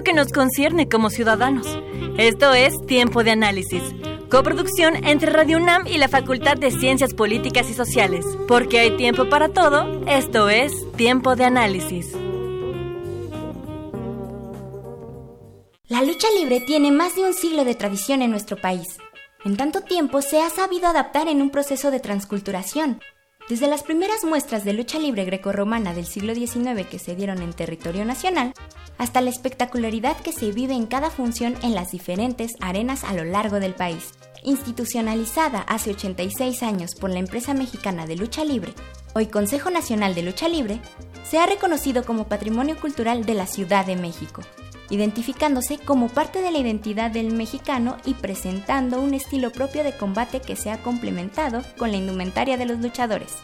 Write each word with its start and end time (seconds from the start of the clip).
que 0.00 0.14
nos 0.14 0.32
concierne 0.32 0.88
como 0.88 1.10
ciudadanos. 1.10 1.66
Esto 2.16 2.54
es 2.54 2.74
Tiempo 2.86 3.22
de 3.22 3.32
Análisis, 3.32 3.82
coproducción 4.30 5.04
entre 5.04 5.30
Radio 5.30 5.58
UNAM 5.58 5.86
y 5.86 5.98
la 5.98 6.08
Facultad 6.08 6.56
de 6.56 6.70
Ciencias 6.70 7.12
Políticas 7.12 7.68
y 7.68 7.74
Sociales. 7.74 8.24
Porque 8.48 8.80
hay 8.80 8.96
tiempo 8.96 9.28
para 9.28 9.50
todo, 9.50 10.02
esto 10.06 10.48
es 10.48 10.72
Tiempo 10.96 11.36
de 11.36 11.44
Análisis. 11.44 12.12
La 15.88 16.02
lucha 16.02 16.28
libre 16.38 16.60
tiene 16.60 16.90
más 16.90 17.14
de 17.14 17.22
un 17.24 17.34
siglo 17.34 17.66
de 17.66 17.74
tradición 17.74 18.22
en 18.22 18.30
nuestro 18.30 18.56
país. 18.56 18.96
En 19.44 19.58
tanto 19.58 19.82
tiempo 19.82 20.22
se 20.22 20.40
ha 20.40 20.48
sabido 20.48 20.86
adaptar 20.88 21.28
en 21.28 21.42
un 21.42 21.50
proceso 21.50 21.90
de 21.90 22.00
transculturación. 22.00 23.00
Desde 23.48 23.66
las 23.66 23.82
primeras 23.82 24.24
muestras 24.24 24.64
de 24.64 24.72
lucha 24.72 24.98
libre 24.98 25.24
grecorromana 25.24 25.94
del 25.94 26.06
siglo 26.06 26.34
XIX 26.34 26.86
que 26.88 26.98
se 26.98 27.16
dieron 27.16 27.42
en 27.42 27.52
territorio 27.52 28.04
nacional, 28.04 28.54
hasta 28.98 29.20
la 29.20 29.30
espectacularidad 29.30 30.16
que 30.18 30.32
se 30.32 30.52
vive 30.52 30.74
en 30.74 30.86
cada 30.86 31.10
función 31.10 31.56
en 31.62 31.74
las 31.74 31.90
diferentes 31.90 32.52
arenas 32.60 33.04
a 33.04 33.14
lo 33.14 33.24
largo 33.24 33.58
del 33.58 33.74
país. 33.74 34.12
Institucionalizada 34.44 35.60
hace 35.60 35.90
86 35.90 36.62
años 36.62 36.94
por 36.94 37.10
la 37.10 37.18
empresa 37.18 37.52
mexicana 37.52 38.06
de 38.06 38.16
lucha 38.16 38.44
libre, 38.44 38.72
hoy 39.14 39.26
Consejo 39.26 39.70
Nacional 39.70 40.14
de 40.14 40.22
Lucha 40.22 40.48
Libre, 40.48 40.80
se 41.28 41.38
ha 41.38 41.46
reconocido 41.46 42.04
como 42.04 42.28
Patrimonio 42.28 42.76
Cultural 42.80 43.24
de 43.26 43.34
la 43.34 43.46
Ciudad 43.46 43.84
de 43.86 43.96
México 43.96 44.42
identificándose 44.92 45.78
como 45.78 46.08
parte 46.10 46.42
de 46.42 46.50
la 46.50 46.58
identidad 46.58 47.10
del 47.10 47.32
mexicano 47.32 47.96
y 48.04 48.12
presentando 48.12 49.00
un 49.00 49.14
estilo 49.14 49.50
propio 49.50 49.84
de 49.84 49.96
combate 49.96 50.40
que 50.40 50.54
se 50.54 50.70
ha 50.70 50.82
complementado 50.82 51.62
con 51.78 51.90
la 51.90 51.96
indumentaria 51.96 52.58
de 52.58 52.66
los 52.66 52.78
luchadores, 52.78 53.38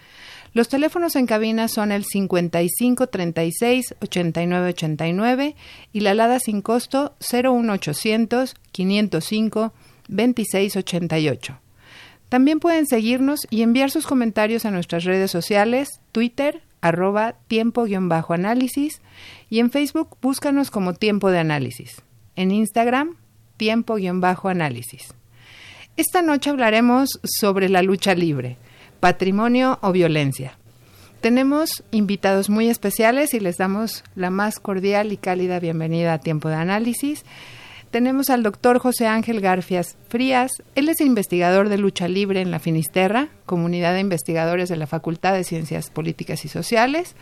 Los 0.53 0.67
teléfonos 0.67 1.15
en 1.15 1.27
cabina 1.27 1.67
son 1.69 1.91
el 1.91 2.03
55 2.03 3.07
36 3.07 3.95
89 4.01 4.69
89 4.69 5.55
y 5.93 5.99
la 6.01 6.11
alada 6.11 6.39
sin 6.39 6.61
costo 6.61 7.13
01800 7.31 8.55
505 8.71 9.73
2688. 10.09 11.59
También 12.27 12.59
pueden 12.59 12.85
seguirnos 12.85 13.47
y 13.49 13.61
enviar 13.61 13.91
sus 13.91 14.07
comentarios 14.07 14.65
a 14.65 14.71
nuestras 14.71 15.03
redes 15.03 15.31
sociales, 15.31 15.99
Twitter, 16.11 16.61
arroba 16.81 17.35
tiempo-análisis 17.47 19.01
y 19.49 19.59
en 19.59 19.71
Facebook 19.71 20.17
búscanos 20.21 20.71
como 20.71 20.93
tiempo 20.93 21.29
de 21.29 21.39
análisis. 21.39 22.01
En 22.35 22.51
Instagram, 22.51 23.15
tiempo-análisis. 23.57 25.13
Esta 25.97 26.21
noche 26.21 26.49
hablaremos 26.49 27.19
sobre 27.23 27.69
la 27.69 27.81
lucha 27.83 28.15
libre, 28.15 28.57
patrimonio 29.01 29.77
o 29.81 29.91
violencia. 29.91 30.57
Tenemos 31.19 31.83
invitados 31.91 32.49
muy 32.49 32.69
especiales 32.69 33.33
y 33.33 33.41
les 33.41 33.57
damos 33.57 34.05
la 34.15 34.29
más 34.29 34.59
cordial 34.59 35.11
y 35.11 35.17
cálida 35.17 35.59
bienvenida 35.59 36.13
a 36.13 36.19
Tiempo 36.19 36.47
de 36.47 36.55
Análisis 36.55 37.25
tenemos 37.91 38.29
al 38.29 38.41
doctor 38.41 38.79
José 38.79 39.05
Ángel 39.05 39.41
Garfias 39.41 39.97
Frías. 40.07 40.51
Él 40.75 40.87
es 40.87 41.01
investigador 41.01 41.67
de 41.67 41.77
lucha 41.77 42.07
libre 42.07 42.39
en 42.39 42.49
la 42.49 42.59
Finisterra, 42.59 43.27
comunidad 43.45 43.93
de 43.93 43.99
investigadores 43.99 44.69
de 44.69 44.77
la 44.77 44.87
Facultad 44.87 45.33
de 45.33 45.43
Ciencias 45.43 45.89
Políticas 45.89 46.45
y 46.45 46.47
Sociales. 46.47 47.15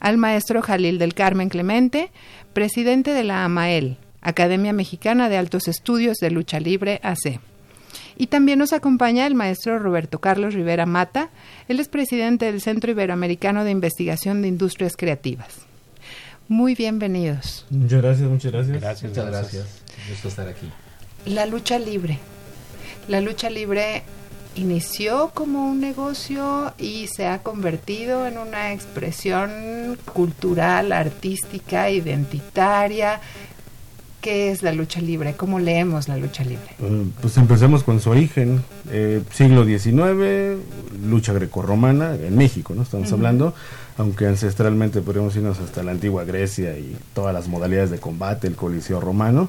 Al 0.00 0.18
maestro 0.18 0.60
Jalil 0.60 0.98
del 0.98 1.14
Carmen 1.14 1.48
Clemente, 1.48 2.10
presidente 2.52 3.12
de 3.12 3.22
la 3.22 3.44
AMAEL, 3.44 3.96
Academia 4.22 4.72
Mexicana 4.72 5.28
de 5.28 5.36
Altos 5.36 5.68
Estudios 5.68 6.16
de 6.16 6.32
Lucha 6.32 6.58
Libre 6.58 6.98
AC. 7.04 7.38
Y 8.16 8.26
también 8.28 8.58
nos 8.58 8.72
acompaña 8.72 9.26
el 9.26 9.34
maestro 9.34 9.78
Roberto 9.78 10.20
Carlos 10.20 10.54
Rivera 10.54 10.86
Mata. 10.86 11.30
Él 11.68 11.80
es 11.80 11.88
presidente 11.88 12.46
del 12.46 12.60
Centro 12.60 12.90
Iberoamericano 12.90 13.64
de 13.64 13.70
Investigación 13.70 14.42
de 14.42 14.48
Industrias 14.48 14.96
Creativas. 14.96 15.66
Muy 16.48 16.74
bienvenidos. 16.74 17.66
Muchas 17.70 18.02
gracias, 18.02 18.28
muchas 18.28 18.52
gracias. 18.52 18.80
Gracias, 18.80 19.10
muchas 19.10 19.26
gracias. 19.26 19.66
Gusto 20.10 20.28
estar 20.28 20.48
aquí. 20.48 20.68
La 21.24 21.46
lucha 21.46 21.78
libre. 21.78 22.18
La 23.08 23.20
lucha 23.20 23.48
libre 23.48 24.02
inició 24.54 25.30
como 25.34 25.66
un 25.66 25.80
negocio 25.80 26.74
y 26.78 27.06
se 27.08 27.26
ha 27.26 27.38
convertido 27.42 28.26
en 28.26 28.38
una 28.38 28.72
expresión 28.72 29.98
cultural, 30.12 30.92
artística, 30.92 31.90
identitaria. 31.90 33.20
¿Qué 34.22 34.52
es 34.52 34.62
la 34.62 34.70
lucha 34.70 35.00
libre? 35.00 35.34
¿Cómo 35.34 35.58
leemos 35.58 36.06
la 36.06 36.16
lucha 36.16 36.44
libre? 36.44 36.76
Eh, 36.80 37.06
pues 37.20 37.36
empecemos 37.38 37.82
con 37.82 38.00
su 38.00 38.08
origen. 38.08 38.62
Eh, 38.88 39.20
siglo 39.32 39.64
XIX, 39.64 40.62
lucha 41.04 41.32
grecorromana 41.32 42.14
en 42.14 42.36
México, 42.38 42.72
¿no? 42.72 42.82
Estamos 42.82 43.12
hablando, 43.12 43.52
aunque 43.98 44.28
ancestralmente 44.28 45.00
podríamos 45.00 45.34
irnos 45.34 45.58
hasta 45.58 45.82
la 45.82 45.90
antigua 45.90 46.22
Grecia 46.22 46.78
y 46.78 46.96
todas 47.14 47.34
las 47.34 47.48
modalidades 47.48 47.90
de 47.90 47.98
combate, 47.98 48.46
el 48.46 48.54
coliseo 48.54 49.00
romano. 49.00 49.48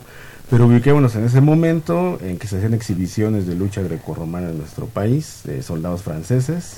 Pero 0.50 0.66
ubiquémonos 0.66 1.16
en 1.18 1.26
ese 1.26 1.40
momento 1.40 2.18
en 2.24 2.40
que 2.40 2.48
se 2.48 2.58
hacían 2.58 2.74
exhibiciones 2.74 3.46
de 3.46 3.54
lucha 3.54 3.84
grecorromana 3.84 4.50
en 4.50 4.58
nuestro 4.58 4.88
país, 4.88 5.42
de 5.44 5.62
soldados 5.62 6.02
franceses. 6.02 6.78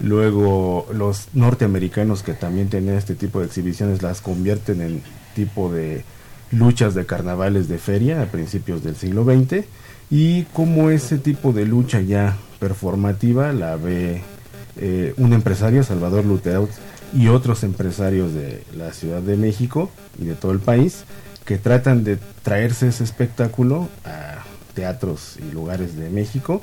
Luego 0.00 0.86
los 0.90 1.28
norteamericanos 1.34 2.22
que 2.22 2.32
también 2.32 2.70
tenían 2.70 2.96
este 2.96 3.14
tipo 3.14 3.40
de 3.40 3.46
exhibiciones 3.46 4.00
las 4.00 4.22
convierten 4.22 4.80
en 4.80 5.02
tipo 5.34 5.70
de 5.70 6.02
luchas 6.50 6.94
de 6.94 7.06
carnavales 7.06 7.68
de 7.68 7.78
feria 7.78 8.22
a 8.22 8.26
principios 8.26 8.82
del 8.82 8.96
siglo 8.96 9.24
XX 9.24 9.64
y 10.10 10.44
como 10.44 10.90
ese 10.90 11.18
tipo 11.18 11.52
de 11.52 11.66
lucha 11.66 12.00
ya 12.00 12.36
performativa 12.58 13.52
la 13.52 13.76
ve 13.76 14.22
eh, 14.76 15.14
un 15.16 15.32
empresario, 15.32 15.82
Salvador 15.82 16.24
Luteraut, 16.24 16.70
y 17.12 17.28
otros 17.28 17.62
empresarios 17.62 18.34
de 18.34 18.62
la 18.76 18.92
Ciudad 18.92 19.22
de 19.22 19.36
México 19.36 19.90
y 20.20 20.26
de 20.26 20.34
todo 20.34 20.52
el 20.52 20.58
país 20.58 21.04
que 21.44 21.58
tratan 21.58 22.04
de 22.04 22.18
traerse 22.42 22.88
ese 22.88 23.04
espectáculo 23.04 23.88
a 24.04 24.44
teatros 24.74 25.36
y 25.38 25.52
lugares 25.52 25.96
de 25.96 26.10
México 26.10 26.62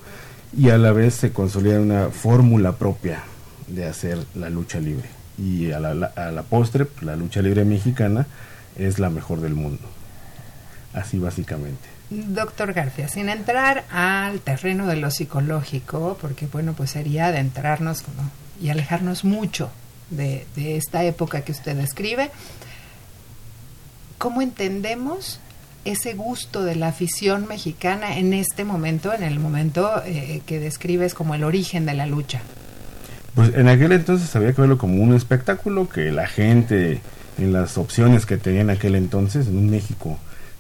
y 0.56 0.70
a 0.70 0.78
la 0.78 0.92
vez 0.92 1.16
se 1.16 1.32
consolida 1.32 1.80
una 1.80 2.10
fórmula 2.10 2.74
propia 2.74 3.24
de 3.68 3.86
hacer 3.86 4.20
la 4.36 4.50
lucha 4.50 4.80
libre. 4.80 5.10
Y 5.38 5.72
a 5.72 5.80
la, 5.80 6.06
a 6.16 6.32
la 6.32 6.44
postre, 6.44 6.86
la 7.02 7.16
lucha 7.16 7.42
libre 7.42 7.66
mexicana 7.66 8.28
es 8.78 9.00
la 9.00 9.10
mejor 9.10 9.42
del 9.42 9.54
mundo. 9.54 9.84
Así 10.94 11.18
básicamente. 11.18 11.90
Doctor 12.10 12.74
García, 12.74 13.08
sin 13.08 13.30
entrar 13.30 13.86
al 13.92 14.40
terreno 14.40 14.86
de 14.88 14.98
lo 14.98 15.10
psicológico, 15.10 16.18
porque 16.22 16.48
bueno, 16.48 16.74
pues 16.74 16.92
sería 16.92 17.28
adentrarnos 17.28 18.04
y 18.62 18.70
alejarnos 18.70 19.24
mucho 19.24 19.72
de, 20.10 20.46
de 20.56 20.78
esta 20.78 21.04
época 21.04 21.42
que 21.42 21.52
usted 21.52 21.76
describe, 21.76 22.30
¿cómo 24.18 24.42
entendemos 24.42 25.40
ese 25.86 26.14
gusto 26.14 26.64
de 26.64 26.76
la 26.76 26.90
afición 26.90 27.48
mexicana 27.48 28.18
en 28.18 28.34
este 28.34 28.64
momento, 28.64 29.14
en 29.14 29.24
el 29.24 29.40
momento 29.40 30.02
eh, 30.06 30.42
que 30.46 30.60
describes 30.60 31.14
como 31.14 31.36
el 31.36 31.44
origen 31.44 31.86
de 31.86 31.94
la 31.94 32.06
lucha? 32.06 32.42
Pues 33.36 33.54
en 33.56 33.68
aquel 33.68 33.92
entonces 33.92 34.34
había 34.36 34.54
que 34.54 34.62
verlo 34.62 34.78
como 34.78 35.02
un 35.02 35.16
espectáculo 35.16 35.90
que 35.90 36.12
la 36.12 36.28
gente 36.28 37.02
en 37.38 37.54
las 37.54 37.78
opciones 37.78 38.26
que 38.26 38.38
tenía 38.38 38.62
en 38.62 38.70
aquel 38.70 38.96
entonces, 38.96 39.48
en 39.48 39.58
un 39.58 39.70
México 39.70 40.18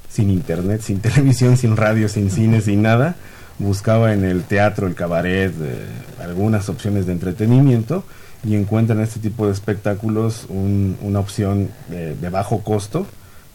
sin 0.09 0.29
internet, 0.29 0.81
sin 0.81 0.99
televisión, 1.01 1.57
sin 1.57 1.75
radio, 1.75 2.07
sin 2.09 2.29
cine, 2.29 2.61
sin 2.61 2.81
nada, 2.81 3.15
buscaba 3.59 4.13
en 4.13 4.23
el 4.23 4.43
teatro, 4.43 4.87
el 4.87 4.95
cabaret, 4.95 5.53
eh, 5.61 5.85
algunas 6.21 6.69
opciones 6.69 7.05
de 7.05 7.13
entretenimiento 7.13 8.03
y 8.43 8.55
encuentra 8.55 8.95
en 8.95 9.01
este 9.01 9.19
tipo 9.19 9.45
de 9.45 9.53
espectáculos 9.53 10.47
una 10.49 11.19
opción 11.19 11.69
de 11.89 12.29
bajo 12.29 12.61
costo 12.61 13.07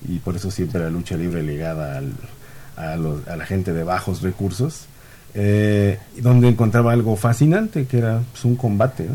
y 0.06 0.19
por 0.19 0.37
eso 0.37 0.50
siempre 0.50 0.81
la 0.81 0.91
lucha 0.91 1.17
libre 1.17 1.43
ligada 1.43 2.00
a, 2.76 2.97
la 2.97 3.44
gente 3.44 3.73
de 3.73 3.82
bajos 3.82 4.23
recursos, 4.23 4.87
eh, 5.35 5.99
donde 6.21 6.49
encontraba 6.49 6.93
algo 6.93 7.17
fascinante 7.17 7.87
que 7.87 7.99
era 7.99 8.23
pues, 8.31 8.44
un 8.44 8.56
combate. 8.56 9.09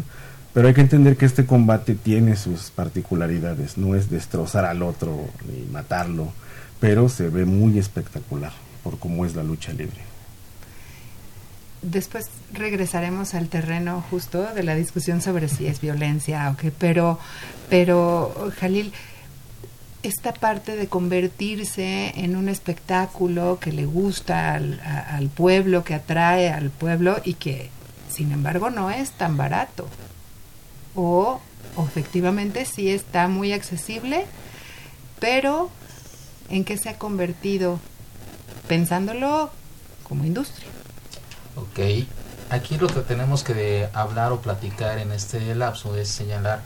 Pero 0.53 0.67
hay 0.67 0.73
que 0.73 0.81
entender 0.81 1.17
que 1.17 1.25
este 1.25 1.45
combate 1.45 1.95
tiene 1.95 2.35
sus 2.35 2.69
particularidades, 2.69 3.77
no 3.77 3.95
es 3.95 4.09
destrozar 4.09 4.65
al 4.65 4.83
otro 4.83 5.27
ni 5.47 5.65
matarlo, 5.71 6.31
pero 6.79 7.09
se 7.09 7.29
ve 7.29 7.45
muy 7.45 7.79
espectacular 7.79 8.51
por 8.83 8.99
cómo 8.99 9.25
es 9.25 9.35
la 9.35 9.43
lucha 9.43 9.73
libre. 9.73 10.01
Después 11.81 12.29
regresaremos 12.53 13.33
al 13.33 13.49
terreno 13.49 14.03
justo 14.09 14.53
de 14.53 14.63
la 14.63 14.75
discusión 14.75 15.21
sobre 15.21 15.49
si 15.49 15.65
es 15.65 15.81
violencia 15.81 16.49
o 16.49 16.55
qué, 16.55 16.71
pero, 16.71 17.19
pero 17.69 18.51
Jalil, 18.59 18.93
esta 20.03 20.33
parte 20.33 20.75
de 20.75 20.87
convertirse 20.87 22.13
en 22.15 22.35
un 22.35 22.47
espectáculo 22.47 23.57
que 23.59 23.71
le 23.71 23.85
gusta 23.85 24.53
al, 24.53 24.79
al, 24.81 25.29
pueblo, 25.29 25.83
que 25.83 25.95
atrae 25.95 26.51
al 26.51 26.69
pueblo 26.69 27.17
y 27.23 27.33
que, 27.33 27.69
sin 28.09 28.31
embargo, 28.31 28.69
no 28.69 28.91
es 28.91 29.11
tan 29.11 29.35
barato. 29.35 29.87
O 30.95 31.39
efectivamente 31.77 32.65
sí 32.65 32.89
está 32.89 33.27
muy 33.27 33.53
accesible, 33.53 34.25
pero 35.19 35.69
¿en 36.49 36.65
qué 36.65 36.77
se 36.77 36.89
ha 36.89 36.97
convertido? 36.97 37.79
Pensándolo 38.67 39.49
como 40.03 40.25
industria. 40.25 40.67
Ok, 41.55 42.07
aquí 42.49 42.77
lo 42.77 42.87
que 42.87 43.01
tenemos 43.01 43.43
que 43.43 43.87
hablar 43.93 44.31
o 44.31 44.41
platicar 44.41 44.99
en 44.99 45.11
este 45.11 45.55
lapso 45.55 45.95
es 45.95 46.09
señalar 46.09 46.61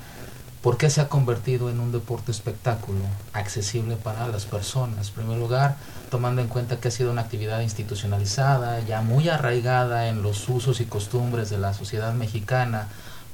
¿Por 0.61 0.75
qué 0.75 0.89
se 0.89 0.99
ha 0.99 1.07
convertido 1.07 1.69
en 1.69 1.79
un 1.79 1.93
deporte 1.93 2.29
espectáculo 2.29 2.99
accesible 3.31 3.95
para 3.95 4.27
las 4.27 4.45
personas? 4.45 5.07
En 5.07 5.13
primer 5.13 5.37
lugar, 5.37 5.77
tomando 6.09 6.41
en 6.41 6.49
cuenta 6.49 6.77
que 6.77 6.89
ha 6.89 6.91
sido 6.91 7.11
una 7.11 7.21
actividad 7.21 7.61
institucionalizada, 7.61 8.81
ya 8.81 9.01
muy 9.01 9.29
arraigada 9.29 10.09
en 10.09 10.23
los 10.23 10.49
usos 10.49 10.81
y 10.81 10.85
costumbres 10.85 11.49
de 11.49 11.57
la 11.57 11.73
sociedad 11.73 12.11
mexicana, 12.13 12.87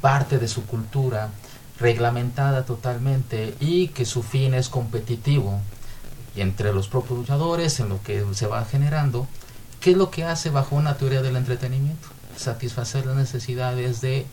parte 0.04 0.38
de 0.38 0.50
su 0.50 0.66
cultura, 0.66 1.30
reglamentada 1.80 2.66
totalmente 2.66 3.56
y 3.62 3.88
que 3.88 4.04
su 4.06 4.22
fin 4.22 4.54
es 4.54 4.68
competitivo 4.68 5.62
entre 6.36 6.74
los 6.74 6.90
propios 6.90 7.20
luchadores, 7.20 7.80
en 7.80 7.88
lo 7.88 8.04
que 8.04 8.22
se 8.34 8.46
va 8.46 8.66
generando. 8.66 9.28
¿Qué 9.80 9.92
es 9.92 9.98
lo 9.98 10.12
que 10.12 10.26
hace 10.26 10.50
bajo 10.50 10.76
una 10.76 10.98
teoría 10.98 11.22
del 11.22 11.38
entretenimiento? 11.38 12.10
Satisfacer 12.36 13.06
las 13.06 13.16
necesidades 13.16 14.02
de 14.02 14.26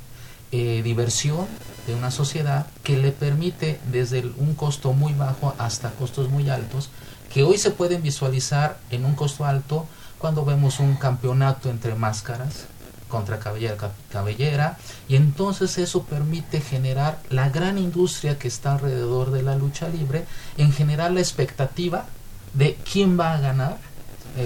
eh, 0.50 0.82
diversión 0.82 1.46
de 1.86 1.94
una 1.94 2.10
sociedad 2.10 2.66
que 2.82 2.98
le 2.98 3.12
permite 3.12 3.78
desde 3.92 4.26
un 4.38 4.56
costo 4.56 4.92
muy 4.92 5.12
bajo 5.12 5.54
hasta 5.56 5.92
costos 5.92 6.30
muy 6.30 6.50
altos, 6.50 6.90
que 7.32 7.44
hoy 7.44 7.58
se 7.58 7.70
pueden 7.70 8.02
visualizar 8.02 8.80
en 8.90 9.04
un 9.04 9.14
costo 9.14 9.44
alto 9.44 9.86
cuando 10.18 10.44
vemos 10.44 10.80
un 10.80 10.96
campeonato 10.96 11.70
entre 11.70 11.94
máscaras 11.94 12.66
contra 13.10 13.38
cabellera, 13.38 13.76
cabellera 14.10 14.78
y 15.06 15.16
entonces 15.16 15.76
eso 15.76 16.04
permite 16.04 16.62
generar 16.62 17.18
la 17.28 17.50
gran 17.50 17.76
industria 17.76 18.38
que 18.38 18.48
está 18.48 18.72
alrededor 18.72 19.30
de 19.30 19.42
la 19.42 19.56
lucha 19.56 19.90
libre, 19.90 20.24
en 20.56 20.72
generar 20.72 21.10
la 21.10 21.20
expectativa 21.20 22.06
de 22.54 22.78
quién 22.90 23.20
va 23.20 23.34
a 23.34 23.40
ganar, 23.40 23.76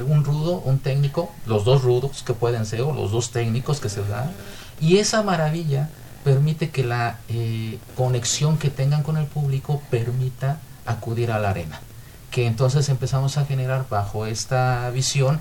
un 0.08 0.24
rudo, 0.24 0.62
un 0.64 0.78
técnico, 0.78 1.30
los 1.46 1.64
dos 1.64 1.82
rudos 1.82 2.22
que 2.22 2.32
pueden 2.32 2.66
ser, 2.66 2.80
o 2.82 2.92
los 2.92 3.12
dos 3.12 3.30
técnicos 3.30 3.80
que 3.80 3.88
se 3.88 4.02
dan, 4.02 4.32
y 4.80 4.96
esa 4.96 5.22
maravilla 5.22 5.90
permite 6.24 6.70
que 6.70 6.84
la 6.84 7.18
eh, 7.28 7.78
conexión 7.94 8.56
que 8.58 8.70
tengan 8.70 9.02
con 9.02 9.18
el 9.18 9.26
público 9.26 9.82
permita 9.90 10.58
acudir 10.86 11.30
a 11.30 11.38
la 11.38 11.50
arena. 11.50 11.80
Que 12.30 12.46
entonces 12.46 12.88
empezamos 12.88 13.36
a 13.36 13.44
generar 13.44 13.86
bajo 13.88 14.26
esta 14.26 14.90
visión 14.90 15.38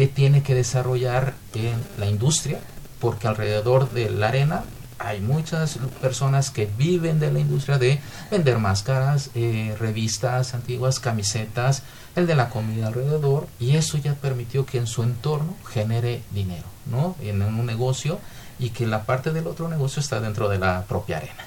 que 0.00 0.08
tiene 0.08 0.42
que 0.42 0.54
desarrollar 0.54 1.34
en 1.52 1.74
la 1.98 2.06
industria, 2.06 2.58
porque 3.00 3.28
alrededor 3.28 3.90
de 3.90 4.08
la 4.08 4.28
arena 4.28 4.64
hay 4.98 5.20
muchas 5.20 5.78
personas 6.00 6.48
que 6.50 6.64
viven 6.64 7.20
de 7.20 7.30
la 7.30 7.38
industria 7.38 7.76
de 7.76 8.00
vender 8.30 8.56
máscaras, 8.56 9.28
eh, 9.34 9.76
revistas 9.78 10.54
antiguas, 10.54 11.00
camisetas, 11.00 11.82
el 12.16 12.26
de 12.26 12.34
la 12.34 12.48
comida 12.48 12.86
alrededor, 12.86 13.46
y 13.58 13.76
eso 13.76 13.98
ya 13.98 14.14
permitió 14.14 14.64
que 14.64 14.78
en 14.78 14.86
su 14.86 15.02
entorno 15.02 15.54
genere 15.68 16.22
dinero, 16.30 16.64
¿no? 16.90 17.14
En 17.20 17.42
un 17.42 17.66
negocio 17.66 18.20
y 18.58 18.70
que 18.70 18.86
la 18.86 19.04
parte 19.04 19.32
del 19.32 19.48
otro 19.48 19.68
negocio 19.68 20.00
está 20.00 20.18
dentro 20.18 20.48
de 20.48 20.60
la 20.60 20.86
propia 20.88 21.18
arena. 21.18 21.44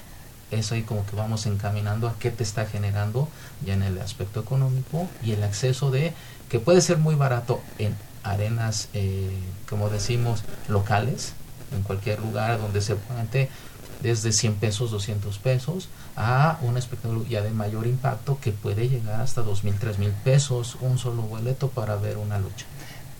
Eso 0.52 0.76
ahí 0.76 0.82
como 0.82 1.04
que 1.06 1.16
vamos 1.16 1.46
encaminando 1.46 2.06
a 2.06 2.14
qué 2.20 2.30
te 2.30 2.44
está 2.44 2.66
generando 2.66 3.28
ya 3.66 3.74
en 3.74 3.82
el 3.82 4.00
aspecto 4.00 4.38
económico 4.38 5.08
y 5.24 5.32
el 5.32 5.42
acceso 5.42 5.90
de 5.90 6.12
que 6.48 6.60
puede 6.60 6.80
ser 6.82 6.98
muy 6.98 7.16
barato 7.16 7.60
en 7.78 7.96
arenas, 8.24 8.88
eh, 8.94 9.30
como 9.68 9.90
decimos, 9.90 10.42
locales, 10.68 11.34
en 11.74 11.82
cualquier 11.82 12.20
lugar 12.20 12.58
donde 12.60 12.80
se 12.80 12.96
puede 12.96 13.48
desde 14.02 14.32
100 14.32 14.54
pesos, 14.56 14.90
200 14.90 15.38
pesos, 15.38 15.88
a 16.16 16.58
un 16.62 16.76
espectáculo 16.76 17.24
ya 17.26 17.42
de 17.42 17.50
mayor 17.50 17.86
impacto 17.86 18.38
que 18.40 18.52
puede 18.52 18.88
llegar 18.88 19.20
hasta 19.20 19.42
2.000, 19.42 19.78
3.000 19.78 20.12
pesos, 20.24 20.76
un 20.80 20.98
solo 20.98 21.22
boleto 21.22 21.68
para 21.68 21.96
ver 21.96 22.18
una 22.18 22.38
lucha. 22.38 22.66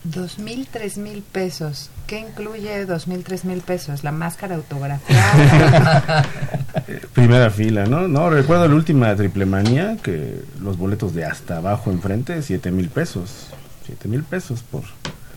Dos 0.04 0.38
mil, 0.38 0.68
tres 0.70 0.98
mil 0.98 1.22
pesos. 1.22 1.88
¿Qué 2.06 2.20
incluye 2.20 2.84
dos 2.84 3.08
mil, 3.08 3.24
tres 3.24 3.46
mil 3.46 3.62
pesos? 3.62 4.04
La 4.04 4.12
máscara 4.12 4.54
autografiada. 4.54 6.26
Primera 7.14 7.48
fila, 7.48 7.86
¿no? 7.86 8.06
No, 8.06 8.28
recuerdo 8.28 8.68
la 8.68 8.74
última 8.74 9.16
triple 9.16 9.46
manía 9.46 9.96
que 10.02 10.42
los 10.60 10.76
boletos 10.76 11.14
de 11.14 11.24
hasta 11.24 11.56
abajo 11.56 11.90
enfrente, 11.90 12.42
siete 12.42 12.70
mil 12.70 12.90
pesos. 12.90 13.48
Siete 13.84 14.08
mil 14.08 14.22
pesos 14.22 14.62
por 14.62 14.82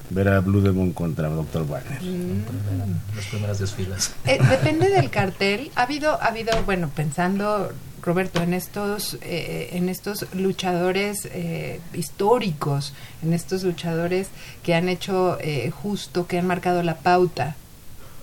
ver 0.10 0.30
a 0.30 0.40
Blue 0.40 0.62
Demon 0.62 0.94
contra 0.94 1.28
Dr. 1.28 1.68
Wagner. 1.68 2.02
Mm. 2.02 3.16
Las 3.16 3.26
primeras 3.26 3.60
desfilas. 3.60 4.14
Eh, 4.26 4.40
depende 4.50 4.90
del 4.90 5.10
cartel. 5.10 5.72
Ha 5.76 5.84
habido, 5.84 6.22
ha 6.22 6.28
habido, 6.28 6.64
bueno, 6.64 6.90
pensando 6.96 7.72
Roberto, 8.08 8.42
en 8.42 8.54
estos, 8.54 9.18
eh, 9.22 9.72
en 9.74 9.90
estos 9.90 10.28
luchadores 10.34 11.28
eh, 11.34 11.82
históricos, 11.94 12.94
en 13.22 13.34
estos 13.34 13.64
luchadores 13.64 14.30
que 14.64 14.76
han 14.76 14.88
hecho 14.88 15.38
eh, 15.42 15.72
justo, 15.72 16.26
que 16.26 16.40
han 16.40 16.48
marcado 16.48 16.84
la 16.84 16.96
pauta 16.96 17.58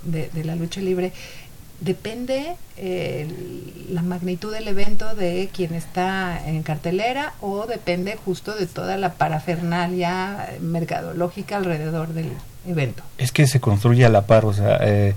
de, 0.02 0.30
de 0.30 0.44
la 0.44 0.56
lucha 0.56 0.80
libre, 0.80 1.12
depende 1.80 2.56
eh, 2.76 3.28
la 3.90 4.02
magnitud 4.02 4.52
del 4.52 4.68
evento 4.68 5.14
de 5.14 5.50
quien 5.52 5.74
está 5.74 6.40
en 6.46 6.62
cartelera 6.62 7.34
o 7.40 7.66
depende 7.66 8.16
justo 8.16 8.54
de 8.54 8.66
toda 8.66 8.96
la 8.96 9.14
parafernalia 9.14 10.50
mercadológica 10.60 11.56
alrededor 11.56 12.08
del 12.08 12.32
evento. 12.66 13.02
Es 13.18 13.32
que 13.32 13.46
se 13.46 13.60
construye 13.60 14.04
a 14.04 14.08
la 14.08 14.26
par, 14.26 14.44
o 14.44 14.52
sea, 14.52 14.78
eh, 14.80 15.14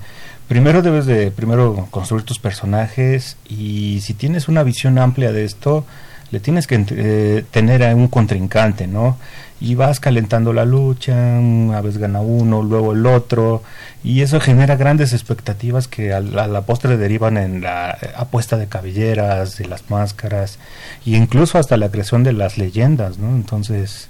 primero 0.47 0.81
debes 0.81 1.05
de 1.05 1.31
primero 1.31 1.87
construir 1.91 2.23
tus 2.23 2.39
personajes 2.39 3.37
y 3.47 4.01
si 4.01 4.13
tienes 4.13 4.47
una 4.47 4.63
visión 4.63 4.97
amplia 4.97 5.31
de 5.31 5.45
esto, 5.45 5.85
le 6.31 6.39
tienes 6.39 6.67
que 6.67 6.85
eh, 6.89 7.45
tener 7.51 7.83
a 7.83 7.95
un 7.95 8.07
contrincante, 8.07 8.87
¿no? 8.87 9.17
Y 9.59 9.75
vas 9.75 9.99
calentando 9.99 10.53
la 10.53 10.65
lucha, 10.65 11.13
una 11.13 11.81
vez 11.81 11.97
gana 11.97 12.21
uno, 12.21 12.61
luego 12.61 12.93
el 12.93 13.05
otro, 13.07 13.63
y 14.03 14.21
eso 14.21 14.39
genera 14.39 14.75
grandes 14.75 15.13
expectativas 15.13 15.87
que 15.87 16.13
a 16.13 16.19
la, 16.19 16.43
a 16.43 16.47
la 16.47 16.61
postre 16.61 16.97
derivan 16.97 17.37
en 17.37 17.61
la 17.61 17.97
apuesta 18.15 18.57
de 18.57 18.67
cabelleras, 18.67 19.57
de 19.57 19.65
las 19.65 19.89
máscaras, 19.89 20.59
e 21.05 21.11
incluso 21.11 21.57
hasta 21.57 21.75
la 21.77 21.89
creación 21.89 22.23
de 22.23 22.33
las 22.33 22.57
leyendas, 22.57 23.17
¿no? 23.17 23.35
Entonces, 23.35 24.09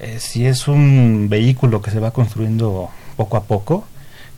eh, 0.00 0.18
si 0.20 0.46
es 0.46 0.68
un 0.68 1.28
vehículo 1.28 1.80
que 1.80 1.90
se 1.90 2.00
va 2.00 2.10
construyendo 2.10 2.90
poco 3.16 3.36
a 3.36 3.44
poco, 3.44 3.86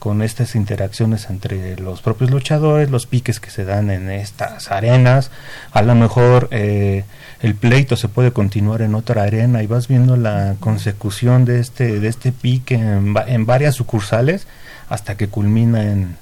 con 0.05 0.21
estas 0.21 0.55
interacciones 0.55 1.31
entre 1.31 1.79
los 1.79 2.03
propios 2.03 2.31
luchadores, 2.31 2.91
los 2.91 3.07
piques 3.07 3.41
que 3.41 3.49
se 3.49 3.65
dan 3.65 3.91
en 3.91 4.11
estas 4.11 4.71
arenas, 4.71 5.31
a 5.73 5.81
lo 5.81 5.95
mejor 5.95 6.49
eh, 6.51 7.05
el 7.41 7.55
pleito 7.55 7.97
se 7.97 8.09
puede 8.09 8.31
continuar 8.31 8.83
en 8.83 8.95
otra 8.95 9.23
arena 9.23 9.63
y 9.63 9.67
vas 9.67 9.89
viendo 9.89 10.19
la 10.19 10.57
consecución 10.61 11.47
de 11.47 11.59
este 11.59 12.01
de 12.01 12.09
este 12.09 12.33
pique 12.33 12.75
en, 12.75 13.15
en 13.27 13.47
varias 13.47 13.77
sucursales 13.77 14.47
hasta 14.91 15.17
que 15.17 15.29
culmina 15.29 15.83
en, 15.85 16.19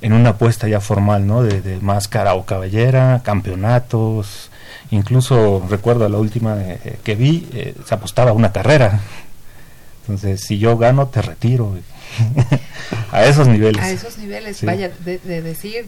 en 0.00 0.14
una 0.14 0.30
apuesta 0.30 0.66
ya 0.66 0.80
formal, 0.80 1.26
¿no? 1.26 1.42
De, 1.42 1.78
máscara 1.82 2.32
o 2.32 2.46
cabellera, 2.46 3.20
campeonatos, 3.22 4.50
incluso 4.90 5.62
recuerdo 5.68 6.08
la 6.08 6.16
última 6.16 6.56
eh, 6.58 6.98
que 7.04 7.16
vi, 7.16 7.46
eh, 7.52 7.74
se 7.84 7.94
apostaba 7.94 8.32
una 8.32 8.50
carrera. 8.50 9.00
Entonces, 10.08 10.40
si 10.40 10.58
yo 10.58 10.78
gano, 10.78 11.08
te 11.08 11.20
retiro. 11.22 11.74
a 13.12 13.24
esos 13.24 13.48
niveles. 13.48 13.82
A 13.82 13.90
esos 13.90 14.18
niveles, 14.18 14.56
Sí. 14.58 14.66
vaya, 14.66 14.90
de, 15.04 15.18
de 15.18 15.42
decir, 15.42 15.86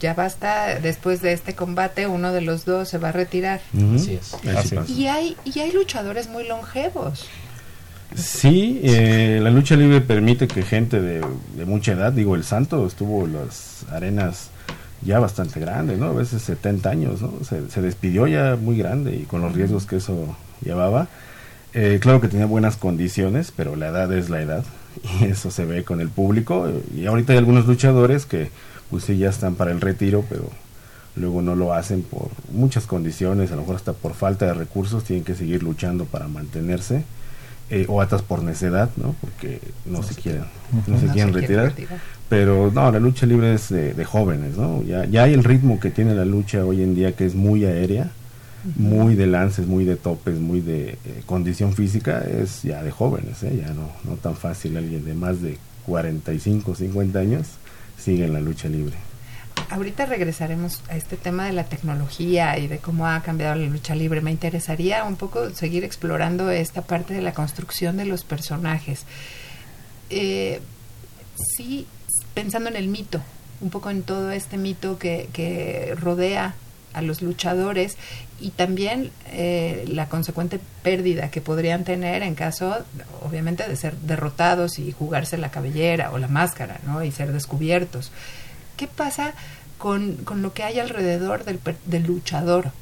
ya 0.00 0.14
basta, 0.14 0.80
después 0.80 1.20
de 1.20 1.32
este 1.34 1.54
combate, 1.54 2.06
uno 2.06 2.32
de 2.32 2.40
los 2.40 2.64
dos 2.64 2.88
se 2.88 2.98
va 2.98 3.10
a 3.10 3.12
retirar. 3.12 3.60
Ujú. 3.74 3.96
Así 3.96 4.14
es. 4.14 4.34
Así. 4.56 4.76
Y 4.92 5.06
hay, 5.08 5.36
y 5.44 5.58
hay 5.60 5.72
luchadores 5.72 6.28
muy 6.28 6.46
longevos. 6.48 7.28
Sí, 8.16 8.80
eh, 8.82 9.38
la 9.42 9.50
lucha 9.50 9.76
libre 9.76 10.00
permite 10.00 10.48
que 10.48 10.62
gente 10.62 11.00
de, 11.00 11.20
de 11.56 11.64
mucha 11.66 11.92
edad, 11.92 12.10
digo, 12.12 12.34
el 12.36 12.44
Santo 12.44 12.86
estuvo 12.86 13.26
en 13.26 13.34
las 13.34 13.84
arenas 13.92 14.48
ya 15.02 15.18
bastante 15.20 15.60
grandes, 15.60 15.98
¿no? 15.98 16.06
A 16.06 16.12
veces 16.12 16.40
70 16.42 16.88
años, 16.88 17.20
¿no? 17.20 17.34
Se, 17.48 17.68
se 17.70 17.82
despidió 17.82 18.26
ya 18.26 18.56
muy 18.60 18.78
grande 18.78 19.14
y 19.14 19.24
con 19.24 19.42
los 19.42 19.52
riesgos 19.54 19.84
que 19.84 19.96
eso 19.96 20.34
llevaba. 20.64 21.06
Eh, 21.74 21.98
claro 22.00 22.20
que 22.20 22.28
tenía 22.28 22.46
buenas 22.46 22.76
condiciones, 22.76 23.52
pero 23.54 23.76
la 23.76 23.88
edad 23.88 24.12
es 24.12 24.30
la 24.30 24.40
edad 24.40 24.64
y 25.20 25.24
eso 25.26 25.50
se 25.50 25.64
ve 25.64 25.84
con 25.84 26.00
el 26.00 26.08
público. 26.10 26.70
Y 26.94 27.06
ahorita 27.06 27.32
hay 27.32 27.38
algunos 27.38 27.66
luchadores 27.66 28.26
que 28.26 28.50
pues 28.90 29.04
sí 29.04 29.18
ya 29.18 29.28
están 29.30 29.54
para 29.56 29.70
el 29.70 29.80
retiro, 29.80 30.24
pero 30.28 30.50
luego 31.16 31.42
no 31.42 31.54
lo 31.56 31.74
hacen 31.74 32.02
por 32.02 32.30
muchas 32.52 32.86
condiciones, 32.86 33.50
a 33.52 33.56
lo 33.56 33.62
mejor 33.62 33.76
hasta 33.76 33.92
por 33.92 34.14
falta 34.14 34.46
de 34.46 34.54
recursos, 34.54 35.04
tienen 35.04 35.24
que 35.24 35.34
seguir 35.34 35.62
luchando 35.62 36.06
para 36.06 36.28
mantenerse. 36.28 37.04
eh, 37.70 37.86
o 37.88 38.00
atas 38.00 38.22
por 38.22 38.42
necedad, 38.42 38.90
¿no? 38.96 39.14
Porque 39.20 39.60
no, 39.84 40.02
se 40.02 40.14
quieren, 40.16 40.46
no 40.86 40.98
se 40.98 41.08
quieren 41.10 41.32
se 41.34 41.38
quieren 41.42 41.64
retirar. 41.66 41.66
retirar. 41.66 42.02
Pero 42.28 42.70
no, 42.72 42.90
la 42.92 43.00
lucha 43.00 43.26
libre 43.26 43.54
es 43.54 43.68
de, 43.70 43.94
de 43.94 44.04
jóvenes, 44.04 44.56
¿no? 44.56 44.82
Ya, 44.84 45.04
ya 45.06 45.24
hay 45.24 45.34
el 45.34 45.44
ritmo 45.44 45.80
que 45.80 45.90
tiene 45.90 46.14
la 46.14 46.24
lucha 46.24 46.64
hoy 46.64 46.82
en 46.82 46.94
día 46.94 47.16
que 47.16 47.26
es 47.26 47.34
muy 47.34 47.64
aérea, 47.64 48.12
muy 48.76 49.14
de 49.14 49.26
lances, 49.26 49.66
muy 49.66 49.84
de 49.84 49.96
topes, 49.96 50.38
muy 50.38 50.60
de 50.60 50.90
eh, 50.90 51.22
condición 51.26 51.72
física, 51.72 52.20
es 52.20 52.62
ya 52.62 52.82
de 52.82 52.90
jóvenes, 52.90 53.42
¿eh? 53.42 53.62
Ya 53.64 53.72
no, 53.72 53.90
no 54.04 54.16
tan 54.16 54.36
fácil 54.36 54.76
alguien 54.76 55.04
de 55.04 55.14
más 55.14 55.40
de 55.42 55.58
45, 55.86 56.74
50 56.74 57.18
años 57.18 57.46
sigue 57.98 58.24
en 58.24 58.32
la 58.32 58.40
lucha 58.40 58.68
libre. 58.68 58.96
Ahorita 59.70 60.06
regresaremos 60.06 60.82
a 60.88 60.96
este 60.96 61.16
tema 61.16 61.46
de 61.46 61.52
la 61.52 61.64
tecnología 61.64 62.58
y 62.58 62.68
de 62.68 62.78
cómo 62.78 63.06
ha 63.06 63.20
cambiado 63.22 63.54
la 63.54 63.66
lucha 63.66 63.94
libre. 63.94 64.20
Me 64.20 64.30
interesaría 64.30 65.04
un 65.04 65.16
poco 65.16 65.50
seguir 65.50 65.84
explorando 65.84 66.50
esta 66.50 66.82
parte 66.82 67.12
de 67.12 67.20
la 67.20 67.32
construcción 67.32 67.96
de 67.98 68.06
los 68.06 68.24
personajes. 68.24 69.04
Eh, 70.08 70.60
sí, 71.56 71.86
pensando 72.32 72.70
en 72.70 72.76
el 72.76 72.88
mito, 72.88 73.20
un 73.60 73.68
poco 73.68 73.90
en 73.90 74.02
todo 74.02 74.30
este 74.30 74.56
mito 74.56 74.98
que, 74.98 75.28
que 75.32 75.94
rodea 76.00 76.54
a 76.92 77.02
los 77.02 77.22
luchadores 77.22 77.96
y 78.40 78.50
también 78.50 79.10
eh, 79.32 79.84
la 79.88 80.08
consecuente 80.08 80.60
pérdida 80.82 81.30
que 81.30 81.40
podrían 81.40 81.84
tener 81.84 82.22
en 82.22 82.34
caso, 82.34 82.76
obviamente, 83.22 83.68
de 83.68 83.76
ser 83.76 83.96
derrotados 83.96 84.78
y 84.78 84.92
jugarse 84.92 85.38
la 85.38 85.50
cabellera 85.50 86.12
o 86.12 86.18
la 86.18 86.28
máscara, 86.28 86.80
¿no? 86.86 87.02
Y 87.02 87.10
ser 87.10 87.32
descubiertos. 87.32 88.10
¿Qué 88.76 88.86
pasa 88.86 89.34
con, 89.76 90.16
con 90.16 90.42
lo 90.42 90.52
que 90.52 90.62
hay 90.62 90.78
alrededor 90.78 91.44
del, 91.44 91.58
del 91.86 92.04
luchador 92.04 92.72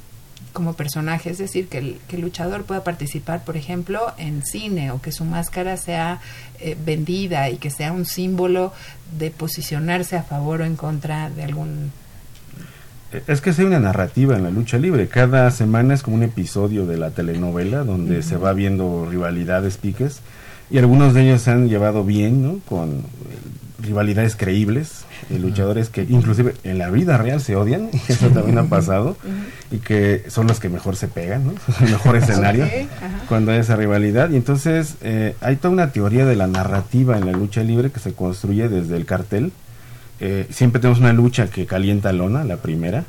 como 0.53 0.73
personaje? 0.73 1.31
Es 1.31 1.39
decir, 1.39 1.67
que 1.67 1.79
el, 1.79 1.99
que 2.07 2.17
luchador 2.17 2.63
pueda 2.65 2.83
participar, 2.83 3.43
por 3.43 3.57
ejemplo, 3.57 4.13
en 4.17 4.43
cine 4.45 4.91
o 4.91 5.01
que 5.01 5.11
su 5.11 5.25
máscara 5.25 5.75
sea 5.77 6.21
eh, 6.59 6.77
vendida 6.85 7.49
y 7.49 7.57
que 7.57 7.71
sea 7.71 7.91
un 7.91 8.05
símbolo 8.05 8.73
de 9.17 9.31
posicionarse 9.31 10.15
a 10.15 10.23
favor 10.23 10.61
o 10.61 10.65
en 10.65 10.75
contra 10.75 11.29
de 11.29 11.43
algún... 11.43 11.91
Es 13.27 13.41
que 13.41 13.51
hay 13.51 13.63
una 13.63 13.79
narrativa 13.79 14.35
en 14.35 14.43
la 14.43 14.49
lucha 14.49 14.77
libre. 14.77 15.07
Cada 15.07 15.49
semana 15.51 15.93
es 15.93 16.03
como 16.03 16.17
un 16.17 16.23
episodio 16.23 16.85
de 16.85 16.97
la 16.97 17.11
telenovela 17.11 17.83
donde 17.83 18.21
se 18.21 18.35
va 18.37 18.53
viendo 18.53 19.07
rivalidades, 19.09 19.77
piques. 19.77 20.19
Y 20.69 20.77
algunos 20.77 21.13
de 21.13 21.23
ellos 21.23 21.41
se 21.41 21.51
han 21.51 21.69
llevado 21.69 22.03
bien, 22.03 22.43
¿no? 22.43 22.59
Con 22.67 22.89
eh, 22.89 23.81
rivalidades 23.81 24.35
creíbles. 24.35 25.05
eh, 25.29 25.39
luchadores 25.39 25.87
que 25.89 26.01
inclusive 26.03 26.55
en 26.65 26.77
la 26.77 26.89
vida 26.89 27.17
real 27.17 27.39
se 27.39 27.55
odian. 27.55 27.89
Eso 28.09 28.27
también 28.27 28.57
ha 28.57 28.65
pasado. 28.65 29.15
Y 29.71 29.77
que 29.77 30.25
son 30.27 30.47
los 30.47 30.59
que 30.59 30.67
mejor 30.67 30.97
se 30.97 31.07
pegan, 31.07 31.45
¿no? 31.45 31.53
el 31.85 31.91
mejor 31.91 32.17
escenario. 32.17 32.67
Cuando 33.29 33.53
hay 33.53 33.59
esa 33.59 33.77
rivalidad. 33.77 34.29
Y 34.31 34.35
entonces 34.35 34.95
eh, 35.01 35.35
hay 35.39 35.55
toda 35.55 35.73
una 35.73 35.91
teoría 35.93 36.25
de 36.25 36.35
la 36.35 36.47
narrativa 36.47 37.17
en 37.17 37.25
la 37.25 37.31
lucha 37.31 37.63
libre 37.63 37.89
que 37.89 38.01
se 38.01 38.11
construye 38.11 38.67
desde 38.67 38.97
el 38.97 39.05
cartel. 39.05 39.53
Eh, 40.19 40.47
siempre 40.49 40.81
tenemos 40.81 40.99
una 40.99 41.13
lucha 41.13 41.47
que 41.47 41.65
calienta 41.65 42.11
lona, 42.11 42.43
la 42.43 42.57
primera, 42.57 43.03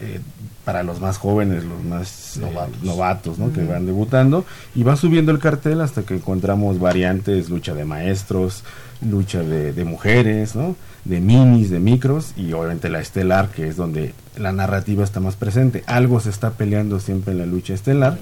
eh, 0.00 0.20
para 0.64 0.82
los 0.82 1.00
más 1.00 1.18
jóvenes, 1.18 1.64
los 1.64 1.82
más 1.84 2.36
eh, 2.36 2.40
Novatos. 2.40 2.82
novatos, 2.82 3.38
¿no? 3.38 3.52
que 3.52 3.64
van 3.64 3.86
debutando, 3.86 4.44
y 4.74 4.82
va 4.82 4.96
subiendo 4.96 5.30
el 5.32 5.38
cartel 5.38 5.80
hasta 5.80 6.02
que 6.02 6.14
encontramos 6.14 6.80
variantes, 6.80 7.48
lucha 7.48 7.74
de 7.74 7.84
maestros, 7.84 8.64
lucha 9.08 9.42
de, 9.42 9.72
de 9.72 9.84
mujeres, 9.84 10.56
¿no? 10.56 10.74
de 11.04 11.20
minis, 11.20 11.70
de 11.70 11.78
micros, 11.78 12.32
y 12.36 12.52
obviamente 12.52 12.90
la 12.90 13.00
estelar, 13.00 13.48
que 13.50 13.68
es 13.68 13.76
donde 13.76 14.12
la 14.36 14.52
narrativa 14.52 15.04
está 15.04 15.20
más 15.20 15.36
presente. 15.36 15.84
Algo 15.86 16.20
se 16.20 16.30
está 16.30 16.50
peleando 16.50 16.98
siempre 17.00 17.32
en 17.32 17.38
la 17.38 17.46
lucha 17.46 17.72
estelar, 17.72 18.18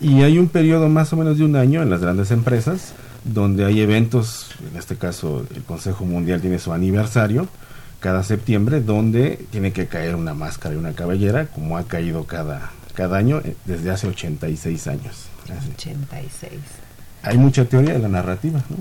y 0.00 0.22
hay 0.22 0.38
un 0.38 0.48
periodo 0.48 0.88
más 0.88 1.12
o 1.12 1.16
menos 1.16 1.38
de 1.38 1.44
un 1.44 1.56
año 1.56 1.82
en 1.82 1.90
las 1.90 2.00
grandes 2.00 2.30
empresas, 2.32 2.92
donde 3.24 3.64
hay 3.64 3.80
eventos, 3.80 4.50
en 4.70 4.78
este 4.78 4.96
caso 4.96 5.44
el 5.54 5.62
Consejo 5.62 6.04
Mundial 6.04 6.40
tiene 6.40 6.58
su 6.58 6.72
aniversario, 6.72 7.48
cada 8.00 8.22
septiembre, 8.22 8.80
donde 8.80 9.44
tiene 9.50 9.72
que 9.72 9.86
caer 9.86 10.14
una 10.14 10.34
máscara 10.34 10.74
y 10.74 10.78
una 10.78 10.92
cabellera, 10.92 11.46
como 11.46 11.78
ha 11.78 11.84
caído 11.84 12.24
cada, 12.24 12.70
cada 12.94 13.18
año 13.18 13.38
eh, 13.38 13.56
desde 13.64 13.90
hace 13.90 14.06
86 14.06 14.86
años. 14.86 15.28
Así. 15.44 15.70
86. 15.74 16.52
Hay 17.22 17.38
mucha 17.38 17.64
teoría 17.64 17.94
de 17.94 17.98
la 17.98 18.08
narrativa, 18.08 18.62
¿no? 18.68 18.76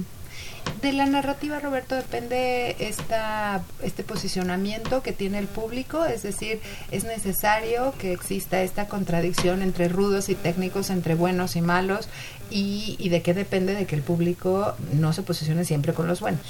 De 0.81 0.93
la 0.93 1.05
narrativa, 1.05 1.59
Roberto, 1.59 1.95
depende 1.95 2.75
esta, 2.79 3.63
este 3.81 4.03
posicionamiento 4.03 5.01
que 5.01 5.11
tiene 5.11 5.39
el 5.39 5.47
público, 5.47 6.05
es 6.05 6.21
decir, 6.23 6.59
es 6.91 7.03
necesario 7.03 7.93
que 7.97 8.11
exista 8.11 8.61
esta 8.61 8.87
contradicción 8.87 9.61
entre 9.63 9.87
rudos 9.87 10.29
y 10.29 10.35
técnicos, 10.35 10.89
entre 10.89 11.15
buenos 11.15 11.55
y 11.55 11.61
malos, 11.61 12.09
y, 12.51 12.95
y 12.99 13.09
de 13.09 13.21
qué 13.21 13.33
depende 13.33 13.73
de 13.73 13.85
que 13.85 13.95
el 13.95 14.03
público 14.03 14.75
no 14.93 15.13
se 15.13 15.23
posicione 15.23 15.65
siempre 15.65 15.93
con 15.93 16.05
los 16.07 16.19
buenos. 16.19 16.45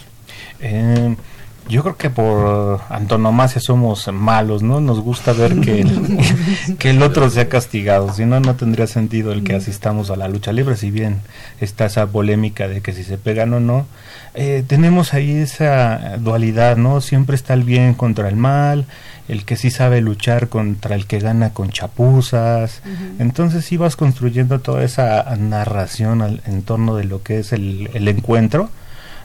Eh, 0.60 1.16
Yo 1.70 1.84
creo 1.84 1.98
que 1.98 2.10
por 2.10 2.82
antonomasia 2.90 3.60
somos 3.60 4.08
malos, 4.14 4.64
¿no? 4.64 4.80
Nos 4.80 5.02
gusta 5.02 5.34
ver 5.34 5.60
que 5.60 5.82
el, 5.82 6.18
que 6.80 6.92
el 6.92 7.04
otro 7.04 7.30
sea 7.30 7.50
castigado, 7.50 8.14
si 8.14 8.26
no, 8.26 8.40
no 8.40 8.56
tendría 8.56 8.88
sentido 8.88 9.34
el 9.34 9.44
que 9.44 9.56
asistamos 9.56 10.10
a 10.10 10.16
la 10.16 10.30
lucha 10.30 10.54
libre, 10.54 10.78
si 10.78 10.92
bien 10.92 11.22
está 11.60 11.86
esa 11.86 12.08
polémica 12.08 12.68
de 12.68 12.82
que 12.82 12.94
si 12.94 13.04
se 13.04 13.18
pegan 13.18 13.54
o 13.54 13.60
no. 13.60 13.86
Eh, 14.34 14.64
tenemos 14.66 15.14
ahí 15.14 15.32
esa 15.32 16.18
dualidad, 16.20 16.78
¿no? 16.78 17.02
Siempre 17.02 17.36
está 17.36 17.54
el 17.54 17.64
bien 17.64 17.96
contra 17.96 18.30
el 18.30 18.38
mal, 18.38 18.86
el 19.28 19.44
que 19.44 19.58
sí 19.58 19.70
sabe 19.70 20.00
luchar 20.00 20.48
contra 20.48 20.96
el 20.96 21.06
que 21.06 21.20
gana 21.20 21.50
con 21.54 21.70
chapuzas. 21.70 22.82
Entonces 23.20 23.66
sí 23.66 23.76
vas 23.76 23.96
construyendo 23.96 24.60
toda 24.60 24.84
esa 24.84 25.36
narración 25.38 26.22
al, 26.22 26.42
en 26.46 26.62
torno 26.62 26.96
de 26.96 27.04
lo 27.04 27.24
que 27.24 27.40
es 27.40 27.52
el, 27.52 27.90
el 27.94 28.08
encuentro 28.08 28.70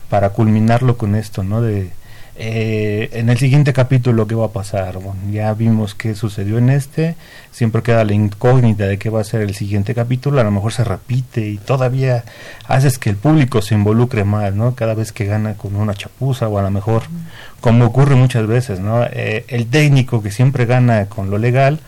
para 0.09 0.31
culminarlo 0.31 0.97
con 0.97 1.15
esto, 1.15 1.45
¿no? 1.45 1.63
De 1.63 1.91
eh, 2.35 3.11
en 3.13 3.29
el 3.29 3.37
siguiente 3.37 3.75
capítulo 3.75 4.27
qué 4.27 4.35
va 4.35 4.47
a 4.47 4.53
pasar. 4.53 4.95
Bueno, 4.95 5.21
ya 5.31 5.53
vimos 5.53 5.95
qué 5.95 6.15
sucedió 6.15 6.59
en 6.59 6.71
este, 6.71 7.15
siempre 7.51 7.83
queda 7.83 8.05
la 8.05 8.15
incógnita 8.15 8.87
de 8.87 8.99
qué 8.99 9.11
va 9.11 9.21
a 9.21 9.25
ser 9.25 9.43
el 9.43 9.55
siguiente 9.55 9.95
capítulo, 9.95 10.41
a 10.41 10.45
lo 10.45 10.51
mejor 10.51 10.73
se 10.73 10.85
repite 10.85 11.47
y 11.47 11.59
todavía 11.59 12.25
haces 12.67 12.99
que 12.99 13.11
el 13.11 13.17
público 13.17 13.61
se 13.61 13.75
involucre 13.75 14.25
más, 14.25 14.55
¿no? 14.55 14.75
Cada 14.75 14.95
vez 14.95 15.13
que 15.13 15.27
gana 15.27 15.55
con 15.55 15.77
una 15.77 15.95
chapuza 15.95 16.49
o 16.49 16.59
a 16.59 16.63
lo 16.63 16.71
mejor, 16.71 17.03
como 17.61 17.85
ocurre 17.85 18.15
muchas 18.15 18.47
veces, 18.47 18.81
¿no? 18.81 19.05
Eh, 19.05 19.45
el 19.49 19.67
técnico 19.67 20.23
que 20.23 20.31
siempre 20.31 20.65
gana 20.65 21.07
con 21.07 21.31
lo 21.31 21.37
legal, 21.39 21.81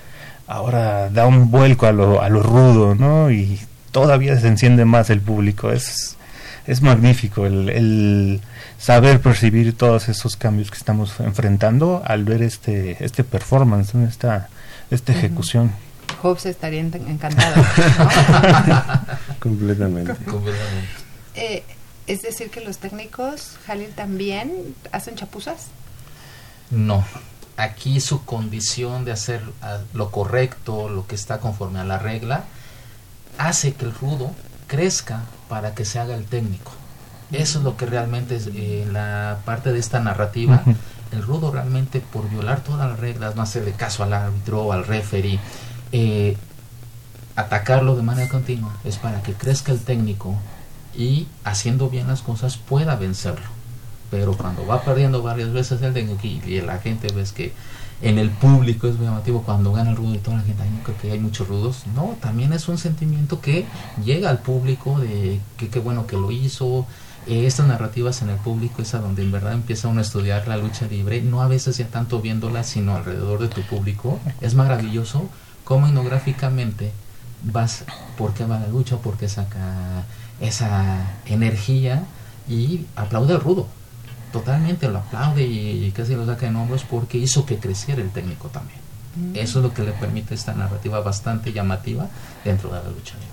ahora 0.47 1.09
da 1.09 1.27
un 1.27 1.51
vuelco 1.51 1.87
a 1.87 1.93
lo, 1.93 2.21
a 2.21 2.29
lo 2.29 2.43
rudo, 2.43 2.95
¿no? 2.95 3.31
Y 3.31 3.61
todavía 3.93 4.39
se 4.39 4.49
enciende 4.49 4.85
más 4.85 5.09
el 5.09 5.21
público, 5.21 5.73
es, 5.73 6.17
es 6.67 6.83
magnífico 6.83 7.47
el, 7.47 7.69
el 7.69 8.41
saber 8.79 9.21
percibir 9.21 9.77
todos 9.77 10.09
esos 10.09 10.37
cambios 10.37 10.71
que 10.71 10.79
estamos 10.79 11.21
enfrentando 11.21 12.03
al 12.05 12.25
ver 12.25 12.43
este 12.43 13.05
este 13.05 13.25
performance, 13.25 13.95
esta 13.95 14.49
esta 14.91 15.13
ejecución. 15.13 15.73
Hobbes 16.23 16.47
estaría 16.47 16.81
encantado. 16.81 17.63
Completamente. 19.41 20.15
Eh, 21.35 21.65
es 22.07 22.23
decir, 22.23 22.51
que 22.51 22.61
los 22.61 22.79
técnicos, 22.79 23.57
Jalil, 23.67 23.91
también 23.91 24.75
hacen 24.93 25.17
chapuzas. 25.17 25.67
No. 26.71 27.05
Aquí 27.57 28.01
su 28.01 28.25
condición 28.25 29.05
de 29.05 29.13
hacer 29.13 29.43
ah, 29.63 29.79
lo 29.93 30.11
correcto, 30.11 30.89
lo 30.89 31.07
que 31.07 31.15
está 31.15 31.41
conforme 31.41 31.79
a 31.79 31.85
la 31.85 31.99
regla, 31.99 32.45
hace 33.39 33.75
que 33.75 33.85
el 33.85 33.95
rudo 33.95 34.33
crezca 34.75 35.23
para 35.49 35.75
que 35.75 35.85
se 35.85 36.01
haga 36.01 36.17
el 36.17 36.25
técnico. 36.25 36.73
Eso 37.31 37.59
es 37.59 37.65
lo 37.65 37.77
que 37.77 37.87
realmente 37.87 38.37
es 38.37 38.49
eh, 38.55 38.87
la 38.91 39.39
parte 39.45 39.73
de 39.73 39.79
esta 39.79 40.01
narrativa. 40.01 40.63
El 41.13 41.23
rudo 41.23 41.53
realmente 41.53 42.01
por 42.01 42.29
violar 42.29 42.63
todas 42.65 42.91
las 42.91 42.99
reglas, 42.99 43.37
no 43.37 43.43
hacerle 43.43 43.71
caso 43.73 44.03
al 44.03 44.13
árbitro 44.13 44.73
al 44.73 44.85
referee, 44.85 45.39
eh, 45.93 46.37
atacarlo 47.37 47.95
de 47.95 48.03
manera 48.03 48.29
continua, 48.29 48.75
es 48.85 48.97
para 48.97 49.23
que 49.23 49.33
crezca 49.35 49.71
el 49.71 49.79
técnico 49.79 50.37
y 50.97 51.29
haciendo 51.45 51.89
bien 51.89 52.09
las 52.09 52.23
cosas 52.23 52.57
pueda 52.57 52.97
vencerlo. 52.97 53.47
Pero 54.11 54.37
cuando 54.37 54.67
va 54.67 54.83
perdiendo 54.83 55.23
varias 55.23 55.53
veces 55.53 55.83
el 55.83 55.95
técnico 55.95 56.27
y 56.27 56.61
la 56.63 56.79
gente 56.79 57.13
ves 57.13 57.31
que 57.33 57.53
en 58.05 58.19
el 58.19 58.29
público 58.29 58.87
es 58.87 58.97
muy 58.97 59.07
llamativo 59.07 59.43
cuando 59.43 59.73
gana 59.73 59.91
el 59.91 59.97
rudo 59.97 60.15
y 60.15 60.19
toda 60.19 60.37
la 60.37 60.43
gente, 60.43 60.63
ay, 60.63 60.95
que 61.01 61.11
hay 61.11 61.19
muchos 61.19 61.49
rudos. 61.49 61.85
No, 61.95 62.17
también 62.21 62.53
es 62.53 62.69
un 62.69 62.77
sentimiento 62.77 63.41
que 63.41 63.65
llega 64.05 64.29
al 64.29 64.41
público 64.41 64.99
de 64.99 65.41
que 65.57 65.69
qué 65.69 65.79
bueno 65.81 66.07
que 66.07 66.17
lo 66.17 66.31
hizo. 66.31 66.87
Eh, 67.27 67.47
estas 67.47 67.67
narrativas 67.67 68.21
en 68.21 68.29
el 68.29 68.37
público 68.37 68.83
es 68.83 68.93
a 68.95 68.99
donde 68.99 69.23
en 69.23 69.33
verdad 69.33 69.55
empieza 69.55 69.89
uno 69.89 70.01
a 70.01 70.03
estudiar 70.03 70.47
la 70.47 70.59
lucha 70.59 70.87
libre, 70.87 71.23
no 71.23 71.41
a 71.41 71.49
veces 71.49 71.79
ya 71.79 71.89
tanto 71.89 72.21
viéndola, 72.21 72.63
sino 72.63 72.95
alrededor 72.95 73.41
de 73.41 73.49
tu 73.49 73.63
público. 73.63 74.21
Es 74.43 74.55
maravilloso 74.55 75.27
cómo 75.65 75.87
etnográficamente 75.87 76.93
vas 77.43 77.85
por 78.19 78.35
qué 78.35 78.45
va 78.45 78.61
la 78.61 78.69
lucha, 78.69 78.99
por 78.99 79.17
qué 79.17 79.31
saca 79.31 80.05
esa 80.41 81.15
energía 81.25 82.05
y 82.47 82.85
aplaude 82.97 83.33
al 83.33 83.41
rudo 83.41 83.67
totalmente 84.35 84.89
lo 84.89 84.99
aplaude 84.99 85.45
y, 85.45 85.93
casi 85.93 86.17
lo 86.17 86.27
saca 86.27 86.49
en 86.49 86.57
hombros 86.57 86.83
porque 86.83 87.19
hizo 87.19 87.47
que 87.47 87.59
creciera 87.59 88.03
el 88.03 88.11
técnico 88.11 88.49
también. 88.49 88.81
Mm. 89.15 89.37
Eso 89.37 89.61
es 89.61 89.65
lo 89.65 89.73
que 89.73 89.85
le 89.85 89.93
permite 89.93 90.35
esta 90.35 90.53
narrativa 90.55 90.99
bastante 90.99 91.53
llamativa 91.53 92.09
dentro 92.45 92.69
de 92.71 92.83
la 92.83 92.91
lucha 92.91 93.15
libre. 93.15 93.29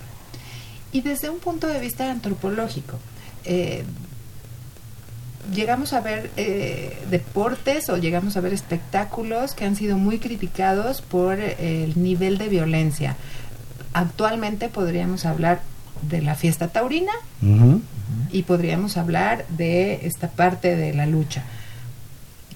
Y 0.92 1.02
desde 1.02 1.32
un 1.32 1.40
punto 1.40 1.66
de 1.66 1.80
vista 1.80 2.12
antropológico, 2.12 3.00
eh, 3.46 3.84
llegamos 5.52 5.94
a 5.94 6.02
ver 6.02 6.30
eh, 6.38 6.96
deportes 7.10 7.90
o 7.90 7.98
llegamos 7.98 8.38
a 8.38 8.42
ver 8.42 8.54
espectáculos 8.54 9.56
que 9.56 9.66
han 9.66 9.76
sido 9.76 9.98
muy 9.98 10.20
criticados 10.20 11.02
por 11.02 11.40
el 11.40 12.00
nivel 12.00 12.38
de 12.38 12.48
violencia. 12.48 13.16
Actualmente 13.94 14.70
podríamos 14.70 15.26
hablar 15.26 15.64
de 16.04 16.22
la 16.22 16.36
fiesta 16.36 16.68
taurina 16.68 17.12
y 18.32 18.44
podríamos 18.44 18.98
hablar 18.98 19.46
de 19.50 20.06
esta 20.06 20.30
parte 20.30 20.76
de 20.76 20.94
la 20.94 21.06
lucha. 21.06 21.44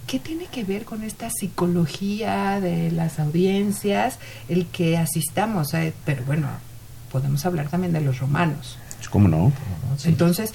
¿Qué 0.07 0.19
tiene 0.19 0.45
que 0.45 0.63
ver 0.63 0.85
con 0.85 1.03
esta 1.03 1.29
psicología 1.31 2.59
de 2.61 2.91
las 2.91 3.19
audiencias, 3.19 4.19
el 4.49 4.67
que 4.67 4.97
asistamos? 4.97 5.73
A, 5.73 5.83
pero 6.05 6.23
bueno, 6.25 6.47
podemos 7.11 7.45
hablar 7.45 7.69
también 7.69 7.91
de 7.91 8.01
los 8.01 8.19
romanos. 8.19 8.77
¿Cómo 9.09 9.27
no? 9.27 9.51
Entonces, 10.03 10.53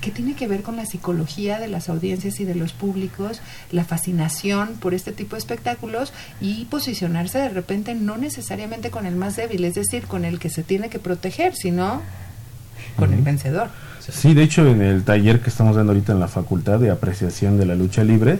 ¿qué 0.00 0.10
tiene 0.10 0.34
que 0.34 0.48
ver 0.48 0.62
con 0.62 0.76
la 0.76 0.84
psicología 0.84 1.58
de 1.58 1.68
las 1.68 1.88
audiencias 1.88 2.40
y 2.40 2.44
de 2.44 2.54
los 2.54 2.72
públicos, 2.72 3.40
la 3.72 3.84
fascinación 3.84 4.74
por 4.80 4.92
este 4.92 5.12
tipo 5.12 5.36
de 5.36 5.40
espectáculos 5.40 6.12
y 6.40 6.66
posicionarse 6.66 7.38
de 7.38 7.50
repente 7.50 7.94
no 7.94 8.16
necesariamente 8.16 8.90
con 8.90 9.06
el 9.06 9.16
más 9.16 9.36
débil, 9.36 9.64
es 9.64 9.74
decir, 9.74 10.06
con 10.06 10.24
el 10.24 10.38
que 10.38 10.50
se 10.50 10.62
tiene 10.62 10.90
que 10.90 10.98
proteger, 10.98 11.54
sino 11.54 12.02
con 12.96 13.12
el 13.12 13.22
vencedor? 13.22 13.70
Sí, 14.10 14.34
de 14.34 14.42
hecho 14.42 14.66
en 14.66 14.82
el 14.82 15.04
taller 15.04 15.40
que 15.40 15.50
estamos 15.50 15.76
dando 15.76 15.92
ahorita 15.92 16.12
en 16.12 16.20
la 16.20 16.28
Facultad 16.28 16.78
de 16.80 16.90
Apreciación 16.90 17.58
de 17.58 17.66
la 17.66 17.74
Lucha 17.74 18.02
Libre, 18.02 18.38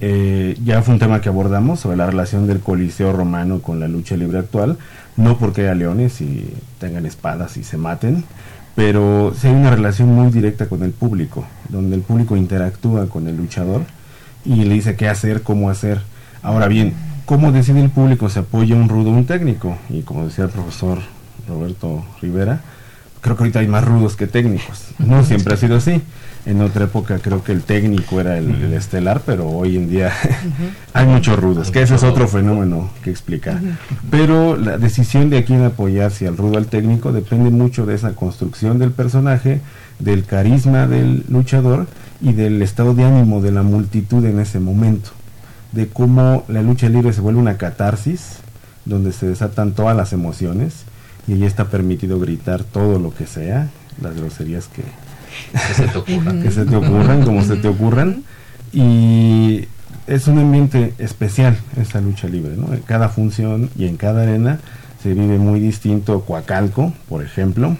eh, 0.00 0.58
ya 0.64 0.82
fue 0.82 0.94
un 0.94 1.00
tema 1.00 1.20
que 1.20 1.28
abordamos 1.28 1.80
sobre 1.80 1.96
la 1.96 2.06
relación 2.06 2.46
del 2.46 2.60
Coliseo 2.60 3.12
romano 3.12 3.60
con 3.60 3.78
la 3.78 3.86
lucha 3.86 4.16
libre 4.16 4.38
actual, 4.38 4.78
no 5.16 5.38
porque 5.38 5.62
haya 5.62 5.74
leones 5.74 6.20
y 6.20 6.52
tengan 6.80 7.06
espadas 7.06 7.56
y 7.56 7.62
se 7.62 7.76
maten, 7.76 8.24
pero 8.74 9.32
sí 9.38 9.46
hay 9.46 9.54
una 9.54 9.70
relación 9.70 10.08
muy 10.08 10.32
directa 10.32 10.66
con 10.66 10.82
el 10.82 10.90
público, 10.90 11.44
donde 11.68 11.94
el 11.94 12.02
público 12.02 12.36
interactúa 12.36 13.06
con 13.06 13.28
el 13.28 13.36
luchador 13.36 13.82
y 14.44 14.64
le 14.64 14.74
dice 14.74 14.96
qué 14.96 15.08
hacer, 15.08 15.42
cómo 15.42 15.70
hacer. 15.70 16.00
Ahora 16.42 16.66
bien, 16.66 16.94
¿cómo 17.26 17.52
decide 17.52 17.80
el 17.80 17.90
público? 17.90 18.28
¿Se 18.28 18.40
apoya 18.40 18.74
un 18.74 18.88
rudo 18.88 19.10
un 19.10 19.26
técnico? 19.26 19.76
Y 19.88 20.02
como 20.02 20.24
decía 20.24 20.44
el 20.44 20.50
profesor 20.50 20.98
Roberto 21.46 22.04
Rivera, 22.20 22.60
creo 23.22 23.36
que 23.36 23.44
ahorita 23.44 23.60
hay 23.60 23.68
más 23.68 23.84
rudos 23.84 24.16
que 24.16 24.26
técnicos. 24.26 24.88
No 24.98 25.24
siempre 25.24 25.54
ha 25.54 25.56
sido 25.56 25.76
así. 25.76 26.02
En 26.44 26.60
otra 26.60 26.86
época 26.86 27.20
creo 27.20 27.44
que 27.44 27.52
el 27.52 27.62
técnico 27.62 28.20
era 28.20 28.36
el, 28.36 28.72
estelar, 28.74 29.22
pero 29.24 29.48
hoy 29.48 29.76
en 29.76 29.88
día 29.88 30.12
hay 30.92 31.06
muchos 31.06 31.38
rudos, 31.38 31.70
que 31.70 31.82
ese 31.82 31.94
es 31.94 32.02
otro 32.02 32.26
fenómeno 32.26 32.90
que 33.04 33.10
explicar. 33.10 33.60
Pero 34.10 34.56
la 34.56 34.76
decisión 34.76 35.30
de 35.30 35.38
a 35.38 35.44
quién 35.44 35.62
apoyar, 35.62 36.10
si 36.10 36.26
al 36.26 36.36
rudo 36.36 36.58
al 36.58 36.66
técnico, 36.66 37.12
depende 37.12 37.50
mucho 37.50 37.86
de 37.86 37.94
esa 37.94 38.14
construcción 38.14 38.80
del 38.80 38.90
personaje, 38.90 39.60
del 40.00 40.24
carisma 40.24 40.88
del 40.88 41.24
luchador 41.28 41.86
y 42.20 42.32
del 42.32 42.60
estado 42.60 42.92
de 42.92 43.04
ánimo 43.04 43.40
de 43.40 43.52
la 43.52 43.62
multitud 43.62 44.24
en 44.24 44.40
ese 44.40 44.58
momento. 44.58 45.10
De 45.70 45.86
cómo 45.86 46.44
la 46.48 46.60
lucha 46.60 46.88
libre 46.88 47.12
se 47.12 47.20
vuelve 47.20 47.38
una 47.38 47.56
catarsis, 47.56 48.38
donde 48.84 49.12
se 49.12 49.28
desatan 49.28 49.74
todas 49.74 49.96
las 49.96 50.12
emociones 50.12 50.86
y 51.26 51.34
ahí 51.34 51.44
está 51.44 51.66
permitido 51.66 52.18
gritar 52.18 52.64
todo 52.64 52.98
lo 52.98 53.14
que 53.14 53.26
sea, 53.26 53.68
las 54.00 54.16
groserías 54.16 54.68
que, 54.68 54.82
se 55.74 55.88
te 55.88 55.98
ocurran, 55.98 56.42
que 56.42 56.50
se 56.50 56.64
te 56.64 56.76
ocurran 56.76 57.24
como 57.24 57.42
se 57.42 57.56
te 57.56 57.68
ocurran 57.68 58.22
y 58.72 59.66
es 60.06 60.26
un 60.26 60.38
ambiente 60.38 60.94
especial 60.98 61.56
esta 61.80 62.00
lucha 62.00 62.28
libre, 62.28 62.56
¿no? 62.56 62.72
En 62.72 62.80
cada 62.80 63.08
función 63.08 63.70
y 63.76 63.86
en 63.86 63.96
cada 63.96 64.22
arena 64.22 64.58
se 65.02 65.14
vive 65.14 65.38
muy 65.38 65.60
distinto 65.60 66.20
Coacalco, 66.22 66.92
por 67.08 67.22
ejemplo, 67.22 67.76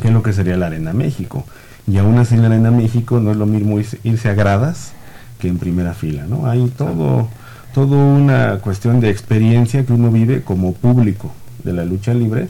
que 0.00 0.08
es 0.08 0.14
lo 0.14 0.22
que 0.22 0.32
sería 0.32 0.56
la 0.56 0.66
Arena 0.66 0.92
México. 0.92 1.44
Y 1.86 1.98
aún 1.98 2.18
así 2.18 2.34
en 2.34 2.42
la 2.42 2.48
Arena 2.48 2.70
México 2.70 3.20
no 3.20 3.30
es 3.30 3.36
lo 3.36 3.46
mismo 3.46 3.78
irse 4.02 4.28
a 4.28 4.34
gradas 4.34 4.92
que 5.38 5.48
en 5.48 5.58
primera 5.58 5.94
fila, 5.94 6.24
¿no? 6.28 6.46
Hay 6.46 6.68
todo, 6.76 7.28
todo 7.72 7.96
una 7.96 8.58
cuestión 8.58 9.00
de 9.00 9.10
experiencia 9.10 9.84
que 9.84 9.92
uno 9.92 10.10
vive 10.10 10.42
como 10.42 10.72
público 10.72 11.32
de 11.64 11.72
la 11.72 11.84
lucha 11.84 12.14
libre 12.14 12.48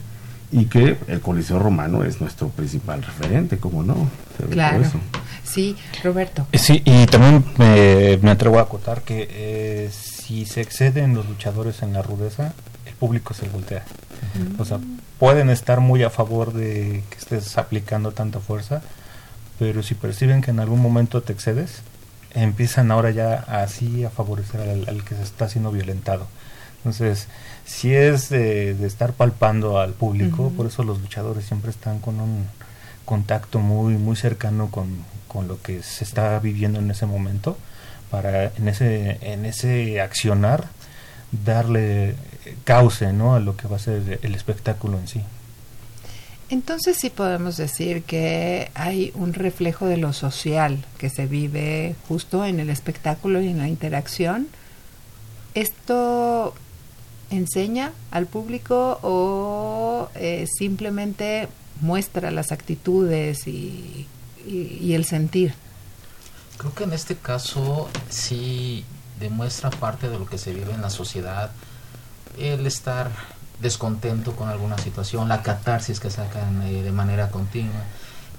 y 0.51 0.65
que 0.65 0.97
el 1.07 1.21
Coliseo 1.21 1.59
Romano 1.59 2.03
es 2.03 2.19
nuestro 2.19 2.49
principal 2.49 3.01
referente, 3.01 3.57
como 3.57 3.83
no. 3.83 4.09
claro. 4.49 4.83
Sí, 5.43 5.75
Roberto. 6.03 6.45
Eh, 6.51 6.57
sí, 6.57 6.81
y 6.85 7.05
también 7.07 7.43
me, 7.57 8.31
atrevo 8.31 8.59
a 8.59 8.63
acotar 8.63 9.01
que 9.01 9.27
eh, 9.29 9.89
si 9.91 10.45
se 10.45 10.61
exceden 10.61 11.13
los 11.15 11.27
luchadores 11.27 11.81
en 11.83 11.93
la 11.93 12.01
rudeza, 12.01 12.53
el 12.85 12.93
público 12.95 13.33
se 13.33 13.47
voltea. 13.47 13.83
O 14.59 14.65
sea, 14.65 14.79
pueden 15.19 15.49
estar 15.49 15.79
muy 15.79 16.03
a 16.03 16.09
favor 16.09 16.53
de 16.53 17.03
que 17.09 17.17
estés 17.17 17.57
aplicando 17.57 18.11
tanta 18.11 18.39
fuerza, 18.39 18.81
pero 19.57 19.83
si 19.83 19.95
perciben 19.95 20.41
que 20.41 20.51
en 20.51 20.59
algún 20.59 20.81
momento 20.81 21.21
te 21.21 21.33
excedes, 21.33 21.81
empiezan 22.33 22.91
ahora 22.91 23.11
ya 23.11 23.33
así 23.47 24.03
a 24.03 24.09
favorecer 24.09 24.61
al, 24.61 24.87
al 24.87 25.03
que 25.03 25.15
se 25.15 25.23
está 25.23 25.49
siendo 25.49 25.71
violentado. 25.71 26.27
Entonces, 26.83 27.27
si 27.65 27.93
es 27.93 28.29
de, 28.29 28.73
de 28.73 28.87
estar 28.87 29.13
palpando 29.13 29.79
al 29.79 29.93
público, 29.93 30.51
por 30.57 30.65
eso 30.65 30.83
los 30.83 30.99
luchadores 30.99 31.45
siempre 31.45 31.69
están 31.69 31.99
con 31.99 32.19
un 32.19 32.47
contacto 33.05 33.59
muy 33.59 33.95
muy 33.95 34.15
cercano 34.15 34.69
con, 34.71 35.03
con 35.27 35.47
lo 35.47 35.61
que 35.61 35.83
se 35.83 36.03
está 36.03 36.39
viviendo 36.39 36.79
en 36.79 36.89
ese 36.91 37.05
momento 37.05 37.57
para 38.09 38.45
en 38.55 38.67
ese 38.67 39.17
en 39.21 39.45
ese 39.45 40.01
accionar 40.01 40.69
darle 41.45 42.15
cauce 42.63 43.13
¿no? 43.13 43.35
a 43.35 43.39
lo 43.39 43.55
que 43.55 43.67
va 43.67 43.77
a 43.77 43.79
ser 43.79 44.19
el 44.21 44.35
espectáculo 44.35 44.99
en 44.99 45.07
sí. 45.07 45.21
Entonces 46.49 46.97
sí 46.97 47.09
podemos 47.09 47.55
decir 47.55 48.03
que 48.03 48.71
hay 48.73 49.13
un 49.15 49.33
reflejo 49.33 49.85
de 49.85 49.95
lo 49.95 50.11
social 50.11 50.83
que 50.97 51.09
se 51.09 51.25
vive 51.25 51.95
justo 52.09 52.45
en 52.45 52.59
el 52.59 52.69
espectáculo 52.69 53.41
y 53.41 53.47
en 53.47 53.57
la 53.57 53.69
interacción. 53.69 54.47
¿Esto 55.53 56.53
enseña 57.31 57.93
al 58.11 58.27
público 58.27 58.99
o 59.01 60.09
eh, 60.15 60.45
simplemente 60.47 61.47
muestra 61.79 62.29
las 62.29 62.51
actitudes 62.51 63.47
y, 63.47 64.07
el 64.45 65.05
sentir? 65.05 65.53
Creo 66.57 66.73
que 66.73 66.83
en 66.83 66.93
este 66.93 67.15
caso 67.15 67.89
sí 68.09 68.83
demuestra 69.19 69.69
parte 69.69 70.09
de 70.09 70.19
lo 70.19 70.25
que 70.25 70.37
se 70.37 70.53
vive 70.53 70.73
en 70.73 70.81
la 70.81 70.89
sociedad, 70.89 71.51
el 72.37 72.65
estar 72.67 73.11
descontento 73.61 74.35
con 74.35 74.49
alguna 74.49 74.77
situación, 74.77 75.29
la 75.29 75.43
catarsis 75.43 75.99
que 75.99 76.09
sacan 76.09 76.63
eh, 76.63 76.81
de 76.81 76.91
manera 76.91 77.29
continua, 77.29 77.83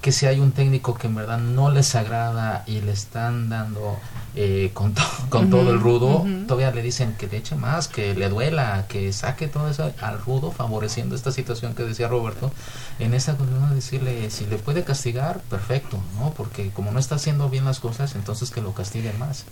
que 0.02 0.12
si 0.12 0.26
hay 0.26 0.40
un 0.40 0.52
técnico 0.52 0.94
que 0.94 1.06
en 1.06 1.14
verdad 1.14 1.38
no 1.38 1.70
les 1.70 1.94
agrada 1.94 2.64
y 2.66 2.80
le 2.80 2.92
están 2.92 3.48
dando 3.48 3.96
eh, 4.34 4.70
con, 4.74 4.92
to- 4.94 5.02
con 5.30 5.48
todo 5.48 5.70
el 5.70 5.80
rudo, 5.80 6.26
todavía 6.48 6.72
le 6.72 6.82
dicen 6.82 7.14
que 7.18 7.28
le 7.28 7.36
eche 7.38 7.54
más, 7.54 7.86
que 7.88 8.12
le 8.14 8.28
duela, 8.28 8.86
que 8.88 9.12
saque 9.12 9.46
todo 9.48 9.68
eso 9.68 9.92
al 10.00 10.18
rudo, 10.20 10.50
favoreciendo 10.50 11.14
esta 11.14 11.30
situación 11.32 11.74
que 11.74 11.84
decía 11.84 12.08
Roberto. 12.08 12.50
En 12.98 13.14
esa 13.14 13.34
de 13.34 13.74
decirle, 13.74 14.30
si 14.30 14.44
le 14.46 14.58
puede 14.58 14.82
castigar, 14.84 15.38
perfecto, 15.48 15.98
¿no? 16.18 16.30
Porque 16.32 16.70
como 16.70 16.90
no 16.90 16.98
está 16.98 17.14
haciendo 17.14 17.48
bien 17.48 17.64
las 17.64 17.78
cosas, 17.80 18.14
entonces 18.16 18.50
que 18.50 18.60
lo 18.60 18.74
castigue 18.74 19.12
más. 19.14 19.44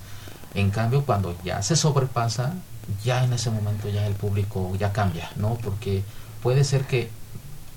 En 0.55 0.71
cambio, 0.71 1.05
cuando 1.05 1.37
ya 1.45 1.63
se 1.63 1.77
sobrepasa, 1.77 2.55
ya 3.05 3.23
en 3.23 3.33
ese 3.33 3.51
momento 3.51 3.89
ya 3.89 4.05
el 4.07 4.15
público 4.15 4.73
ya 4.79 4.93
cambia, 4.93 5.31
¿no? 5.37 5.55
Porque 5.63 6.03
puede 6.43 6.65
ser 6.65 6.87
que 6.87 7.09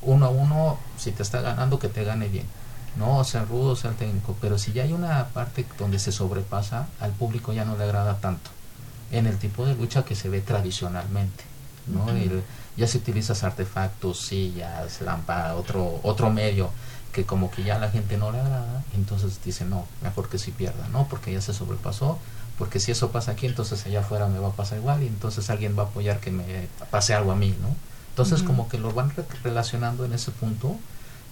uno 0.02 0.26
a 0.26 0.30
uno, 0.30 0.78
si 0.98 1.12
te 1.12 1.22
está 1.24 1.42
ganando, 1.42 1.78
que 1.80 1.88
te 1.88 2.04
gane 2.04 2.28
bien. 2.28 2.46
No, 2.96 3.24
sea 3.24 3.44
rudo, 3.46 3.76
sea 3.76 3.92
técnico, 3.92 4.36
pero 4.40 4.58
si 4.60 4.72
ya 4.72 4.84
hay 4.84 4.94
una 4.94 5.26
parte 5.30 5.66
donde 5.80 5.98
se 6.00 6.12
sobrepasa, 6.12 6.88
al 7.00 7.12
público 7.12 7.52
ya 7.54 7.66
no 7.66 7.76
le 7.78 7.84
agrada 7.86 8.18
tanto. 8.20 8.50
En 9.12 9.26
el 9.28 9.38
tipo 9.38 9.66
de 9.66 9.76
lucha 9.76 10.04
que 10.06 10.16
se 10.16 10.30
ve 10.30 10.42
tradicionalmente, 10.42 11.44
¿no? 11.88 12.10
El- 12.10 12.44
ya 12.78 12.88
se 12.88 12.98
utilizas 12.98 13.44
artefactos, 13.44 14.22
sillas, 14.22 15.02
lámpara, 15.02 15.56
otro, 15.56 16.00
otro 16.04 16.30
medio 16.32 16.70
que 17.12 17.24
como 17.26 17.52
que 17.52 17.64
ya 17.64 17.78
la 17.78 17.92
gente 17.92 18.18
no 18.18 18.32
le 18.32 18.40
agrada, 18.40 18.84
entonces 18.96 19.40
dice 19.46 19.66
no, 19.66 19.86
mejor 20.02 20.30
que 20.30 20.40
si 20.40 20.50
pierda, 20.52 20.88
¿no? 20.92 21.08
Porque 21.08 21.32
ya 21.32 21.42
se 21.42 21.54
sobrepasó, 21.54 22.18
porque 22.58 22.80
si 22.80 22.92
eso 22.92 23.12
pasa 23.12 23.34
aquí, 23.34 23.46
entonces 23.46 23.86
allá 23.86 24.00
afuera 24.00 24.26
me 24.28 24.40
va 24.40 24.48
a 24.48 24.54
pasar 24.54 24.80
igual 24.80 25.04
y 25.04 25.08
entonces 25.08 25.50
alguien 25.52 25.78
va 25.78 25.84
a 25.84 25.86
apoyar 25.86 26.20
que 26.20 26.32
me 26.32 26.68
pase 26.90 27.14
algo 27.14 27.32
a 27.32 27.36
mí, 27.36 27.56
¿no? 27.62 27.70
Entonces 28.10 28.42
como 28.42 28.68
que 28.70 28.80
lo 28.80 28.92
van 28.94 29.12
re- 29.16 29.26
relacionando 29.44 30.06
en 30.06 30.14
ese 30.14 30.32
punto 30.32 30.76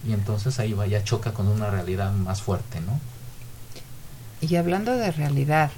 y 0.06 0.12
entonces 0.12 0.58
ahí 0.58 0.72
va, 0.72 0.86
ya 0.86 1.04
choca 1.04 1.32
con 1.32 1.48
una 1.48 1.70
realidad 1.70 2.12
más 2.12 2.42
fuerte, 2.42 2.80
¿no? 2.80 2.98
Y 4.40 4.56
hablando 4.56 4.96
de 4.96 5.12
realidad, 5.12 5.70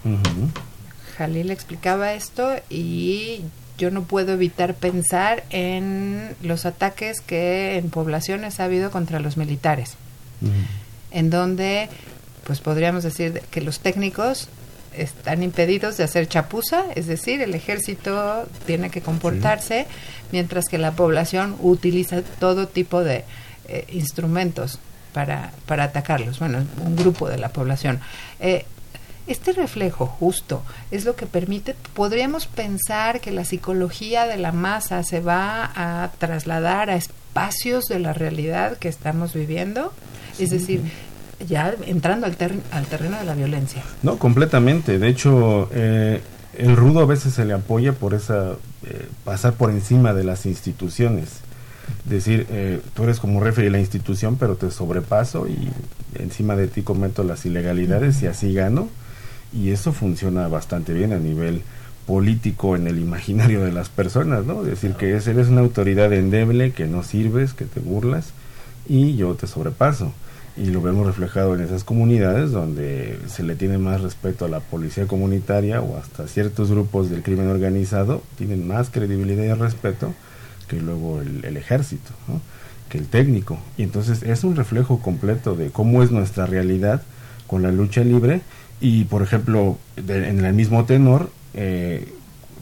Jalil 1.18 1.50
explicaba 1.50 2.14
esto 2.14 2.54
y 2.70 3.42
yo 3.76 3.90
no 3.90 4.04
puedo 4.04 4.32
evitar 4.32 4.74
pensar 4.74 5.44
en 5.50 6.34
los 6.42 6.64
ataques 6.64 7.20
que 7.20 7.76
en 7.76 7.90
poblaciones 7.90 8.60
ha 8.60 8.64
habido 8.64 8.90
contra 8.90 9.20
los 9.20 9.36
militares, 9.36 9.96
en 11.10 11.30
donde 11.30 11.88
pues 12.44 12.60
podríamos 12.60 13.04
decir 13.04 13.42
que 13.50 13.60
los 13.60 13.80
técnicos 13.80 14.48
están 14.96 15.42
impedidos 15.42 15.96
de 15.96 16.04
hacer 16.04 16.28
chapuza, 16.28 16.84
es 16.94 17.06
decir, 17.06 17.42
el 17.42 17.54
ejército 17.54 18.46
tiene 18.66 18.90
que 18.90 19.02
comportarse, 19.02 19.86
mientras 20.32 20.66
que 20.66 20.78
la 20.78 20.92
población 20.92 21.56
utiliza 21.60 22.22
todo 22.22 22.68
tipo 22.68 23.02
de 23.02 23.24
eh, 23.68 23.86
instrumentos 23.92 24.78
para, 25.12 25.52
para 25.66 25.84
atacarlos, 25.84 26.38
bueno, 26.38 26.64
un 26.84 26.96
grupo 26.96 27.28
de 27.28 27.38
la 27.38 27.48
población. 27.50 28.00
Eh, 28.40 28.64
este 29.26 29.52
reflejo 29.52 30.04
justo 30.06 30.62
es 30.90 31.04
lo 31.06 31.16
que 31.16 31.24
permite, 31.26 31.74
podríamos 31.94 32.46
pensar 32.46 33.20
que 33.20 33.30
la 33.30 33.44
psicología 33.44 34.26
de 34.26 34.36
la 34.36 34.52
masa 34.52 35.02
se 35.02 35.20
va 35.20 35.70
a 35.74 36.10
trasladar 36.18 36.90
a 36.90 36.96
espacios 36.96 37.86
de 37.86 38.00
la 38.00 38.12
realidad 38.12 38.76
que 38.76 38.88
estamos 38.88 39.32
viviendo, 39.32 39.94
es 40.38 40.50
decir, 40.50 40.82
ya 41.48 41.74
entrando 41.86 42.26
al, 42.26 42.36
ter- 42.36 42.60
al 42.70 42.84
terreno 42.86 43.18
de 43.18 43.24
la 43.24 43.34
violencia. 43.34 43.82
No, 44.02 44.18
completamente. 44.18 44.98
De 44.98 45.08
hecho, 45.08 45.70
eh, 45.72 46.20
el 46.58 46.76
rudo 46.76 47.00
a 47.00 47.06
veces 47.06 47.32
se 47.34 47.44
le 47.44 47.54
apoya 47.54 47.92
por 47.94 48.12
esa 48.14 48.52
eh, 48.84 49.08
pasar 49.24 49.54
por 49.54 49.70
encima 49.70 50.12
de 50.12 50.24
las 50.24 50.44
instituciones. 50.44 51.28
Decir, 52.04 52.46
eh, 52.50 52.80
tú 52.94 53.04
eres 53.04 53.18
como 53.18 53.40
referee 53.40 53.66
de 53.66 53.72
la 53.72 53.80
institución, 53.80 54.36
pero 54.36 54.56
te 54.56 54.70
sobrepaso 54.70 55.46
y 55.48 55.70
encima 56.20 56.54
de 56.56 56.68
ti 56.68 56.82
cometo 56.82 57.24
las 57.24 57.46
ilegalidades 57.46 58.22
y 58.22 58.26
así 58.26 58.52
gano. 58.52 58.88
Y 59.52 59.70
eso 59.70 59.92
funciona 59.92 60.48
bastante 60.48 60.92
bien 60.92 61.12
a 61.12 61.18
nivel 61.18 61.62
político 62.06 62.76
en 62.76 62.86
el 62.86 62.98
imaginario 62.98 63.64
de 63.64 63.72
las 63.72 63.88
personas, 63.88 64.44
¿no? 64.44 64.62
Decir 64.62 64.92
que 64.92 65.16
es- 65.16 65.26
eres 65.26 65.48
una 65.48 65.62
autoridad 65.62 66.12
endeble, 66.12 66.72
que 66.72 66.86
no 66.86 67.02
sirves, 67.02 67.54
que 67.54 67.64
te 67.64 67.80
burlas 67.80 68.32
y 68.86 69.16
yo 69.16 69.34
te 69.34 69.46
sobrepaso. 69.46 70.12
Y 70.56 70.66
lo 70.66 70.82
vemos 70.82 71.06
reflejado 71.06 71.54
en 71.54 71.62
esas 71.62 71.82
comunidades 71.82 72.50
donde 72.52 73.18
se 73.28 73.42
le 73.42 73.56
tiene 73.56 73.78
más 73.78 74.02
respeto 74.02 74.44
a 74.44 74.48
la 74.48 74.60
policía 74.60 75.06
comunitaria 75.06 75.80
o 75.80 75.96
hasta 75.96 76.28
ciertos 76.28 76.70
grupos 76.70 77.08
del 77.10 77.22
crimen 77.22 77.48
organizado, 77.48 78.22
tienen 78.36 78.68
más 78.68 78.90
credibilidad 78.90 79.44
y 79.44 79.52
respeto 79.58 80.12
que 80.66 80.80
luego 80.80 81.20
el, 81.20 81.44
el 81.44 81.56
ejército, 81.56 82.10
¿no? 82.28 82.40
que 82.88 82.98
el 82.98 83.06
técnico. 83.06 83.58
Y 83.76 83.82
entonces 83.82 84.22
es 84.22 84.44
un 84.44 84.56
reflejo 84.56 85.00
completo 85.00 85.54
de 85.56 85.70
cómo 85.70 86.02
es 86.02 86.10
nuestra 86.10 86.46
realidad 86.46 87.02
con 87.46 87.62
la 87.62 87.70
lucha 87.72 88.02
libre 88.02 88.40
y, 88.80 89.04
por 89.04 89.22
ejemplo, 89.22 89.78
de- 89.96 90.28
en 90.28 90.44
el 90.44 90.52
mismo 90.54 90.84
tenor, 90.84 91.30
eh, 91.54 92.08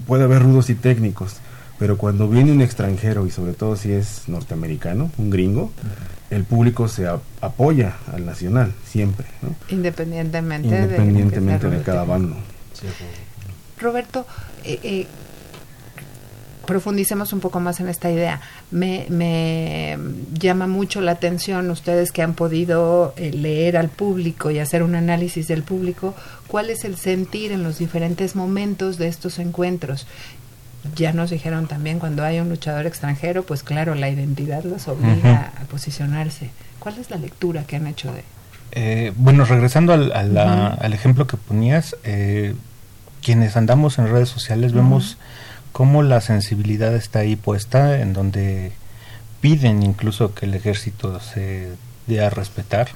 puede 0.07 0.25
haber 0.25 0.43
rudos 0.43 0.71
y 0.71 0.75
técnicos, 0.75 1.37
pero 1.79 1.99
cuando 1.99 2.29
viene 2.29 2.53
un 2.53 2.61
extranjero 2.61 3.27
y 3.27 3.31
sobre 3.31 3.53
todo 3.55 3.77
si 3.77 3.93
es 3.93 4.23
norteamericano, 4.29 5.11
un 5.19 5.31
gringo, 5.31 5.73
el 6.31 6.45
público 6.45 6.89
se 6.89 7.07
a- 7.09 7.19
apoya 7.41 7.97
al 8.13 8.25
nacional, 8.25 8.73
siempre, 8.87 9.27
¿no? 9.43 9.55
Independientemente, 9.69 10.69
independientemente 10.69 11.69
de, 11.69 11.79
de 11.79 11.83
cada 11.83 12.05
bando. 12.05 12.37
Roberto, 13.81 14.27
eh, 14.65 14.79
eh, 14.83 15.07
profundicemos 16.67 17.33
un 17.33 17.41
poco 17.41 17.61
más 17.61 17.81
en 17.81 17.89
esta 17.89 18.11
idea. 18.11 18.41
Me, 18.71 19.07
me 19.09 19.99
llama 20.35 20.67
mucho 20.67 21.01
la 21.01 21.13
atención 21.13 21.71
ustedes 21.71 22.13
que 22.13 22.23
han 22.23 22.35
podido 22.35 23.15
eh, 23.17 23.31
leer 23.33 23.77
al 23.77 23.89
público 23.89 24.51
y 24.51 24.59
hacer 24.59 24.83
un 24.83 24.95
análisis 24.95 25.49
del 25.49 25.63
público, 25.63 26.15
cuál 26.47 26.71
es 26.71 26.85
el 26.85 26.97
sentir 26.97 27.53
en 27.53 27.63
los 27.63 27.79
diferentes 27.79 28.37
momentos 28.37 28.99
de 28.99 29.09
estos 29.09 29.39
encuentros. 29.39 30.07
Ya 30.97 31.13
nos 31.13 31.31
dijeron 31.31 31.69
también 31.69 31.99
cuando 32.01 32.25
hay 32.25 32.41
un 32.41 32.49
luchador 32.49 32.87
extranjero, 32.87 33.45
pues 33.45 33.63
claro, 33.63 33.95
la 33.95 34.09
identidad 34.09 34.65
los 34.65 34.89
obliga 34.89 35.53
a 35.61 35.65
posicionarse. 35.65 36.51
¿Cuál 36.81 36.99
es 36.99 37.09
la 37.11 37.17
lectura 37.19 37.63
que 37.65 37.77
han 37.77 37.87
hecho 37.87 38.13
de? 38.13 38.25
Eh, 38.73 39.13
bueno, 39.17 39.45
regresando 39.45 39.93
al, 39.93 40.13
a 40.13 40.23
la- 40.25 40.73
Ujú. 40.75 40.85
al 40.85 40.93
ejemplo 40.93 41.27
que 41.27 41.37
ponías, 41.37 41.95
eh, 42.05 42.55
quienes 43.23 43.57
andamos 43.57 43.99
en 43.99 44.09
redes 44.11 44.29
sociales 44.31 44.73
vemos 44.73 45.19
cómo 45.73 46.03
la 46.03 46.21
sensibilidad 46.21 46.95
está 46.95 47.21
ahí 47.21 47.37
puesta, 47.37 48.01
en 48.01 48.13
donde 48.13 48.73
piden 49.41 49.83
incluso 49.83 50.35
que 50.35 50.47
el 50.47 50.55
ejército 50.55 51.19
se 51.21 51.71
dé 52.07 52.25
a 52.25 52.31
respetar, 52.31 52.89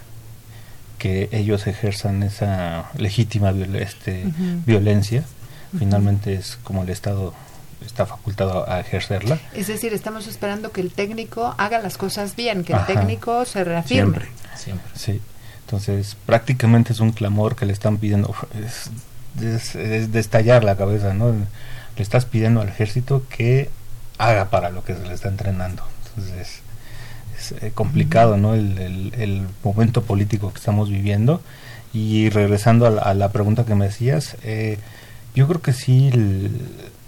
que 0.99 1.29
ellos 1.33 1.67
ejerzan 1.67 2.23
esa 2.23 2.91
legítima 2.97 3.53
viol- 3.53 3.77
este, 3.77 4.25
violencia. 4.67 5.23
Finalmente 5.79 6.35
es 6.35 6.59
como 6.63 6.83
el 6.85 6.89
Estado 6.91 7.35
está 7.85 8.07
facultado 8.07 8.69
a 8.71 8.81
ejercerla. 8.81 9.39
Es 9.53 9.67
decir, 9.67 9.93
estamos 9.93 10.27
esperando 10.27 10.73
que 10.73 10.81
el 10.81 10.91
técnico 10.93 11.55
haga 11.59 11.81
las 11.83 11.99
cosas 11.99 12.35
bien, 12.37 12.65
que 12.65 12.73
Ajá. 12.75 12.87
el 12.91 12.99
técnico 12.99 13.45
se 13.45 13.63
reafirme. 13.65 14.21
Siempre. 14.57 14.89
Sí. 14.95 15.21
Entonces, 15.67 16.17
prácticamente 16.25 16.93
es 16.93 17.01
un 17.01 17.13
clamor 17.13 17.57
que 17.57 17.67
le 17.67 17.73
están 17.75 17.99
pidiendo. 17.99 18.35
Es, 18.65 18.91
es- 19.45 19.75
es 19.75 20.13
de 20.13 20.21
estallar 20.21 20.65
la 20.65 20.77
cabeza, 20.77 21.13
¿no? 21.13 21.35
Le 21.97 22.03
estás 22.03 22.25
pidiendo 22.27 22.61
al 22.61 22.69
ejército 22.69 23.23
que 23.29 23.71
haga 24.19 24.47
para 24.51 24.71
lo 24.71 24.85
que 24.85 24.95
se 24.95 25.07
le 25.07 25.15
está 25.15 25.29
entrenando. 25.29 25.83
Entonces, 26.17 26.61
es 27.39 27.53
eh, 27.63 27.71
complicado, 27.75 28.37
¿no? 28.37 28.55
El, 28.55 29.13
el- 29.17 29.47
momento 29.63 30.03
político 30.03 30.53
que 30.53 30.59
estamos 30.59 30.89
viviendo. 30.91 31.41
Y 31.93 32.29
regresando 32.31 32.87
a 32.87 33.15
la, 33.15 33.29
pregunta 33.31 33.65
que 33.65 33.75
me 33.75 33.87
decías, 33.87 34.37
eh, 34.43 34.79
yo 35.35 35.49
creo 35.49 35.63
que 35.63 35.73
sí, 35.73 36.09
el, 36.13 36.51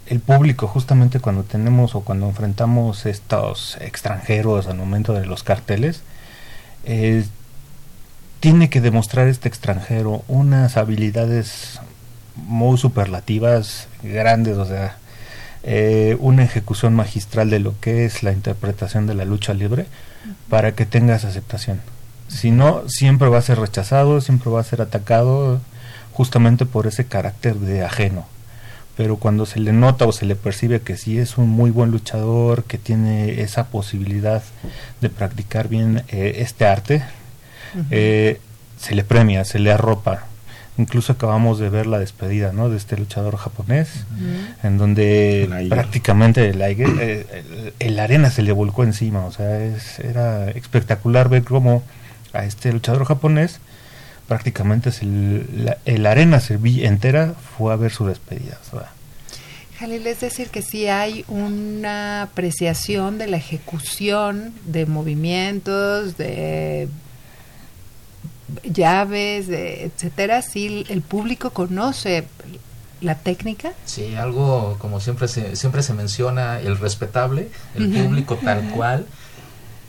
el 0.07 0.20
público 0.20 0.66
justamente 0.66 1.20
cuando 1.20 1.42
tenemos 1.42 1.94
o 1.94 2.01
cuando 2.01 2.27
enfrentamos 2.27 3.05
estos 3.05 3.77
extranjeros 3.81 4.66
al 4.66 4.77
momento 4.79 5.12
de 5.12 5.27
los 5.27 5.42
carteles, 5.42 6.03
eh, 6.85 7.24
tiene 8.40 8.70
que 8.70 8.81
demostrar 8.81 9.29
este 9.29 9.48
extranjero 9.48 10.22
unas 10.29 10.77
habilidades 10.77 11.81
muy 12.46 12.79
superlativas, 12.79 13.88
grandes, 14.03 14.57
o 14.57 14.64
sea, 14.64 14.96
eh, 15.64 16.16
una 16.20 16.44
ejecución 16.44 16.94
magistral 16.94 17.51
de 17.51 17.59
lo 17.59 17.79
que 17.81 18.05
es 18.05 18.22
la 18.22 18.33
interpretación 18.33 19.07
de 19.07 19.14
la 19.14 19.24
lucha 19.24 19.55
libre 19.55 19.87
para 20.48 20.72
que 20.72 20.87
tengas 20.87 21.24
aceptación. 21.24 21.81
Si 22.29 22.51
no, 22.51 22.83
siempre 22.88 23.29
va 23.29 23.38
a 23.38 23.42
ser 23.42 23.59
rechazado, 23.59 24.20
siempre 24.20 24.51
va 24.51 24.61
a 24.61 24.64
ser 24.64 24.83
atacado 24.83 25.61
justamente 26.12 26.66
por 26.66 26.87
ese 26.87 27.07
carácter 27.07 27.57
de 27.57 27.85
ajeno. 27.85 28.27
Pero 28.96 29.16
cuando 29.16 29.46
se 29.46 29.61
le 29.61 29.72
nota 29.72 30.07
o 30.07 30.12
se 30.12 30.27
le 30.27 30.37
percibe 30.37 30.81
que 30.81 30.96
sí 30.96 31.18
es 31.18 31.38
un 31.38 31.48
muy 31.48 31.70
buen 31.70 31.90
luchador, 31.90 32.64
que 32.64 32.79
tiene 32.79 33.40
esa 33.40 33.68
posibilidad 33.68 34.42
de 35.01 35.09
practicar 35.09 35.68
bien 35.68 36.03
eh, 36.09 36.37
este 36.38 36.66
arte, 36.66 37.03
eh, 37.90 38.40
se 38.79 38.94
le 38.94 39.05
premia, 39.05 39.44
se 39.44 39.59
le 39.59 39.72
arropa. 39.72 40.27
Incluso 40.78 41.12
acabamos 41.12 41.58
de 41.58 41.68
ver 41.70 41.86
la 41.86 41.98
despedida 41.98 42.52
¿no? 42.52 42.70
de 42.70 42.76
este 42.76 42.96
luchador 42.96 43.36
japonés, 43.36 43.88
en 44.62 44.78
donde 44.78 45.66
prácticamente 45.68 46.48
el, 46.50 46.62
aire- 46.62 46.86
eh, 47.00 47.26
el, 47.80 47.88
el 47.90 47.98
arena 47.98 48.30
se 48.30 48.42
le 48.42 48.52
volcó 48.52 48.84
encima. 48.84 49.24
O 49.26 49.32
sea, 49.32 49.60
es, 49.64 49.98
era 49.98 50.48
espectacular 50.50 51.28
ver 51.28 51.42
cómo 51.42 51.82
a 52.32 52.44
este 52.44 52.72
luchador 52.72 53.04
japonés 53.06 53.58
prácticamente 54.28 54.92
se 54.92 55.04
la, 55.06 55.78
el 55.84 56.06
arena 56.06 56.38
se 56.38 56.56
vi 56.58 56.84
entera 56.84 57.34
fue 57.56 57.72
a 57.72 57.76
ver 57.76 57.90
su 57.90 58.06
despedida. 58.06 58.58
o 58.68 58.70
sea, 58.78 58.92
Jalil, 59.78 60.06
es 60.06 60.20
decir, 60.20 60.48
que 60.48 60.60
sí 60.62 60.86
hay 60.88 61.24
una 61.28 62.22
apreciación 62.22 63.16
de 63.18 63.26
la 63.28 63.36
ejecución 63.36 64.52
de 64.66 64.86
movimientos, 64.86 66.16
de 66.16 66.88
llaves, 68.62 69.46
de 69.46 69.84
etcétera, 69.84 70.42
sí 70.42 70.84
el 70.88 71.02
público 71.02 71.50
conoce 71.50 72.26
la 73.00 73.14
técnica. 73.16 73.72
Sí, 73.84 74.14
algo 74.16 74.76
como 74.78 75.00
siempre 75.00 75.28
se, 75.28 75.56
siempre 75.56 75.82
se 75.82 75.94
menciona, 75.94 76.61
el 76.61 76.78
respetable, 76.78 77.50
el 77.74 77.90
público 77.92 78.37
tal 78.37 78.70
cual, 78.70 79.06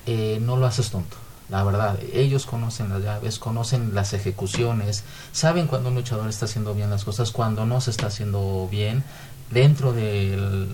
eh, 0.06 0.40
no 0.42 0.58
lo 0.58 0.66
haces 0.66 0.90
tonto. 0.92 1.18
La 1.50 1.64
verdad, 1.64 1.98
ellos 2.14 2.46
conocen 2.46 2.90
las 2.90 3.02
llaves, 3.02 3.40
conocen 3.40 3.96
las 3.96 4.14
ejecuciones, 4.14 5.04
saben 5.32 5.66
cuando 5.66 5.90
un 5.90 5.96
luchador 5.96 6.30
está 6.30 6.46
haciendo 6.46 6.76
bien 6.76 6.92
las 6.92 7.04
cosas, 7.04 7.32
cuando 7.32 7.66
no 7.66 7.82
se 7.82 7.90
está 7.90 8.08
haciendo 8.08 8.68
bien, 8.70 9.04
dentro 9.50 9.92
de 9.92 10.68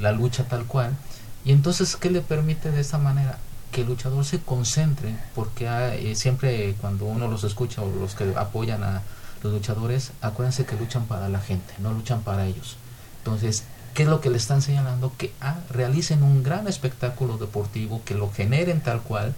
la 0.00 0.12
lucha 0.12 0.44
tal 0.44 0.64
cual. 0.64 0.96
Y 1.44 1.52
entonces, 1.52 1.96
¿qué 1.96 2.10
le 2.10 2.22
permite 2.22 2.70
de 2.70 2.80
esta 2.80 2.96
manera? 2.96 3.38
Que 3.72 3.82
el 3.82 3.88
luchador 3.88 4.24
se 4.24 4.40
concentre, 4.40 5.14
porque 5.34 5.66
eh, 5.66 6.14
siempre 6.14 6.74
cuando 6.80 7.04
uno 7.04 7.28
los 7.28 7.44
escucha 7.44 7.82
o 7.82 7.90
los 7.90 8.14
que 8.14 8.32
apoyan 8.36 8.82
a 8.82 9.02
los 9.42 9.52
luchadores, 9.52 10.12
acuérdense 10.20 10.64
que 10.64 10.76
luchan 10.76 11.06
para 11.06 11.28
la 11.28 11.40
gente, 11.40 11.74
no 11.78 11.92
luchan 11.92 12.22
para 12.22 12.46
ellos. 12.46 12.76
Entonces, 13.18 13.64
¿qué 13.94 14.04
es 14.04 14.08
lo 14.08 14.20
que 14.20 14.30
le 14.30 14.38
están 14.38 14.62
señalando? 14.62 15.12
Que 15.16 15.32
ah, 15.40 15.58
realicen 15.70 16.22
un 16.22 16.42
gran 16.42 16.66
espectáculo 16.66 17.36
deportivo, 17.36 18.02
que 18.04 18.14
lo 18.14 18.30
generen 18.32 18.80
tal 18.80 19.02
cual 19.02 19.34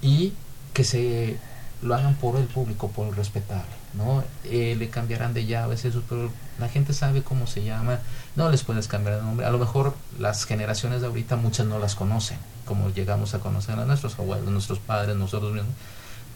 y 0.00 0.32
que 0.72 0.84
se 0.84 1.38
lo 1.82 1.94
hagan 1.94 2.14
por 2.14 2.36
el 2.36 2.44
público, 2.46 2.88
por 2.88 3.08
el 3.08 3.16
respetable, 3.16 3.70
¿no? 3.94 4.24
Eh, 4.44 4.74
le 4.78 4.88
cambiarán 4.88 5.34
de 5.34 5.46
llaves, 5.46 5.84
eso, 5.84 6.02
pero 6.08 6.30
la 6.58 6.68
gente 6.68 6.92
sabe 6.92 7.22
cómo 7.22 7.46
se 7.46 7.64
llama, 7.64 7.98
no 8.34 8.50
les 8.50 8.62
puedes 8.62 8.88
cambiar 8.88 9.16
de 9.16 9.22
nombre. 9.22 9.46
A 9.46 9.50
lo 9.50 9.58
mejor 9.58 9.94
las 10.18 10.44
generaciones 10.44 11.00
de 11.00 11.08
ahorita 11.08 11.36
muchas 11.36 11.66
no 11.66 11.78
las 11.78 11.94
conocen, 11.94 12.38
como 12.64 12.90
llegamos 12.90 13.34
a 13.34 13.40
conocer 13.40 13.78
a 13.78 13.84
nuestros 13.84 14.18
abuelos, 14.18 14.48
nuestros 14.48 14.78
padres, 14.78 15.16
nosotros 15.16 15.52
mismos, 15.52 15.72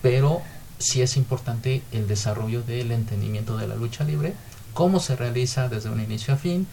pero 0.03 0.43
sí 0.79 1.03
es 1.03 1.17
importante 1.17 1.83
el 1.93 2.07
desarrollo 2.07 2.63
del 2.63 2.93
entendimiento 2.93 3.57
de 3.57 3.69
la 3.69 3.77
lucha 3.77 4.05
libre, 4.05 4.35
cómo 4.75 5.01
se 5.01 5.17
realiza 5.17 5.69
desde 5.69 5.91
un 5.91 6.01
inicio 6.01 6.35
a 6.35 6.37
fin, 6.37 6.67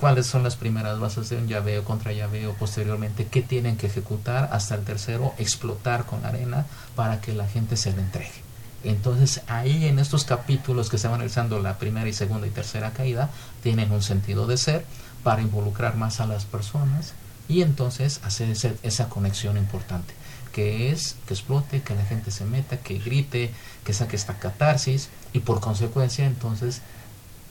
cuáles 0.00 0.26
son 0.26 0.42
las 0.42 0.56
primeras 0.56 0.98
bases 1.00 1.28
de 1.28 1.36
un 1.36 1.48
llaveo 1.48 1.84
contra 1.84 2.12
llaveo, 2.12 2.54
posteriormente 2.54 3.26
qué 3.26 3.42
tienen 3.42 3.76
que 3.76 3.86
ejecutar, 3.86 4.50
hasta 4.52 4.74
el 4.74 4.84
tercero 4.84 5.34
explotar 5.38 6.04
con 6.04 6.24
arena 6.24 6.66
para 6.94 7.20
que 7.20 7.32
la 7.32 7.46
gente 7.48 7.76
se 7.76 7.92
le 7.92 8.00
entregue. 8.02 8.44
Entonces 8.84 9.40
ahí 9.48 9.86
en 9.86 9.98
estos 9.98 10.24
capítulos 10.24 10.90
que 10.90 10.98
se 10.98 11.08
van 11.08 11.18
realizando 11.18 11.58
la 11.60 11.78
primera 11.78 12.08
y 12.08 12.12
segunda 12.12 12.46
y 12.46 12.50
tercera 12.50 12.92
caída 12.92 13.30
tienen 13.62 13.90
un 13.90 14.02
sentido 14.02 14.46
de 14.46 14.58
ser 14.58 14.84
para 15.24 15.42
involucrar 15.42 15.96
más 15.96 16.20
a 16.20 16.26
las 16.26 16.44
personas 16.44 17.14
y 17.48 17.62
entonces 17.62 18.20
hacer 18.22 18.50
ese- 18.50 18.76
esa 18.82 19.08
conexión 19.08 19.56
importante 19.56 20.14
que 20.52 20.90
es 20.90 21.16
que 21.26 21.34
explote, 21.34 21.82
que 21.82 21.94
la 21.94 22.04
gente 22.04 22.30
se 22.30 22.44
meta, 22.44 22.78
que 22.78 22.98
grite, 22.98 23.50
que 23.84 23.92
saque 23.92 24.16
esta 24.16 24.38
catarsis 24.38 25.08
y 25.32 25.40
por 25.40 25.60
consecuencia 25.60 26.24
entonces 26.24 26.80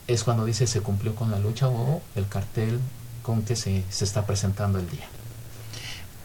es 0.06 0.24
cuando 0.24 0.44
dice 0.44 0.66
se 0.66 0.80
cumplió 0.80 1.14
con 1.14 1.30
la 1.30 1.38
lucha 1.38 1.68
o 1.68 2.00
el 2.14 2.28
cartel 2.28 2.78
con 3.22 3.42
que 3.42 3.56
se, 3.56 3.82
se 3.90 4.04
está 4.04 4.24
presentando 4.26 4.78
el 4.78 4.88
día. 4.88 5.06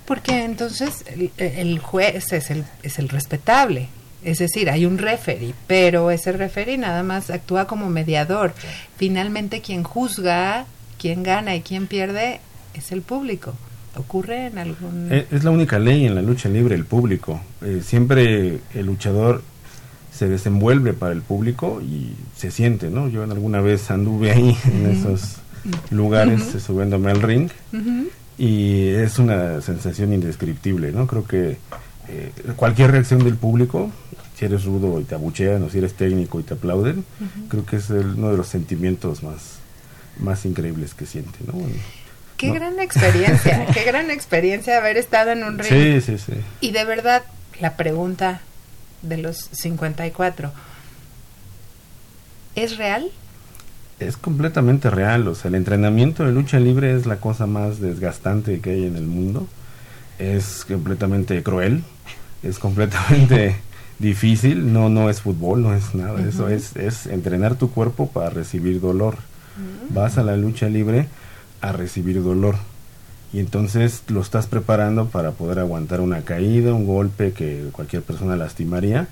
Porque 0.06 0.44
entonces 0.44 1.04
el, 1.08 1.32
el 1.38 1.80
juez 1.80 2.34
es 2.34 2.52
el, 2.52 2.65
es 2.84 3.00
el 3.00 3.10
respetable. 3.10 3.89
Es 4.24 4.38
decir, 4.38 4.70
hay 4.70 4.86
un 4.86 5.00
referee, 5.00 5.56
pero 5.65 6.12
ese 6.12 6.32
referee 6.32 6.78
nada 6.78 7.02
más 7.02 7.32
actúa 7.32 7.65
como 7.65 7.89
mediador. 7.89 8.54
Finalmente 8.98 9.62
quien 9.62 9.84
juzga, 9.84 10.65
quien 11.00 11.24
gana 11.24 11.56
y 11.56 11.62
quien 11.62 11.88
pierde 11.88 12.39
es 12.76 12.91
el 12.91 13.02
público. 13.02 13.54
¿Ocurre 13.96 14.46
en 14.48 14.58
algún...? 14.58 15.08
Eh, 15.12 15.28
Es 15.32 15.44
la 15.44 15.52
única 15.52 15.80
ley 15.80 16.06
en 16.06 16.15
la 16.15 16.22
lucha 16.22 16.50
libre, 16.50 16.76
el 16.76 16.86
público. 16.86 17.41
Eh, 17.62 17.82
siempre 17.84 18.60
el 18.74 18.86
luchador 18.86 19.44
se 20.22 20.30
desenvuelve 20.30 20.94
para 20.94 21.14
el 21.14 21.24
público 21.24 21.82
y 21.82 22.14
se 22.38 22.52
siente, 22.52 22.92
¿no? 22.92 23.08
Yo 23.10 23.24
en 23.24 23.32
alguna 23.32 23.60
vez 23.60 23.90
anduve 23.90 24.32
ahí 24.32 24.56
en 24.66 24.86
esos 24.86 25.38
lugares 25.90 26.42
Ujú. 26.50 26.58
eh, 26.58 26.60
subiéndome 26.60 27.10
al 27.10 27.24
ring 27.24 27.50
y 28.38 28.90
es 28.90 29.18
una 29.18 29.62
sensación 29.62 30.14
indescriptible, 30.14 30.92
¿no? 30.92 31.08
Creo 31.08 31.26
que 31.26 31.58
eh, 32.08 32.32
cualquier 32.56 32.92
reacción 32.92 33.24
del 33.24 33.34
público, 33.36 33.90
si 34.38 34.46
eres 34.46 34.64
rudo 34.66 35.00
y 35.02 35.06
te 35.06 35.16
abuchean 35.16 35.64
o 35.64 35.72
si 35.72 35.80
eres 35.80 35.96
técnico 35.96 36.40
y 36.40 36.44
te 36.44 36.54
aplauden, 36.54 37.04
creo 37.50 37.66
que 37.66 37.78
es 37.78 37.90
el- 37.90 38.14
uno 38.16 38.30
de 38.30 38.38
los 38.38 38.48
sentimientos 38.48 39.24
más, 39.24 39.58
más 40.20 40.46
increíbles 40.46 40.94
que 40.94 41.08
siente, 41.08 41.40
¿no? 41.48 41.54
Qué 42.38 42.50
No. 42.50 42.54
gran 42.54 42.80
experiencia, 42.80 43.66
qué 43.74 43.84
gran 43.86 44.12
experiencia 44.12 44.78
haber 44.78 44.98
estado 44.98 45.32
en 45.32 45.44
un 45.44 45.58
ring. 45.60 46.00
Sí, 46.00 46.02
sí, 46.02 46.18
sí. 46.20 46.34
Y 46.60 46.74
de 46.74 46.86
verdad, 46.86 47.24
la 47.60 47.76
pregunta 47.76 48.42
de 49.02 49.18
los 49.18 49.38
54, 49.38 50.52
¿es 52.56 52.78
real? 52.78 53.10
Es 54.00 54.18
completamente 54.18 54.90
real, 54.90 55.28
o 55.28 55.36
sea, 55.36 55.50
el 55.50 55.56
entrenamiento 55.56 56.26
de 56.26 56.32
lucha 56.32 56.60
libre 56.60 56.96
es 56.96 57.06
la 57.06 57.18
cosa 57.18 57.46
más 57.46 57.80
desgastante 57.80 58.60
que 58.60 58.72
hay 58.72 58.86
en 58.86 58.96
el 58.96 59.06
mundo. 59.06 59.48
Es 60.18 60.66
completamente 60.66 61.42
cruel, 61.44 61.84
es 62.42 62.60
completamente 62.60 63.56
difícil, 64.00 64.74
no 64.74 64.90
no 64.90 65.10
es 65.10 65.22
fútbol, 65.22 65.62
no 65.62 65.76
es 65.76 65.94
nada 65.94 66.28
eso, 66.28 66.50
es 66.50 66.76
es 66.76 67.06
entrenar 67.06 67.56
tu 67.56 67.72
cuerpo 67.72 68.10
para 68.10 68.30
recibir 68.30 68.82
dolor. 68.82 69.18
Vas 69.90 70.18
a 70.18 70.24
la 70.24 70.38
lucha 70.38 70.68
libre 70.68 71.08
a 71.62 71.72
recibir 71.72 72.24
dolor. 72.24 72.56
Y 73.34 73.39
entonces 73.39 74.04
lo 74.10 74.22
estás 74.22 74.48
preparando 74.48 75.08
para 75.08 75.32
poder 75.32 75.60
aguantar 75.60 76.02
una 76.02 76.22
caída, 76.22 76.74
un 76.74 76.86
golpe 76.86 77.32
que 77.32 77.70
cualquier 77.72 78.02
persona 78.02 78.36
lastimaría. 78.36 79.08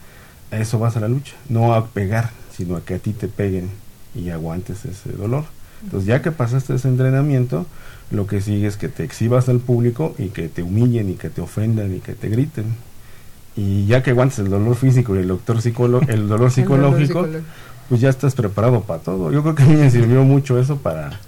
A 0.51 0.57
eso 0.57 0.79
vas 0.79 0.97
a 0.97 0.99
la 0.99 1.07
lucha, 1.07 1.33
no 1.47 1.73
a 1.73 1.87
pegar, 1.87 2.31
sino 2.55 2.75
a 2.75 2.81
que 2.81 2.95
a 2.95 2.99
ti 2.99 3.13
te 3.13 3.27
peguen 3.27 3.69
y 4.13 4.29
aguantes 4.29 4.83
ese 4.85 5.11
dolor. 5.13 5.45
Entonces 5.83 6.07
ya 6.07 6.21
que 6.21 6.31
pasaste 6.31 6.75
ese 6.75 6.89
entrenamiento, 6.89 7.65
lo 8.11 8.27
que 8.27 8.41
sigue 8.41 8.67
es 8.67 8.75
que 8.75 8.89
te 8.89 9.03
exhibas 9.03 9.47
al 9.47 9.59
público 9.59 10.15
y 10.17 10.29
que 10.29 10.49
te 10.49 10.63
humillen 10.63 11.09
y 11.09 11.13
que 11.13 11.29
te 11.29 11.39
ofendan 11.41 11.95
y 11.95 11.99
que 11.99 12.13
te 12.13 12.27
griten. 12.27 12.65
Y 13.55 13.85
ya 13.85 14.03
que 14.03 14.11
aguantes 14.11 14.39
el 14.39 14.49
dolor 14.49 14.75
físico 14.75 15.15
y 15.15 15.19
el, 15.19 15.27
doctor 15.27 15.61
psicólogo, 15.61 16.05
el 16.09 16.27
dolor 16.27 16.51
psicológico, 16.51 17.25
pues 17.87 18.01
ya 18.01 18.09
estás 18.09 18.35
preparado 18.35 18.81
para 18.81 19.01
todo. 19.01 19.31
Yo 19.31 19.41
creo 19.43 19.55
que 19.55 19.63
a 19.63 19.65
mí 19.67 19.75
me 19.75 19.89
sirvió 19.89 20.23
mucho 20.23 20.59
eso 20.59 20.77
para 20.77 21.19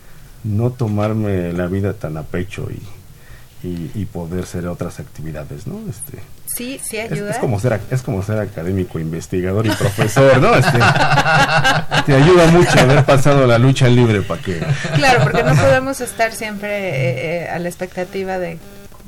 no 0.43 0.71
tomarme 0.71 1.53
la 1.53 1.67
vida 1.67 1.93
tan 1.93 2.17
a 2.17 2.23
pecho 2.23 2.67
y, 2.71 3.67
y, 3.67 3.91
y 3.93 4.05
poder 4.05 4.43
hacer 4.43 4.67
otras 4.67 4.99
actividades, 4.99 5.67
¿no? 5.67 5.79
Este, 5.89 6.19
Sí, 6.57 6.79
sí 6.83 6.97
es, 6.97 7.11
ayuda. 7.11 7.31
es 7.31 7.37
como 7.37 7.59
ser 7.59 7.79
es 7.91 8.01
como 8.01 8.21
ser 8.23 8.39
académico, 8.39 8.99
investigador 8.99 9.65
y 9.65 9.69
profesor, 9.69 10.41
¿no? 10.41 10.53
Este, 10.53 10.79
te 12.05 12.15
ayuda 12.15 12.47
mucho 12.47 12.77
haber 12.79 13.05
pasado 13.05 13.47
la 13.47 13.57
lucha 13.57 13.87
libre 13.87 14.21
para 14.21 14.41
que 14.41 14.59
Claro, 14.95 15.23
porque 15.23 15.43
no 15.43 15.55
podemos 15.55 16.01
estar 16.01 16.33
siempre 16.33 16.89
eh, 16.89 17.43
eh, 17.45 17.49
a 17.49 17.57
la 17.59 17.69
expectativa 17.69 18.37
de 18.37 18.59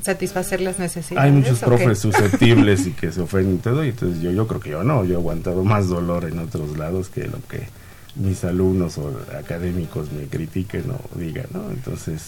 satisfacer 0.04 0.62
las 0.62 0.80
necesidades. 0.80 1.26
Hay 1.26 1.32
muchos 1.32 1.60
profes 1.60 2.00
susceptibles 2.00 2.88
y 2.88 2.92
que 2.92 3.12
se 3.12 3.22
ofenden 3.22 3.56
y 3.56 3.58
todo, 3.60 3.84
y 3.84 3.90
entonces 3.90 4.22
yo, 4.22 4.32
yo 4.32 4.48
creo 4.48 4.62
que 4.62 4.70
yo 4.70 4.84
no, 4.84 5.04
yo 5.04 5.16
he 5.16 5.18
aguantado 5.18 5.66
más 5.66 5.90
dolor 5.90 6.26
en 6.26 6.40
otros 6.40 6.78
lados 6.78 7.10
que 7.10 7.26
lo 7.26 7.40
que 7.50 7.68
mis 8.16 8.44
alumnos 8.44 8.98
o 8.98 9.12
académicos 9.38 10.12
me 10.12 10.26
critiquen 10.28 10.86
o 10.92 11.18
digan, 11.18 11.48
¿no? 11.52 11.70
Entonces 11.72 12.22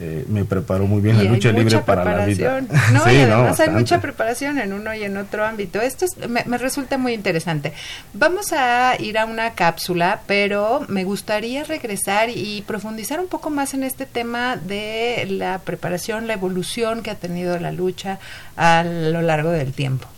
eh, 0.00 0.24
me 0.28 0.44
preparó 0.44 0.88
muy 0.88 1.00
bien 1.00 1.14
Y 1.20 1.22
la 1.22 1.30
lucha 1.30 1.52
libre 1.52 1.78
para 1.78 2.04
la 2.16 2.26
vida. 2.26 2.60
No, 2.92 3.04
Sí, 3.04 3.10
y 3.12 3.18
no, 3.26 3.34
además 3.34 3.60
hay 3.60 3.70
mucha 3.70 4.00
preparación 4.00 4.58
en 4.58 4.72
uno 4.72 4.92
y 4.92 5.04
en 5.04 5.16
otro 5.16 5.44
ámbito. 5.44 5.80
Esto 5.80 6.04
es- 6.04 6.28
me, 6.28 6.42
me 6.46 6.58
resulta 6.58 6.98
muy 6.98 7.12
interesante. 7.14 7.72
Vamos 8.12 8.52
a 8.52 8.96
ir 8.98 9.18
a 9.18 9.24
una 9.24 9.52
cápsula, 9.54 10.22
pero 10.26 10.84
me 10.88 11.04
gustaría 11.04 11.62
regresar 11.62 12.28
y 12.28 12.64
profundizar 12.66 13.20
un 13.20 13.28
poco 13.28 13.50
más 13.50 13.72
en 13.74 13.84
este 13.84 14.04
tema 14.04 14.56
de 14.56 15.26
la 15.30 15.60
preparación, 15.60 16.26
la 16.26 16.32
evolución 16.34 17.04
que 17.04 17.12
ha 17.12 17.16
tenido 17.16 17.56
la 17.60 17.70
lucha 17.70 18.18
a 18.56 18.82
lo 18.82 19.22
largo 19.22 19.50
del 19.50 19.72
tiempo. 19.72 20.08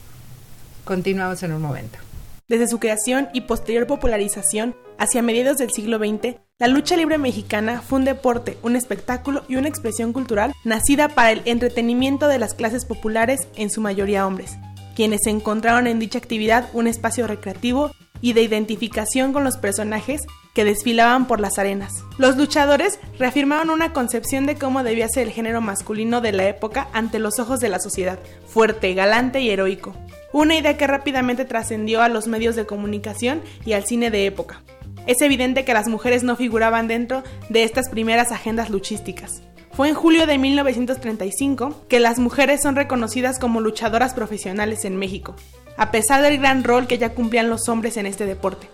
Continuamos 0.86 1.42
en 1.42 1.52
un 1.52 1.60
momento. 1.60 1.98
Desde 2.48 2.68
su 2.68 2.78
creación 2.78 3.28
y 3.32 3.40
posterior 3.40 3.88
popularización 3.88 4.76
hacia 4.98 5.20
mediados 5.20 5.58
del 5.58 5.72
siglo 5.72 5.98
XX, 5.98 6.36
la 6.60 6.68
lucha 6.68 6.96
libre 6.96 7.18
mexicana 7.18 7.80
fue 7.80 7.98
un 7.98 8.04
deporte, 8.04 8.56
un 8.62 8.76
espectáculo 8.76 9.42
y 9.48 9.56
una 9.56 9.68
expresión 9.68 10.12
cultural 10.12 10.52
nacida 10.62 11.08
para 11.08 11.32
el 11.32 11.42
entretenimiento 11.44 12.28
de 12.28 12.38
las 12.38 12.54
clases 12.54 12.84
populares, 12.84 13.48
en 13.56 13.68
su 13.68 13.80
mayoría 13.80 14.28
hombres, 14.28 14.52
quienes 14.94 15.26
encontraron 15.26 15.88
en 15.88 15.98
dicha 15.98 16.18
actividad 16.18 16.70
un 16.72 16.86
espacio 16.86 17.26
recreativo 17.26 17.90
y 18.20 18.32
de 18.32 18.42
identificación 18.42 19.32
con 19.32 19.42
los 19.42 19.56
personajes 19.56 20.22
que 20.56 20.64
desfilaban 20.64 21.26
por 21.26 21.38
las 21.38 21.58
arenas. 21.58 22.02
Los 22.16 22.38
luchadores 22.38 22.98
reafirmaban 23.18 23.68
una 23.68 23.92
concepción 23.92 24.46
de 24.46 24.54
cómo 24.54 24.82
debía 24.82 25.06
ser 25.06 25.24
el 25.24 25.34
género 25.34 25.60
masculino 25.60 26.22
de 26.22 26.32
la 26.32 26.48
época 26.48 26.88
ante 26.94 27.18
los 27.18 27.38
ojos 27.38 27.60
de 27.60 27.68
la 27.68 27.78
sociedad, 27.78 28.18
fuerte, 28.46 28.94
galante 28.94 29.42
y 29.42 29.50
heroico. 29.50 29.94
Una 30.32 30.56
idea 30.56 30.78
que 30.78 30.86
rápidamente 30.86 31.44
trascendió 31.44 32.00
a 32.00 32.08
los 32.08 32.26
medios 32.26 32.56
de 32.56 32.64
comunicación 32.64 33.42
y 33.66 33.74
al 33.74 33.84
cine 33.84 34.10
de 34.10 34.24
época. 34.24 34.62
Es 35.06 35.20
evidente 35.20 35.66
que 35.66 35.74
las 35.74 35.88
mujeres 35.88 36.22
no 36.22 36.36
figuraban 36.36 36.88
dentro 36.88 37.22
de 37.50 37.62
estas 37.62 37.90
primeras 37.90 38.32
agendas 38.32 38.70
luchísticas. 38.70 39.42
Fue 39.72 39.90
en 39.90 39.94
julio 39.94 40.26
de 40.26 40.38
1935 40.38 41.84
que 41.86 42.00
las 42.00 42.18
mujeres 42.18 42.62
son 42.62 42.76
reconocidas 42.76 43.38
como 43.38 43.60
luchadoras 43.60 44.14
profesionales 44.14 44.86
en 44.86 44.96
México, 44.96 45.36
a 45.76 45.90
pesar 45.90 46.22
del 46.22 46.38
gran 46.38 46.64
rol 46.64 46.86
que 46.86 46.96
ya 46.96 47.10
cumplían 47.10 47.50
los 47.50 47.68
hombres 47.68 47.98
en 47.98 48.06
este 48.06 48.24
deporte. 48.24 48.68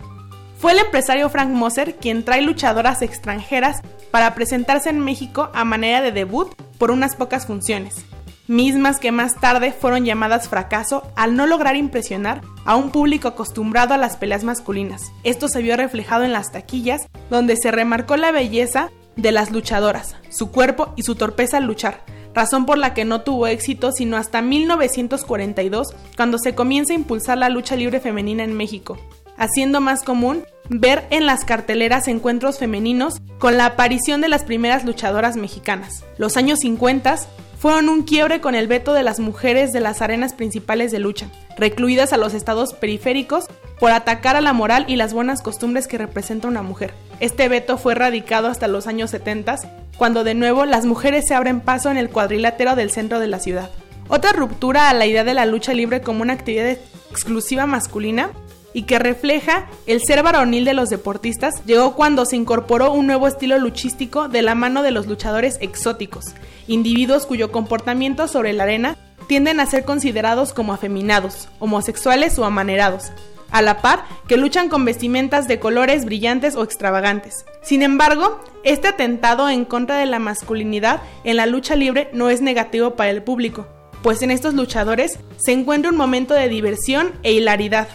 Fue 0.63 0.71
el 0.71 0.79
empresario 0.79 1.29
Frank 1.29 1.49
Moser 1.49 1.95
quien 1.97 2.23
trae 2.23 2.41
luchadoras 2.41 3.01
extranjeras 3.01 3.81
para 4.11 4.33
presentarse 4.33 4.89
en 4.89 5.01
México 5.01 5.49
a 5.53 5.65
manera 5.65 6.01
de 6.01 6.13
debut 6.13 6.55
por 6.77 6.89
unas 6.89 7.17
pocas 7.17 7.45
funciones, 7.45 8.05
mismas 8.47 8.97
que 9.01 9.11
más 9.11 9.35
tarde 9.41 9.73
fueron 9.73 10.05
llamadas 10.05 10.47
fracaso 10.47 11.03
al 11.17 11.35
no 11.35 11.47
lograr 11.47 11.75
impresionar 11.75 12.43
a 12.63 12.77
un 12.77 12.91
público 12.91 13.27
acostumbrado 13.27 13.93
a 13.93 13.97
las 13.97 14.15
peleas 14.15 14.45
masculinas. 14.45 15.11
Esto 15.25 15.49
se 15.49 15.61
vio 15.61 15.75
reflejado 15.75 16.23
en 16.23 16.31
las 16.31 16.53
taquillas, 16.53 17.09
donde 17.29 17.57
se 17.57 17.69
remarcó 17.69 18.15
la 18.15 18.31
belleza 18.31 18.89
de 19.17 19.33
las 19.33 19.51
luchadoras, 19.51 20.15
su 20.29 20.49
cuerpo 20.49 20.93
y 20.95 21.03
su 21.03 21.15
torpeza 21.15 21.57
al 21.57 21.65
luchar, 21.65 22.05
razón 22.33 22.65
por 22.65 22.77
la 22.77 22.93
que 22.93 23.03
no 23.03 23.19
tuvo 23.19 23.47
éxito 23.47 23.91
sino 23.91 24.15
hasta 24.15 24.41
1942, 24.41 25.93
cuando 26.15 26.37
se 26.37 26.55
comienza 26.55 26.93
a 26.93 26.95
impulsar 26.95 27.37
la 27.37 27.49
lucha 27.49 27.75
libre 27.75 27.99
femenina 27.99 28.45
en 28.45 28.53
México, 28.53 28.97
haciendo 29.37 29.81
más 29.81 30.03
común 30.03 30.43
ver 30.69 31.05
en 31.09 31.25
las 31.25 31.45
carteleras 31.45 32.07
encuentros 32.07 32.59
femeninos 32.59 33.21
con 33.39 33.57
la 33.57 33.65
aparición 33.65 34.21
de 34.21 34.29
las 34.29 34.43
primeras 34.43 34.85
luchadoras 34.85 35.35
mexicanas. 35.35 36.03
Los 36.17 36.37
años 36.37 36.59
50 36.59 37.17
fueron 37.63 37.87
un 37.87 38.03
quiebre 38.03 38.41
con 38.41 38.55
el 38.55 38.67
veto 38.67 38.93
de 38.93 39.03
las 39.03 39.19
mujeres 39.19 39.71
de 39.71 39.79
las 39.79 40.01
arenas 40.01 40.33
principales 40.33 40.91
de 40.91 40.99
lucha, 40.99 41.27
recluidas 41.57 42.11
a 42.11 42.17
los 42.17 42.33
estados 42.33 42.73
periféricos 42.73 43.45
por 43.79 43.91
atacar 43.91 44.35
a 44.35 44.41
la 44.41 44.53
moral 44.53 44.85
y 44.87 44.97
las 44.97 45.13
buenas 45.13 45.41
costumbres 45.41 45.87
que 45.87 45.97
representa 45.97 46.47
una 46.47 46.61
mujer. 46.61 46.93
Este 47.19 47.47
veto 47.47 47.77
fue 47.77 47.95
radicado 47.95 48.47
hasta 48.47 48.67
los 48.67 48.87
años 48.87 49.11
70, 49.11 49.59
cuando 49.97 50.23
de 50.25 50.33
nuevo 50.33 50.65
las 50.65 50.85
mujeres 50.85 51.25
se 51.27 51.35
abren 51.35 51.61
paso 51.61 51.89
en 51.89 51.97
el 51.97 52.09
cuadrilátero 52.09 52.75
del 52.75 52.91
centro 52.91 53.19
de 53.19 53.27
la 53.27 53.39
ciudad. 53.39 53.69
Otra 54.09 54.33
ruptura 54.33 54.89
a 54.89 54.93
la 54.93 55.05
idea 55.05 55.23
de 55.23 55.33
la 55.33 55.45
lucha 55.45 55.73
libre 55.73 56.01
como 56.01 56.21
una 56.21 56.33
actividad 56.33 56.77
exclusiva 57.11 57.65
masculina 57.65 58.31
y 58.73 58.83
que 58.83 58.99
refleja 58.99 59.67
el 59.85 60.01
ser 60.01 60.23
varonil 60.23 60.65
de 60.65 60.73
los 60.73 60.89
deportistas 60.89 61.63
llegó 61.65 61.95
cuando 61.95 62.25
se 62.25 62.35
incorporó 62.35 62.91
un 62.91 63.07
nuevo 63.07 63.27
estilo 63.27 63.57
luchístico 63.59 64.27
de 64.27 64.41
la 64.41 64.55
mano 64.55 64.83
de 64.83 64.91
los 64.91 65.07
luchadores 65.07 65.57
exóticos, 65.61 66.33
individuos 66.67 67.25
cuyo 67.25 67.51
comportamiento 67.51 68.27
sobre 68.27 68.53
la 68.53 68.63
arena 68.63 68.97
tienden 69.27 69.59
a 69.59 69.65
ser 69.65 69.85
considerados 69.85 70.53
como 70.53 70.73
afeminados, 70.73 71.49
homosexuales 71.59 72.37
o 72.39 72.45
amanerados, 72.45 73.11
a 73.51 73.61
la 73.61 73.81
par 73.81 74.03
que 74.27 74.35
luchan 74.35 74.67
con 74.67 74.83
vestimentas 74.83 75.47
de 75.47 75.59
colores 75.59 76.05
brillantes 76.05 76.55
o 76.55 76.63
extravagantes. 76.63 77.45
Sin 77.61 77.83
embargo, 77.83 78.43
este 78.63 78.89
atentado 78.89 79.47
en 79.49 79.63
contra 79.63 79.97
de 79.97 80.07
la 80.07 80.19
masculinidad 80.19 81.01
en 81.23 81.37
la 81.37 81.45
lucha 81.45 81.75
libre 81.75 82.09
no 82.13 82.29
es 82.29 82.41
negativo 82.41 82.95
para 82.95 83.11
el 83.11 83.23
público, 83.23 83.67
pues 84.01 84.21
en 84.21 84.31
estos 84.31 84.55
luchadores 84.55 85.19
se 85.37 85.51
encuentra 85.51 85.91
un 85.91 85.97
momento 85.97 86.33
de 86.33 86.49
diversión 86.49 87.13
e 87.23 87.31
hilaridad. 87.33 87.87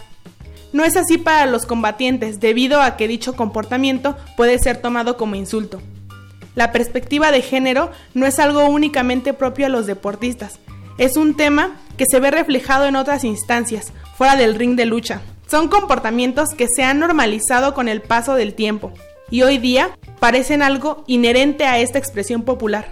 No 0.71 0.83
es 0.83 0.95
así 0.97 1.17
para 1.17 1.45
los 1.45 1.65
combatientes, 1.65 2.39
debido 2.39 2.81
a 2.81 2.95
que 2.97 3.07
dicho 3.07 3.35
comportamiento 3.35 4.17
puede 4.37 4.59
ser 4.59 4.77
tomado 4.77 5.17
como 5.17 5.35
insulto. 5.35 5.81
La 6.55 6.71
perspectiva 6.71 7.31
de 7.31 7.41
género 7.41 7.91
no 8.13 8.25
es 8.25 8.39
algo 8.39 8.65
únicamente 8.65 9.33
propio 9.33 9.65
a 9.65 9.69
los 9.69 9.85
deportistas, 9.85 10.59
es 10.99 11.15
un 11.15 11.37
tema 11.37 11.77
que 11.97 12.03
se 12.11 12.19
ve 12.19 12.29
reflejado 12.29 12.85
en 12.85 12.97
otras 12.97 13.23
instancias, 13.23 13.93
fuera 14.17 14.35
del 14.35 14.55
ring 14.55 14.75
de 14.75 14.85
lucha. 14.85 15.21
Son 15.49 15.69
comportamientos 15.69 16.49
que 16.49 16.67
se 16.67 16.83
han 16.83 16.99
normalizado 16.99 17.73
con 17.73 17.87
el 17.87 18.01
paso 18.01 18.35
del 18.35 18.53
tiempo 18.53 18.91
y 19.31 19.43
hoy 19.43 19.59
día 19.59 19.97
parecen 20.19 20.61
algo 20.61 21.05
inherente 21.07 21.63
a 21.63 21.79
esta 21.79 21.97
expresión 21.97 22.43
popular. 22.43 22.91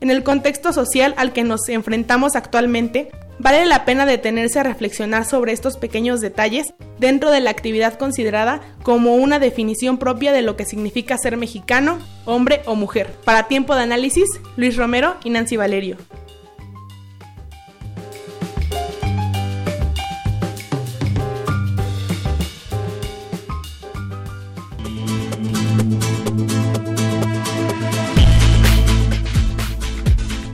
En 0.00 0.10
el 0.10 0.22
contexto 0.22 0.72
social 0.72 1.12
al 1.18 1.34
que 1.34 1.44
nos 1.44 1.68
enfrentamos 1.68 2.36
actualmente, 2.36 3.10
vale 3.42 3.66
la 3.66 3.84
pena 3.84 4.06
detenerse 4.06 4.60
a 4.60 4.62
reflexionar 4.62 5.24
sobre 5.24 5.52
estos 5.52 5.76
pequeños 5.76 6.20
detalles 6.20 6.74
dentro 6.98 7.30
de 7.30 7.40
la 7.40 7.50
actividad 7.50 7.98
considerada 7.98 8.60
como 8.84 9.16
una 9.16 9.40
definición 9.40 9.98
propia 9.98 10.32
de 10.32 10.42
lo 10.42 10.56
que 10.56 10.64
significa 10.64 11.18
ser 11.18 11.36
mexicano, 11.36 11.98
hombre 12.24 12.62
o 12.66 12.76
mujer. 12.76 13.12
Para 13.24 13.48
tiempo 13.48 13.74
de 13.74 13.82
análisis, 13.82 14.28
Luis 14.56 14.76
Romero 14.76 15.16
y 15.24 15.30
Nancy 15.30 15.56
Valerio. 15.56 15.96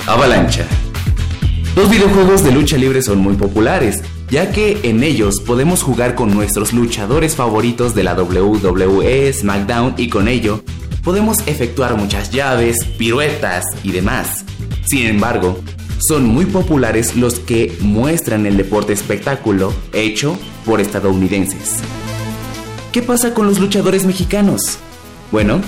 Avalancha. 0.06 0.77
Los 1.78 1.90
videojuegos 1.90 2.42
de 2.42 2.50
lucha 2.50 2.76
libre 2.76 3.02
son 3.02 3.18
muy 3.20 3.36
populares, 3.36 4.02
ya 4.28 4.50
que 4.50 4.80
en 4.82 5.04
ellos 5.04 5.40
podemos 5.40 5.84
jugar 5.84 6.16
con 6.16 6.34
nuestros 6.34 6.72
luchadores 6.72 7.36
favoritos 7.36 7.94
de 7.94 8.02
la 8.02 8.20
WWE, 8.20 9.32
SmackDown 9.32 9.94
y 9.96 10.08
con 10.08 10.26
ello 10.26 10.64
podemos 11.04 11.38
efectuar 11.46 11.96
muchas 11.96 12.32
llaves, 12.32 12.84
piruetas 12.98 13.64
y 13.84 13.92
demás. 13.92 14.44
Sin 14.86 15.06
embargo, 15.06 15.60
son 16.00 16.26
muy 16.26 16.46
populares 16.46 17.14
los 17.14 17.38
que 17.38 17.72
muestran 17.78 18.46
el 18.46 18.56
deporte 18.56 18.92
espectáculo 18.92 19.72
hecho 19.92 20.36
por 20.64 20.80
estadounidenses. 20.80 21.76
¿Qué 22.90 23.02
pasa 23.02 23.34
con 23.34 23.46
los 23.46 23.60
luchadores 23.60 24.04
mexicanos? 24.04 24.80
Bueno, 25.30 25.60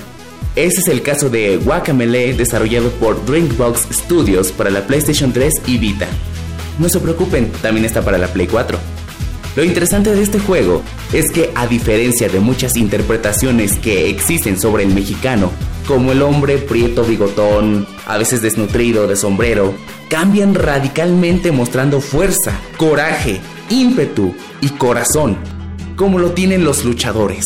ese 0.57 0.81
es 0.81 0.89
el 0.89 1.03
caso 1.03 1.31
de 1.31 1.59
Guacamele 1.59 2.35
desarrollado 2.35 2.91
por 2.93 3.25
Drinkbox 3.25 3.87
Studios 3.93 4.51
para 4.51 4.71
la 4.71 4.87
PlayStation 4.87 5.33
3 5.33 5.55
y 5.67 5.79
Vita. 5.79 6.09
No 6.79 6.89
se 6.89 6.99
preocupen, 6.99 7.53
también 7.63 7.85
está 7.85 8.03
para 8.03 8.19
la 8.19 8.27
Play 8.27 8.49
4. 8.49 8.79
Lo 9.57 9.65
interesante 9.65 10.15
de 10.15 10.23
este 10.23 10.39
juego 10.41 10.83
es 11.13 11.31
que 11.31 11.51
a 11.55 11.67
diferencia 11.67 12.29
de 12.29 12.41
muchas 12.41 12.77
interpretaciones 12.77 13.79
que 13.79 14.09
existen 14.09 14.59
sobre 14.59 14.85
el 14.85 14.95
mexicano, 14.95 15.53
como 15.87 16.13
el 16.13 16.23
hombre 16.23 16.59
prieto 16.59 17.05
bigotón, 17.05 17.87
a 18.07 18.19
veces 18.19 18.43
desnutrido 18.43 19.07
de 19.07 19.17
sombrero, 19.17 19.75
cambian 20.09 20.55
radicalmente 20.55 21.53
mostrando 21.53 22.01
fuerza, 22.01 22.59
coraje, 22.77 23.41
ímpetu 23.69 24.35
y 24.61 24.71
corazón, 24.71 25.37
como 25.97 26.19
lo 26.19 26.33
tienen 26.33 26.65
los 26.65 26.85
luchadores. 26.85 27.45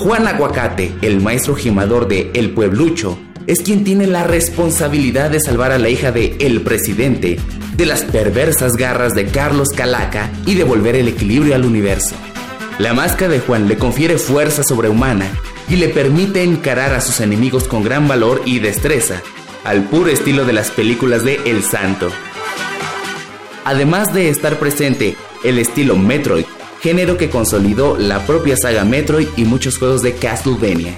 Juan 0.00 0.26
Aguacate, 0.26 0.94
el 1.02 1.20
maestro 1.20 1.54
gimador 1.54 2.08
de 2.08 2.30
El 2.32 2.54
Pueblucho, 2.54 3.18
es 3.46 3.60
quien 3.60 3.84
tiene 3.84 4.06
la 4.06 4.24
responsabilidad 4.24 5.28
de 5.28 5.40
salvar 5.40 5.72
a 5.72 5.78
la 5.78 5.90
hija 5.90 6.10
de 6.10 6.36
El 6.40 6.62
Presidente 6.62 7.38
de 7.76 7.84
las 7.84 8.04
perversas 8.04 8.76
garras 8.76 9.12
de 9.14 9.26
Carlos 9.26 9.68
Calaca 9.76 10.30
y 10.46 10.54
devolver 10.54 10.96
el 10.96 11.06
equilibrio 11.06 11.54
al 11.54 11.66
universo. 11.66 12.14
La 12.78 12.94
máscara 12.94 13.30
de 13.30 13.40
Juan 13.40 13.68
le 13.68 13.76
confiere 13.76 14.16
fuerza 14.16 14.62
sobrehumana 14.62 15.26
y 15.68 15.76
le 15.76 15.90
permite 15.90 16.44
encarar 16.44 16.94
a 16.94 17.02
sus 17.02 17.20
enemigos 17.20 17.68
con 17.68 17.84
gran 17.84 18.08
valor 18.08 18.40
y 18.46 18.58
destreza, 18.58 19.20
al 19.64 19.82
puro 19.82 20.08
estilo 20.08 20.46
de 20.46 20.54
las 20.54 20.70
películas 20.70 21.24
de 21.24 21.40
El 21.44 21.62
Santo. 21.62 22.10
Además 23.66 24.14
de 24.14 24.30
estar 24.30 24.58
presente 24.58 25.14
el 25.44 25.58
estilo 25.58 25.96
Metroid, 25.96 26.46
género 26.80 27.16
que 27.16 27.30
consolidó 27.30 27.96
la 27.96 28.26
propia 28.26 28.56
saga 28.56 28.84
Metroid 28.84 29.28
y 29.36 29.44
muchos 29.44 29.78
juegos 29.78 30.02
de 30.02 30.14
Castlevania. 30.14 30.94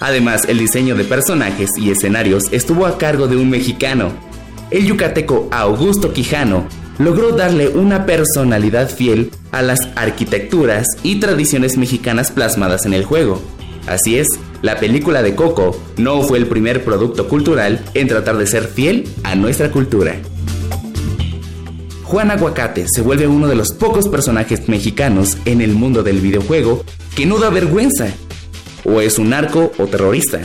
Además, 0.00 0.42
el 0.48 0.58
diseño 0.58 0.96
de 0.96 1.04
personajes 1.04 1.70
y 1.78 1.90
escenarios 1.90 2.44
estuvo 2.52 2.86
a 2.86 2.98
cargo 2.98 3.26
de 3.26 3.36
un 3.36 3.48
mexicano. 3.48 4.12
El 4.70 4.86
yucateco 4.86 5.48
Augusto 5.50 6.12
Quijano 6.12 6.66
logró 6.98 7.32
darle 7.32 7.68
una 7.68 8.06
personalidad 8.06 8.90
fiel 8.90 9.30
a 9.52 9.62
las 9.62 9.80
arquitecturas 9.96 10.86
y 11.02 11.20
tradiciones 11.20 11.76
mexicanas 11.76 12.30
plasmadas 12.30 12.86
en 12.86 12.94
el 12.94 13.04
juego. 13.04 13.40
Así 13.86 14.18
es, 14.18 14.26
la 14.62 14.78
película 14.78 15.22
de 15.22 15.34
Coco 15.34 15.78
no 15.96 16.22
fue 16.22 16.38
el 16.38 16.46
primer 16.46 16.84
producto 16.84 17.28
cultural 17.28 17.84
en 17.94 18.08
tratar 18.08 18.36
de 18.36 18.46
ser 18.46 18.64
fiel 18.64 19.08
a 19.22 19.34
nuestra 19.34 19.70
cultura. 19.70 20.16
Juan 22.14 22.30
Aguacate 22.30 22.86
se 22.86 23.02
vuelve 23.02 23.26
uno 23.26 23.48
de 23.48 23.56
los 23.56 23.72
pocos 23.72 24.08
personajes 24.08 24.68
mexicanos 24.68 25.36
en 25.46 25.60
el 25.60 25.72
mundo 25.72 26.04
del 26.04 26.20
videojuego 26.20 26.84
que 27.16 27.26
no 27.26 27.40
da 27.40 27.50
vergüenza 27.50 28.06
o 28.84 29.00
es 29.00 29.18
un 29.18 29.30
narco 29.30 29.72
o 29.78 29.86
terrorista. 29.88 30.38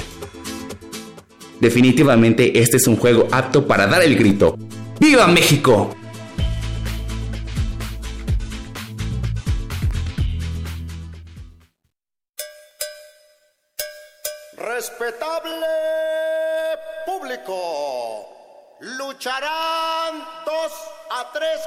Definitivamente 1.60 2.60
este 2.60 2.78
es 2.78 2.88
un 2.88 2.96
juego 2.96 3.28
apto 3.30 3.68
para 3.68 3.86
dar 3.86 4.02
el 4.02 4.16
grito. 4.16 4.58
¡Viva 5.00 5.28
México! 5.28 5.96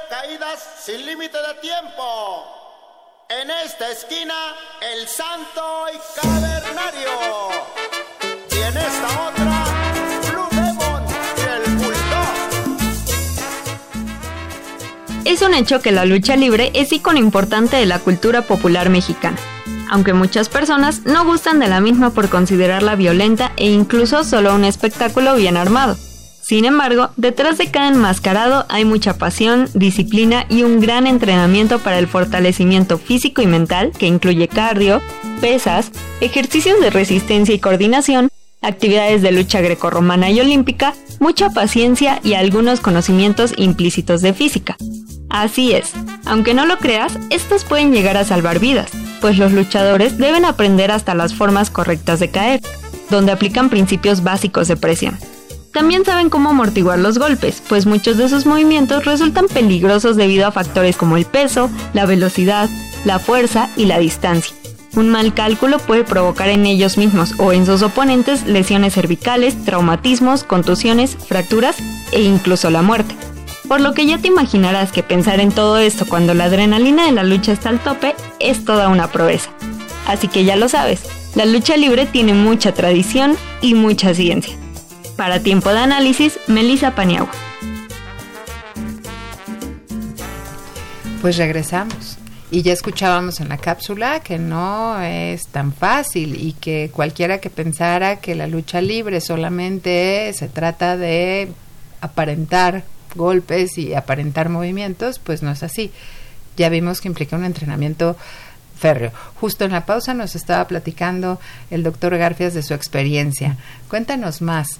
Caídas 0.09 0.59
sin 0.79 1.05
límite 1.05 1.37
de 1.37 1.53
tiempo. 1.61 2.45
En 3.29 3.49
esta 3.49 3.89
esquina, 3.91 4.33
el 4.81 5.07
santo 5.07 5.85
y 5.93 5.97
cavernario. 6.21 7.09
Y 8.51 8.55
en 8.59 8.77
esta 8.77 9.27
otra, 9.27 9.65
y 11.37 11.41
el. 11.41 11.83
Es 15.25 15.41
un 15.41 15.53
hecho 15.53 15.81
que 15.81 15.91
la 15.91 16.05
lucha 16.05 16.35
libre 16.35 16.71
es 16.73 16.91
icono 16.91 17.17
importante 17.17 17.77
de 17.77 17.85
la 17.85 17.99
cultura 17.99 18.43
popular 18.43 18.89
mexicana, 18.89 19.37
aunque 19.89 20.13
muchas 20.13 20.49
personas 20.49 21.05
no 21.05 21.25
gustan 21.25 21.59
de 21.59 21.69
la 21.69 21.81
misma 21.81 22.11
por 22.11 22.29
considerarla 22.29 22.95
violenta 22.95 23.51
e 23.57 23.69
incluso 23.69 24.23
solo 24.23 24.53
un 24.53 24.65
espectáculo 24.65 25.35
bien 25.35 25.57
armado. 25.57 25.97
Sin 26.43 26.65
embargo, 26.65 27.09
detrás 27.15 27.57
de 27.57 27.71
cada 27.71 27.87
enmascarado 27.87 28.65
hay 28.67 28.83
mucha 28.83 29.17
pasión, 29.17 29.69
disciplina 29.73 30.45
y 30.49 30.63
un 30.63 30.81
gran 30.81 31.07
entrenamiento 31.07 31.79
para 31.79 31.97
el 31.99 32.07
fortalecimiento 32.07 32.97
físico 32.97 33.41
y 33.41 33.47
mental 33.47 33.93
que 33.97 34.07
incluye 34.07 34.49
cardio, 34.49 35.01
pesas, 35.39 35.91
ejercicios 36.19 36.81
de 36.81 36.89
resistencia 36.89 37.55
y 37.55 37.59
coordinación, 37.59 38.27
actividades 38.61 39.21
de 39.21 39.31
lucha 39.31 39.61
grecorromana 39.61 40.31
y 40.31 40.41
olímpica, 40.41 40.93
mucha 41.21 41.49
paciencia 41.49 42.19
y 42.23 42.33
algunos 42.33 42.81
conocimientos 42.81 43.53
implícitos 43.55 44.21
de 44.21 44.33
física. 44.33 44.75
Así 45.29 45.71
es, 45.71 45.93
aunque 46.25 46.53
no 46.53 46.65
lo 46.65 46.77
creas, 46.77 47.17
estos 47.29 47.63
pueden 47.63 47.93
llegar 47.93 48.17
a 48.17 48.25
salvar 48.25 48.59
vidas, 48.59 48.91
pues 49.21 49.37
los 49.37 49.53
luchadores 49.53 50.17
deben 50.17 50.43
aprender 50.43 50.91
hasta 50.91 51.15
las 51.15 51.33
formas 51.33 51.69
correctas 51.69 52.19
de 52.19 52.31
caer, 52.31 52.59
donde 53.09 53.31
aplican 53.31 53.69
principios 53.69 54.23
básicos 54.23 54.67
de 54.67 54.75
presión. 54.75 55.17
También 55.73 56.05
saben 56.05 56.29
cómo 56.29 56.51
amortiguar 56.51 56.99
los 56.99 57.17
golpes, 57.17 57.63
pues 57.67 57.87
muchos 57.87 58.17
de 58.17 58.29
sus 58.29 58.45
movimientos 58.45 59.05
resultan 59.05 59.47
peligrosos 59.47 60.15
debido 60.15 60.45
a 60.45 60.51
factores 60.51 60.95
como 60.95 61.17
el 61.17 61.25
peso, 61.25 61.69
la 61.93 62.05
velocidad, 62.05 62.69
la 63.05 63.17
fuerza 63.17 63.71
y 63.75 63.85
la 63.85 63.97
distancia. 63.97 64.55
Un 64.95 65.09
mal 65.09 65.33
cálculo 65.33 65.79
puede 65.79 66.03
provocar 66.03 66.49
en 66.49 66.67
ellos 66.67 66.99
mismos 66.99 67.33
o 67.39 67.51
en 67.51 67.65
sus 67.65 67.81
oponentes 67.81 68.45
lesiones 68.45 68.93
cervicales, 68.93 69.65
traumatismos, 69.65 70.43
contusiones, 70.43 71.17
fracturas 71.17 71.77
e 72.11 72.21
incluso 72.21 72.69
la 72.69 72.83
muerte. 72.83 73.15
Por 73.67 73.81
lo 73.81 73.95
que 73.95 74.05
ya 74.05 74.19
te 74.19 74.27
imaginarás 74.27 74.91
que 74.91 75.01
pensar 75.01 75.39
en 75.39 75.51
todo 75.51 75.79
esto 75.79 76.05
cuando 76.05 76.35
la 76.35 76.43
adrenalina 76.43 77.07
de 77.07 77.13
la 77.13 77.23
lucha 77.23 77.51
está 77.51 77.69
al 77.69 77.79
tope 77.79 78.13
es 78.39 78.63
toda 78.63 78.89
una 78.89 79.07
proeza. 79.07 79.49
Así 80.05 80.27
que 80.27 80.43
ya 80.43 80.55
lo 80.55 80.69
sabes, 80.69 81.01
la 81.33 81.45
lucha 81.45 81.77
libre 81.77 82.05
tiene 82.05 82.35
mucha 82.35 82.75
tradición 82.75 83.35
y 83.61 83.73
mucha 83.73 84.13
ciencia. 84.13 84.62
Para 85.15 85.39
Tiempo 85.41 85.69
de 85.69 85.79
Análisis, 85.79 86.39
Melissa 86.47 86.95
Paniagua. 86.95 87.31
Pues 91.21 91.37
regresamos. 91.37 92.17
Y 92.49 92.63
ya 92.63 92.73
escuchábamos 92.73 93.39
en 93.39 93.49
la 93.49 93.57
cápsula 93.57 94.21
que 94.21 94.37
no 94.37 94.99
es 95.01 95.47
tan 95.47 95.71
fácil 95.73 96.35
y 96.35 96.53
que 96.53 96.89
cualquiera 96.91 97.39
que 97.39 97.49
pensara 97.49 98.17
que 98.17 98.35
la 98.35 98.47
lucha 98.47 98.81
libre 98.81 99.21
solamente 99.21 100.31
se 100.33 100.49
trata 100.49 100.97
de 100.97 101.51
aparentar 102.01 102.83
golpes 103.15 103.77
y 103.77 103.93
aparentar 103.93 104.49
movimientos, 104.49 105.19
pues 105.19 105.43
no 105.43 105.51
es 105.51 105.63
así. 105.63 105.91
Ya 106.57 106.69
vimos 106.69 107.01
que 107.01 107.07
implica 107.07 107.35
un 107.35 107.45
entrenamiento 107.45 108.17
férreo. 108.77 109.11
Justo 109.39 109.65
en 109.65 109.71
la 109.71 109.85
pausa 109.85 110.13
nos 110.13 110.35
estaba 110.35 110.67
platicando 110.67 111.39
el 111.71 111.83
doctor 111.83 112.17
Garfias 112.17 112.53
de 112.53 112.63
su 112.63 112.73
experiencia. 112.73 113.57
Cuéntanos 113.87 114.41
más. 114.41 114.79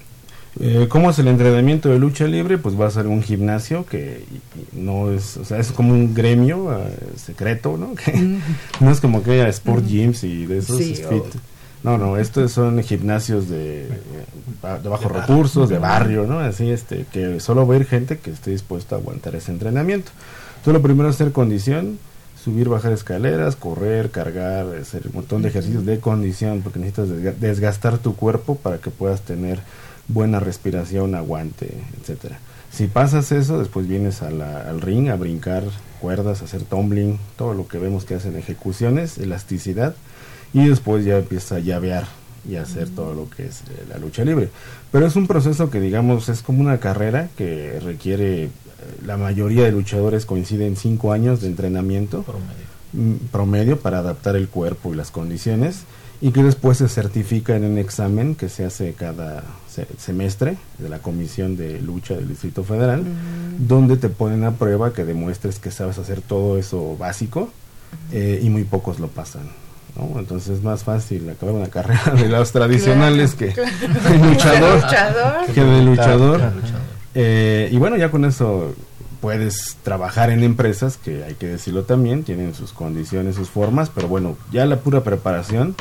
Eh, 0.60 0.86
¿Cómo 0.88 1.10
es 1.10 1.18
el 1.18 1.26
entrenamiento 1.28 1.88
de 1.88 1.98
lucha 1.98 2.26
libre? 2.26 2.58
Pues 2.58 2.78
va 2.80 2.86
a 2.86 2.90
ser 2.90 3.08
un 3.08 3.22
gimnasio 3.22 3.84
que 3.86 4.24
no 4.72 5.10
es, 5.10 5.36
o 5.36 5.44
sea, 5.44 5.58
es 5.58 5.72
como 5.72 5.92
un 5.92 6.14
gremio 6.14 6.72
eh, 6.78 6.96
secreto, 7.16 7.76
¿no? 7.76 7.94
Que 8.04 8.38
no 8.80 8.90
es 8.90 9.00
como 9.00 9.22
que 9.22 9.32
haya 9.32 9.48
sport 9.48 9.84
gyms 9.84 10.22
y 10.24 10.46
de 10.46 10.58
esos 10.58 10.78
Sí, 10.78 10.94
fit. 10.94 11.24
No, 11.82 11.98
no, 11.98 12.16
estos 12.16 12.52
son 12.52 12.82
gimnasios 12.82 13.48
de, 13.50 13.88
de 14.82 14.88
bajos 14.88 15.12
recursos, 15.12 15.68
de 15.68 15.78
barrio, 15.78 16.24
¿no? 16.26 16.38
Así, 16.38 16.70
este, 16.70 17.04
que 17.12 17.40
solo 17.40 17.66
va 17.66 17.74
a 17.74 17.78
ir 17.78 17.84
gente 17.84 18.16
que 18.18 18.30
esté 18.30 18.52
dispuesta 18.52 18.94
a 18.96 18.98
aguantar 19.00 19.34
ese 19.34 19.50
entrenamiento. 19.52 20.10
Entonces, 20.58 20.72
lo 20.72 20.80
primero 20.82 21.10
es 21.10 21.16
hacer 21.16 21.32
condición, 21.32 21.98
subir, 22.42 22.70
bajar 22.70 22.92
escaleras, 22.92 23.56
correr, 23.56 24.10
cargar, 24.10 24.66
hacer 24.80 25.02
un 25.08 25.14
montón 25.16 25.42
de 25.42 25.48
ejercicios 25.48 25.84
de 25.84 25.98
condición, 26.00 26.60
porque 26.62 26.78
necesitas 26.78 27.08
desga- 27.10 27.34
desgastar 27.38 27.98
tu 27.98 28.16
cuerpo 28.16 28.54
para 28.54 28.78
que 28.78 28.90
puedas 28.90 29.20
tener 29.20 29.58
buena 30.08 30.40
respiración, 30.40 31.14
aguante, 31.14 31.70
etcétera. 32.00 32.38
Si 32.70 32.86
pasas 32.88 33.30
eso, 33.32 33.58
después 33.58 33.86
vienes 33.86 34.22
a 34.22 34.30
la- 34.30 34.62
al 34.68 34.80
ring 34.80 35.08
a 35.08 35.16
brincar 35.16 35.62
cuerdas, 36.00 36.42
a 36.42 36.44
hacer 36.44 36.62
tumbling, 36.62 37.18
todo 37.36 37.54
lo 37.54 37.68
que 37.68 37.78
vemos 37.78 38.04
que 38.04 38.14
hacen 38.16 38.36
ejecuciones, 38.36 39.16
elasticidad, 39.18 39.94
y 40.52 40.66
después 40.68 41.04
ya 41.04 41.18
empieza 41.18 41.56
a 41.56 41.60
llavear 41.60 42.04
y 42.48 42.56
a 42.56 42.62
hacer 42.62 42.88
todo 42.90 43.14
lo 43.14 43.30
que 43.30 43.46
es 43.46 43.60
eh, 43.62 43.84
la 43.88 43.98
lucha 43.98 44.24
libre. 44.24 44.50
Pero 44.92 45.06
es 45.06 45.16
un 45.16 45.26
proceso 45.26 45.70
que 45.70 45.80
digamos 45.80 46.28
es 46.28 46.42
como 46.42 46.60
una 46.60 46.78
carrera 46.78 47.28
que 47.36 47.80
requiere, 47.82 48.44
eh, 48.44 48.48
la 49.06 49.16
mayoría 49.16 49.64
de 49.64 49.72
luchadores 49.72 50.26
coinciden 50.26 50.76
cinco 50.76 51.12
años 51.12 51.40
de 51.40 51.46
entrenamiento 51.46 52.22
mm, 52.92 53.14
promedio 53.32 53.78
para 53.80 54.00
adaptar 54.00 54.36
el 54.36 54.48
cuerpo 54.48 54.92
y 54.92 54.96
las 54.96 55.10
condiciones 55.10 55.84
y 56.20 56.32
que 56.32 56.42
después 56.42 56.78
se 56.78 56.88
certifica 56.88 57.56
en 57.56 57.64
un 57.64 57.78
examen 57.78 58.34
que 58.34 58.48
se 58.48 58.64
hace 58.64 58.92
cada 58.92 59.42
semestre 59.98 60.56
de 60.78 60.88
la 60.88 60.98
Comisión 60.98 61.56
de 61.56 61.80
Lucha 61.80 62.14
del 62.14 62.28
Distrito 62.28 62.64
Federal, 62.64 63.02
donde 63.58 63.96
te 63.96 64.08
ponen 64.08 64.44
a 64.44 64.52
prueba 64.52 64.92
que 64.92 65.04
demuestres 65.04 65.58
que 65.58 65.70
sabes 65.70 65.98
hacer 65.98 66.20
todo 66.20 66.58
eso 66.58 66.96
básico 66.96 67.50
eh, 68.12 68.40
y 68.42 68.50
muy 68.50 68.64
pocos 68.64 69.00
lo 69.00 69.08
pasan. 69.08 69.50
¿no? 69.96 70.18
Entonces 70.18 70.58
es 70.58 70.62
más 70.62 70.84
fácil 70.84 71.28
acabar 71.30 71.54
una 71.54 71.68
carrera 71.70 72.12
de 72.14 72.28
los 72.28 72.52
tradicionales 72.52 73.34
que 73.34 73.48
claro. 73.52 73.70
de 74.10 74.18
luchador, 74.18 74.82
Luchador. 74.82 75.46
que 75.52 75.64
de 75.64 75.82
luchador. 75.82 76.38
Claro, 76.38 76.56
Eh, 77.16 77.68
y 77.70 77.76
bueno, 77.76 77.96
ya 77.96 78.10
con 78.10 78.24
eso 78.24 78.74
puedes 79.20 79.76
trabajar 79.82 80.30
en 80.30 80.42
empresas 80.42 80.98
que 80.98 81.24
hay 81.24 81.34
que 81.34 81.46
decirlo 81.46 81.84
también, 81.84 82.24
tienen 82.24 82.54
sus 82.54 82.72
condiciones, 82.72 83.36
sus 83.36 83.48
formas, 83.48 83.90
pero 83.94 84.06
bueno, 84.08 84.36
ya 84.52 84.66
la 84.66 84.80
pura 84.80 85.02
preparación 85.02 85.74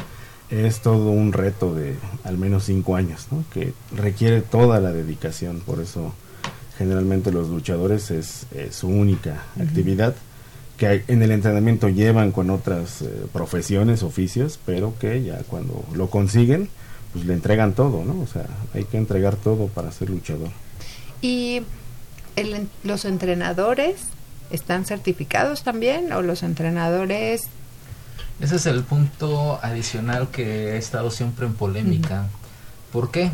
es 0.53 0.81
todo 0.81 1.09
un 1.09 1.33
reto 1.33 1.73
de 1.73 1.95
al 2.23 2.37
menos 2.37 2.65
cinco 2.65 2.95
años, 2.95 3.27
¿no? 3.31 3.43
que 3.53 3.73
requiere 3.95 4.41
toda 4.41 4.79
la 4.79 4.91
dedicación, 4.91 5.61
por 5.61 5.79
eso 5.79 6.13
generalmente 6.77 7.31
los 7.31 7.49
luchadores 7.49 8.11
es, 8.11 8.45
eh, 8.51 8.69
su 8.71 8.87
única 8.87 9.43
actividad 9.59 10.15
que 10.77 11.03
en 11.07 11.21
el 11.21 11.31
entrenamiento 11.31 11.89
llevan 11.89 12.31
con 12.31 12.49
otras 12.49 13.01
eh, 13.01 13.25
profesiones, 13.31 14.03
oficios, 14.03 14.59
pero 14.65 14.93
que 14.99 15.23
ya 15.23 15.43
cuando 15.43 15.83
lo 15.93 16.09
consiguen, 16.09 16.69
pues 17.13 17.25
le 17.25 17.33
entregan 17.33 17.73
todo, 17.73 18.03
¿no? 18.03 18.19
O 18.21 18.27
sea, 18.27 18.47
hay 18.73 18.85
que 18.85 18.97
entregar 18.97 19.35
todo 19.35 19.67
para 19.67 19.91
ser 19.91 20.09
luchador. 20.09 20.49
¿Y 21.21 21.61
el 22.35 22.67
los 22.83 23.05
entrenadores 23.05 24.05
están 24.49 24.85
certificados 24.85 25.63
también 25.63 26.11
o 26.11 26.21
los 26.21 26.43
entrenadores 26.43 27.43
Ese 28.39 28.55
es 28.55 28.65
el 28.65 28.83
punto 28.83 29.59
adicional 29.61 30.29
que 30.29 30.71
ha 30.71 30.75
estado 30.75 31.11
siempre 31.11 31.45
en 31.45 31.53
polémica. 31.53 32.27
¿Por 32.91 33.11
qué? 33.11 33.31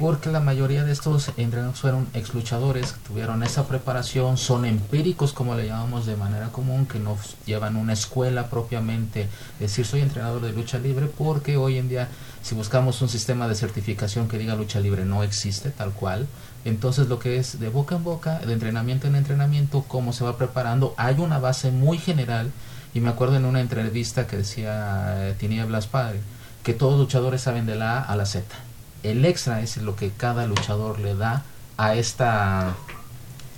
porque 0.00 0.30
la 0.30 0.40
mayoría 0.40 0.82
de 0.82 0.92
estos 0.92 1.30
entrenadores 1.36 1.78
fueron 1.78 2.08
ex 2.14 2.32
luchadores, 2.32 2.94
tuvieron 3.06 3.42
esa 3.42 3.68
preparación, 3.68 4.38
son 4.38 4.64
empíricos 4.64 5.34
como 5.34 5.54
le 5.54 5.66
llamamos 5.66 6.06
de 6.06 6.16
manera 6.16 6.48
común, 6.48 6.86
que 6.86 6.98
no 6.98 7.18
llevan 7.44 7.76
una 7.76 7.92
escuela 7.92 8.46
propiamente, 8.46 9.28
decir 9.58 9.84
soy 9.84 10.00
entrenador 10.00 10.40
de 10.40 10.54
lucha 10.54 10.78
libre, 10.78 11.06
porque 11.06 11.58
hoy 11.58 11.76
en 11.76 11.90
día 11.90 12.08
si 12.40 12.54
buscamos 12.54 13.02
un 13.02 13.10
sistema 13.10 13.46
de 13.46 13.54
certificación 13.54 14.26
que 14.26 14.38
diga 14.38 14.54
lucha 14.54 14.80
libre 14.80 15.04
no 15.04 15.22
existe 15.22 15.68
tal 15.68 15.92
cual, 15.92 16.26
entonces 16.64 17.08
lo 17.08 17.18
que 17.18 17.36
es 17.36 17.60
de 17.60 17.68
boca 17.68 17.96
en 17.96 18.02
boca, 18.02 18.38
de 18.38 18.54
entrenamiento 18.54 19.06
en 19.06 19.16
entrenamiento, 19.16 19.84
cómo 19.86 20.14
se 20.14 20.24
va 20.24 20.38
preparando, 20.38 20.94
hay 20.96 21.16
una 21.18 21.38
base 21.38 21.72
muy 21.72 21.98
general, 21.98 22.50
y 22.94 23.00
me 23.00 23.10
acuerdo 23.10 23.36
en 23.36 23.44
una 23.44 23.60
entrevista 23.60 24.26
que 24.26 24.36
decía 24.36 25.28
eh, 25.28 25.34
Tinieblas 25.38 25.86
Padre, 25.86 26.20
que 26.62 26.74
todos 26.74 26.98
luchadores 26.98 27.42
saben 27.42 27.66
de 27.66 27.76
la 27.76 27.98
A 27.98 28.02
a 28.02 28.16
la 28.16 28.26
Z. 28.26 28.44
El 29.02 29.24
extra 29.24 29.62
es 29.62 29.76
lo 29.78 29.96
que 29.96 30.10
cada 30.10 30.46
luchador 30.46 30.98
le 30.98 31.14
da 31.14 31.44
a 31.76 31.94
esta 31.94 32.74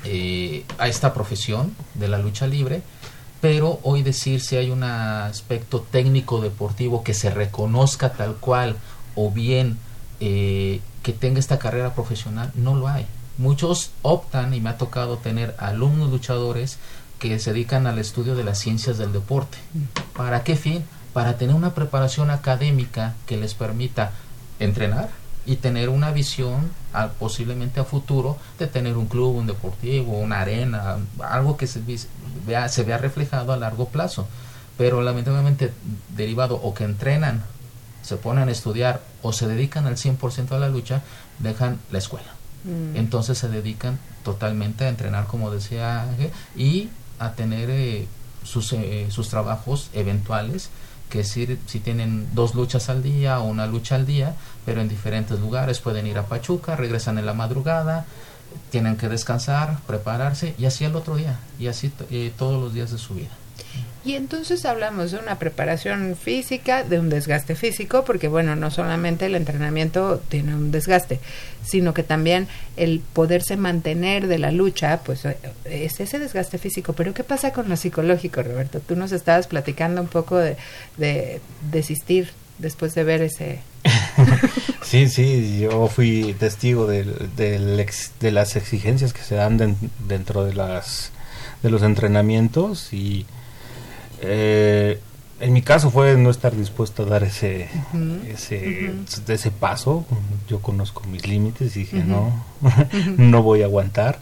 eh, 0.05 0.64
a 0.78 0.89
esta 0.89 1.14
profesión 1.14 1.74
de 1.95 2.09
la 2.09 2.18
lucha 2.18 2.47
libre 2.47 2.83
pero 3.43 3.80
hoy 3.83 4.05
decir 4.05 4.41
si 4.41 4.55
hay 4.55 4.70
un 4.70 4.85
aspecto 4.85 5.80
técnico 5.80 6.41
deportivo 6.41 7.03
que 7.03 7.12
se 7.12 7.28
reconozca 7.28 8.12
tal 8.12 8.37
cual 8.37 8.76
o 9.16 9.33
bien 9.33 9.78
eh, 10.20 10.80
que 11.03 11.12
tenga 11.12 11.41
esta 11.41 11.59
carrera 11.59 11.93
profesional 11.93 12.53
no 12.55 12.76
lo 12.76 12.87
hay. 12.87 13.05
Muchos 13.39 13.91
optan 14.03 14.55
y 14.55 14.61
me 14.61 14.70
ha 14.70 14.78
tocado 14.78 15.16
tener 15.16 15.57
alumnos 15.59 16.11
luchadores 16.11 16.78
que 17.23 17.39
se 17.39 17.53
dedican 17.53 17.87
al 17.87 18.01
estudio 18.01 18.35
de 18.35 18.43
las 18.43 18.59
ciencias 18.59 18.99
del 18.99 19.12
deporte 19.12 19.57
para 20.16 20.43
qué 20.43 20.57
fin 20.57 20.83
para 21.12 21.39
tener 21.39 21.55
una 21.55 21.73
preparación 21.73 22.31
académica 22.31 23.14
que 23.27 23.37
les 23.37 23.55
permita 23.55 24.11
entrenar 24.59 25.09
y 25.47 25.57
tener 25.57 25.89
una 25.89 26.11
visión 26.11 26.73
posiblemente 27.20 27.79
a 27.79 27.85
futuro 27.85 28.39
de 28.59 28.66
tener 28.66 28.97
un 28.97 29.07
club, 29.07 29.37
un 29.37 29.47
deportivo, 29.47 30.18
una 30.18 30.41
arena, 30.41 30.97
algo 31.20 31.57
que 31.57 31.68
se 31.68 31.81
vea, 32.45 32.68
se 32.68 32.83
vea 32.83 32.99
reflejado 32.99 33.53
a 33.53 33.57
largo 33.57 33.87
plazo. 33.87 34.27
Pero 34.77 35.01
lamentablemente 35.01 35.73
derivado 36.16 36.57
o 36.57 36.75
que 36.75 36.83
entrenan, 36.83 37.45
se 38.03 38.16
ponen 38.16 38.49
a 38.49 38.53
estudiar 38.53 39.01
o 39.23 39.33
se 39.33 39.47
dedican 39.47 39.87
al 39.87 39.97
100% 39.97 40.51
a 40.51 40.59
la 40.59 40.68
lucha, 40.68 41.03
dejan 41.39 41.79
la 41.93 41.99
escuela. 41.99 42.33
Mm. 42.64 42.97
Entonces 42.97 43.39
se 43.39 43.49
dedican 43.49 44.01
totalmente 44.25 44.87
a 44.87 44.89
entrenar, 44.89 45.27
como 45.27 45.53
decía 45.53 46.03
Ángel, 46.03 46.31
y 46.57 46.89
a 47.25 47.35
tener 47.35 47.70
eh, 47.70 48.07
sus, 48.45 48.73
eh, 48.73 49.07
sus 49.11 49.29
trabajos 49.29 49.89
eventuales 49.93 50.70
que 51.09 51.25
si, 51.25 51.59
si 51.66 51.79
tienen 51.81 52.29
dos 52.35 52.55
luchas 52.55 52.89
al 52.89 53.03
día 53.03 53.39
o 53.41 53.45
una 53.45 53.66
lucha 53.66 53.97
al 53.97 54.07
día, 54.07 54.35
pero 54.64 54.81
en 54.81 54.89
diferentes 54.89 55.39
lugares, 55.39 55.79
pueden 55.79 56.07
ir 56.07 56.16
a 56.16 56.27
Pachuca, 56.27 56.75
regresan 56.75 57.18
en 57.18 57.27
la 57.27 57.35
madrugada, 57.35 58.07
tienen 58.70 58.97
que 58.97 59.11
descansar, 59.11 59.79
prepararse 59.87 60.55
y 60.59 60.64
así 60.64 60.85
el 60.85 60.97
otro 60.97 61.16
día, 61.16 61.39
y 61.59 61.66
así 61.66 61.93
eh, 62.11 62.33
todos 62.39 62.61
los 62.61 62.73
días 62.73 62.91
de 62.91 62.99
su 62.99 63.14
vida. 63.14 63.31
Y 64.05 64.16
entonces 64.16 64.64
hablamos 64.64 65.12
de 65.12 65.18
una 65.18 65.38
preparación 65.38 66.16
física, 66.16 66.82
de 66.82 66.98
un 66.98 67.09
desgaste 67.09 67.55
físico, 67.55 68.05
porque 68.05 68.26
bueno, 68.26 68.57
no 68.57 68.70
solamente 68.70 69.26
el 69.26 69.36
entrenamiento 69.36 70.20
tiene 70.28 70.57
un 70.57 70.72
desgaste, 70.72 71.20
sino 71.64 71.94
que 71.94 72.03
también 72.03 72.48
el 72.76 73.00
poderse 73.12 73.57
mantener 73.57 74.26
de 74.26 74.38
la 74.38 74.50
lucha, 74.50 75.00
pues 75.05 75.24
eh, 75.24 75.36
es 75.64 76.00
ese 76.00 76.18
desgaste 76.18 76.59
físico. 76.59 76.94
Pero 76.94 77.14
¿qué 77.14 77.22
pasa 77.22 77.53
con 77.53 77.68
lo 77.68 77.76
psicológico, 77.76 78.42
Roberto? 78.42 78.80
Tú 78.80 78.96
nos 78.96 79.12
estabas 79.12 79.46
platicando 79.46 80.00
un 80.00 80.09
poco 80.09 80.36
de, 80.36 80.57
de 80.96 81.40
desistir 81.70 82.30
después 82.59 82.94
de 82.94 83.05
ver 83.05 83.22
ese... 83.22 83.61
sí, 84.82 85.09
sí, 85.09 85.61
yo 85.61 85.86
fui 85.86 86.34
testigo 86.40 86.88
de, 86.88 87.05
de 87.36 88.32
las 88.32 88.57
exigencias 88.57 89.12
que 89.12 89.22
se 89.22 89.36
dan 89.36 89.76
dentro 90.09 90.44
de 90.44 90.55
las 90.55 91.12
de 91.62 91.70
los 91.70 91.82
entrenamientos 91.82 92.92
y 92.92 93.24
eh, 94.23 95.01
en 95.41 95.53
mi 95.53 95.62
caso 95.62 95.91
fue 95.91 96.16
no 96.16 96.31
estar 96.31 96.57
dispuesto 96.57 97.03
a 97.03 97.07
dar 97.07 97.25
ese, 97.25 97.68
ese, 98.29 98.93
ese 99.27 99.51
paso. 99.51 100.07
Yo 100.49 100.61
conozco 100.61 101.03
mis 101.11 101.27
límites 101.27 101.77
y 101.77 101.81
dije, 101.81 102.05
no, 102.05 102.45
no 103.16 103.43
voy 103.43 103.62
a 103.62 103.66
aguantar. 103.66 104.18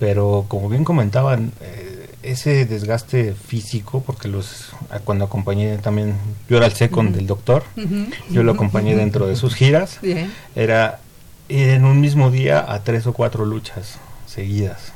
Pero 0.00 0.46
como 0.48 0.68
bien 0.68 0.82
comentaban, 0.82 1.52
eh, 1.60 2.10
ese 2.22 2.66
desgaste 2.66 3.34
físico, 3.34 4.02
porque 4.04 4.28
los 4.28 4.72
cuando 5.04 5.24
acompañé 5.24 5.78
también, 5.78 6.14
yo 6.48 6.56
era 6.56 6.66
el 6.66 6.72
second 6.72 7.14
del 7.14 7.26
doctor, 7.26 7.62
yo 8.30 8.42
lo 8.42 8.52
acompañé 8.52 8.96
dentro 8.96 9.26
de 9.26 9.36
sus 9.36 9.54
giras, 9.54 10.00
era 10.54 11.00
en 11.48 11.84
un 11.84 12.00
mismo 12.00 12.30
día 12.30 12.64
a 12.66 12.82
tres 12.82 13.06
o 13.06 13.12
cuatro 13.12 13.44
luchas 13.44 13.98
seguidas. 14.26 14.92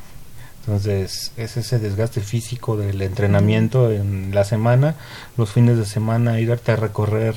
Entonces, 0.67 1.33
es 1.37 1.57
ese 1.57 1.79
desgaste 1.79 2.21
físico 2.21 2.77
del 2.77 3.03
entrenamiento 3.03 3.91
en 3.91 4.35
la 4.35 4.45
semana, 4.45 4.95
los 5.37 5.53
fines 5.53 5.77
de 5.77 5.85
semana 5.85 6.41
irte 6.41 6.73
a 6.73 6.77
recorrer 6.77 7.35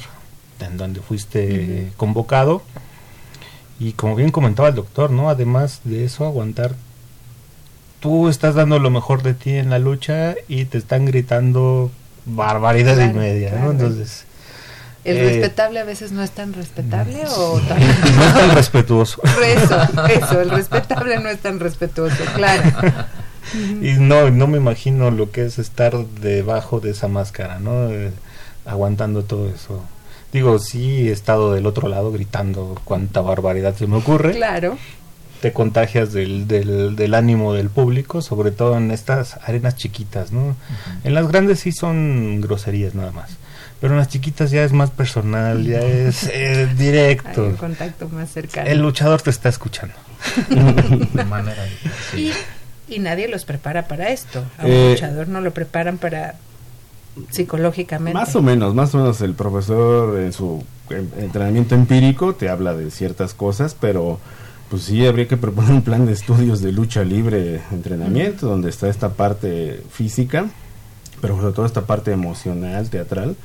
en 0.59 0.77
donde 0.77 1.01
fuiste 1.01 1.91
convocado. 1.97 2.61
Y 3.79 3.93
como 3.93 4.15
bien 4.15 4.31
comentaba 4.31 4.69
el 4.69 4.75
doctor, 4.75 5.11
¿no? 5.11 5.29
Además 5.29 5.81
de 5.83 6.05
eso, 6.05 6.25
aguantar. 6.25 6.75
Tú 7.99 8.29
estás 8.29 8.55
dando 8.55 8.79
lo 8.79 8.89
mejor 8.89 9.23
de 9.23 9.33
ti 9.33 9.51
en 9.51 9.69
la 9.69 9.79
lucha 9.79 10.35
y 10.47 10.65
te 10.65 10.77
están 10.77 11.05
gritando 11.05 11.91
barbaridad 12.25 13.09
y 13.09 13.13
media, 13.13 13.59
¿no? 13.59 13.71
Entonces. 13.71 14.26
¿El 15.07 15.15
eh, 15.15 15.23
respetable 15.23 15.79
a 15.79 15.85
veces 15.85 16.11
no 16.11 16.21
es 16.21 16.31
tan 16.31 16.51
respetable 16.51 17.23
o 17.29 17.59
tan... 17.67 17.79
No 17.79 18.23
es 18.25 18.33
tan 18.33 18.51
respetuoso. 18.55 19.21
Eso, 19.23 19.79
eso, 20.09 20.41
el 20.41 20.49
respetable 20.49 21.17
no 21.19 21.29
es 21.29 21.39
tan 21.39 21.61
respetuoso, 21.61 22.23
claro. 22.35 22.63
Y 23.81 23.93
no, 23.93 24.29
no 24.29 24.47
me 24.47 24.57
imagino 24.57 25.09
lo 25.09 25.31
que 25.31 25.45
es 25.45 25.59
estar 25.59 25.95
debajo 26.05 26.81
de 26.81 26.91
esa 26.91 27.07
máscara, 27.07 27.59
¿no? 27.59 27.89
Eh, 27.89 28.11
aguantando 28.65 29.23
todo 29.23 29.47
eso. 29.47 29.81
Digo, 30.33 30.59
sí 30.59 31.07
he 31.07 31.13
estado 31.13 31.53
del 31.53 31.67
otro 31.67 31.87
lado 31.87 32.11
gritando 32.11 32.75
cuánta 32.83 33.21
barbaridad 33.21 33.75
se 33.75 33.87
me 33.87 33.95
ocurre. 33.95 34.35
Claro. 34.35 34.77
Te 35.39 35.53
contagias 35.53 36.11
del, 36.11 36.49
del, 36.49 36.97
del 36.97 37.13
ánimo 37.13 37.53
del 37.53 37.69
público, 37.69 38.21
sobre 38.21 38.51
todo 38.51 38.75
en 38.75 38.91
estas 38.91 39.39
arenas 39.45 39.77
chiquitas, 39.77 40.33
¿no? 40.33 40.57
En 41.05 41.13
las 41.13 41.29
grandes 41.29 41.61
sí 41.61 41.71
son 41.71 42.41
groserías 42.41 42.93
nada 42.93 43.13
más 43.13 43.37
pero 43.79 43.93
en 43.93 43.99
las 43.99 44.07
chiquitas 44.09 44.51
ya 44.51 44.63
es 44.63 44.73
más 44.73 44.89
personal, 44.91 45.63
ya 45.63 45.79
es 45.79 46.23
eh, 46.33 46.67
directo. 46.77 47.43
Hay 47.43 47.49
un 47.49 47.55
contacto 47.55 48.09
más 48.09 48.31
cercano. 48.31 48.69
El 48.69 48.79
luchador 48.79 49.21
te 49.21 49.29
está 49.29 49.49
escuchando. 49.49 49.95
de 51.13 51.25
manera, 51.25 51.63
y, 52.15 52.99
nadie 52.99 53.27
los 53.27 53.45
prepara 53.45 53.87
para 53.87 54.09
esto. 54.09 54.43
A 54.57 54.65
un 54.65 54.71
eh, 54.71 54.91
luchador 54.91 55.27
no 55.27 55.41
lo 55.41 55.51
preparan 55.51 55.97
para 55.97 56.35
psicológicamente. 57.29 58.13
Más 58.13 58.35
o 58.35 58.41
menos, 58.41 58.73
más 58.73 58.93
o 58.95 58.99
menos 58.99 59.21
el 59.21 59.33
profesor 59.33 60.19
en 60.19 60.33
su 60.33 60.63
entrenamiento 60.89 61.75
empírico 61.75 62.35
te 62.35 62.49
habla 62.49 62.73
de 62.73 62.91
ciertas 62.91 63.33
cosas, 63.33 63.75
pero 63.79 64.19
pues 64.69 64.83
sí 64.83 65.05
habría 65.05 65.27
que 65.27 65.37
proponer 65.37 65.71
un 65.71 65.81
plan 65.81 66.05
de 66.05 66.13
estudios 66.13 66.61
de 66.61 66.71
lucha 66.71 67.03
libre, 67.03 67.61
entrenamiento, 67.71 68.47
donde 68.47 68.69
está 68.69 68.89
esta 68.89 69.09
parte 69.09 69.81
física, 69.91 70.47
pero 71.21 71.37
sobre 71.37 71.53
todo 71.53 71.65
esta 71.65 71.85
parte 71.85 72.11
emocional, 72.11 72.89
teatral, 72.89 73.35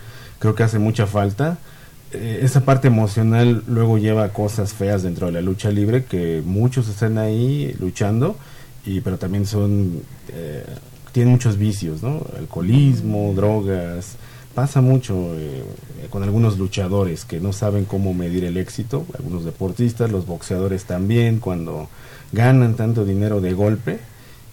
creo 0.43 0.57
que 0.57 0.65
hace 0.65 0.81
mucha 0.81 1.07
falta. 1.07 1.59
Eh, 2.13 2.41
esa 2.43 2.63
parte 2.65 2.89
emocional 2.89 3.63
luego 3.69 3.97
lleva 3.97 4.29
cosas 4.31 4.75
feas 4.75 5.05
dentro 5.05 5.29
de 5.29 5.35
la 5.35 5.41
lucha 5.41 5.71
libre, 5.71 6.05
que 6.05 6.43
muchos 6.45 6.89
están 6.89 7.17
ahí 7.17 7.77
luchando, 7.79 8.37
y 8.85 9.03
pero 9.03 9.19
también 9.19 9.47
son 9.47 10.03
eh, 10.33 10.65
tienen 11.13 11.31
muchos 11.31 11.59
vicios, 11.59 12.03
¿no? 12.03 12.27
Alcoholismo, 12.37 13.33
drogas. 13.37 14.17
Pasa 14.53 14.81
mucho 14.81 15.15
eh, 15.37 15.63
con 16.11 16.25
algunos 16.25 16.59
luchadores 16.59 17.25
que 17.25 17.39
no 17.39 17.53
saben 17.53 17.85
cómo 17.85 18.13
medir 18.13 18.43
el 18.43 18.57
éxito, 18.57 19.07
algunos 19.17 19.45
deportistas, 19.45 20.11
los 20.11 20.27
boxeadores 20.27 20.87
también, 20.87 21.39
cuando 21.39 21.89
ganan 22.33 22.75
tanto 22.75 23.05
dinero 23.05 23.41
de 23.41 23.53
golpe 23.53 24.01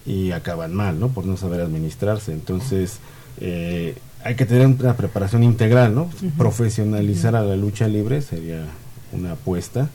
y 0.06 0.30
acaban 0.30 0.72
mal, 0.72 1.00
¿no? 1.00 1.08
Por 1.08 1.26
no 1.26 1.36
saber 1.36 1.60
administrarse. 1.60 2.32
Entonces, 2.32 3.00
eh, 3.40 3.96
hay 4.22 4.34
que 4.34 4.46
tener 4.46 4.66
una 4.66 4.96
preparación 4.96 5.42
integral, 5.42 5.94
¿no? 5.94 6.10
Profesionalizar 6.36 7.36
a 7.36 7.42
la 7.42 7.56
lucha 7.56 7.88
libre 7.88 8.20
sería 8.22 8.64
una 9.12 9.32
apuesta 9.32 9.88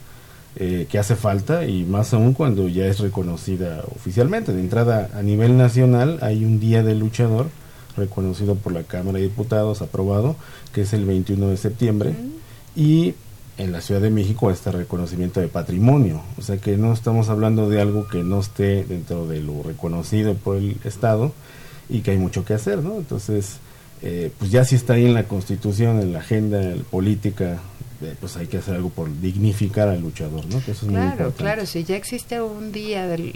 eh, 0.57 0.88
que 0.89 0.97
hace 0.97 1.15
falta 1.15 1.65
y 1.65 1.84
más 1.84 2.13
aún 2.13 2.34
cuando 2.34 2.67
ya 2.67 2.86
es 2.86 2.99
reconocida 2.99 3.84
oficialmente. 3.95 4.53
De 4.53 4.61
entrada, 4.61 5.09
a 5.13 5.21
nivel 5.21 5.57
nacional 5.57 6.19
hay 6.21 6.45
un 6.45 6.59
día 6.59 6.82
del 6.82 6.99
luchador 6.99 7.49
reconocido 7.97 8.55
por 8.55 8.73
la 8.73 8.84
Cámara 8.84 9.17
de 9.17 9.26
Diputados, 9.26 9.82
aprobado, 9.82 10.36
que 10.73 10.82
es 10.82 10.93
el 10.93 11.05
21 11.05 11.47
de 11.47 11.57
septiembre, 11.57 12.15
y 12.76 13.15
en 13.57 13.71
la 13.71 13.82
Ciudad 13.82 14.01
de 14.01 14.09
México 14.09 14.51
este 14.51 14.71
reconocimiento 14.71 15.39
de 15.39 15.47
patrimonio. 15.47 16.21
O 16.38 16.41
sea 16.41 16.57
que 16.57 16.78
no 16.78 16.93
estamos 16.93 17.30
hablando 17.30 17.69
de 17.69 17.82
algo 17.82 18.07
que 18.07 18.23
no 18.23 18.39
esté 18.39 18.84
dentro 18.86 19.28
de 19.28 19.41
lo 19.41 19.63
reconocido 19.63 20.34
por 20.34 20.57
el 20.57 20.78
Estado 20.84 21.32
y 21.89 22.01
que 22.01 22.11
hay 22.11 22.17
mucho 22.17 22.43
que 22.43 22.53
hacer, 22.53 22.84
¿no? 22.84 22.95
Entonces, 22.95 23.59
eh, 24.06 24.32
pues 24.38 24.51
ya 24.51 24.64
si 24.64 24.76
está 24.76 24.93
ahí 24.93 25.06
en 25.06 25.14
la 25.14 25.24
constitución, 25.24 25.99
en 25.99 26.14
la 26.14 26.20
agenda 26.20 26.62
política, 26.89 27.60
eh, 28.01 28.14
pues 28.20 28.38
hay 28.38 28.47
que 28.47 28.58
hacer 28.58 28.76
algo 28.76 28.89
por 28.89 29.10
dignificar 29.20 29.89
al 29.89 30.01
luchador, 30.01 30.45
¿no? 30.45 30.62
claro, 30.88 31.34
claro, 31.34 31.66
si 31.66 31.84
ya 31.84 31.95
existe 31.95 32.41
un 32.41 32.72
día 32.72 33.08
de, 33.08 33.34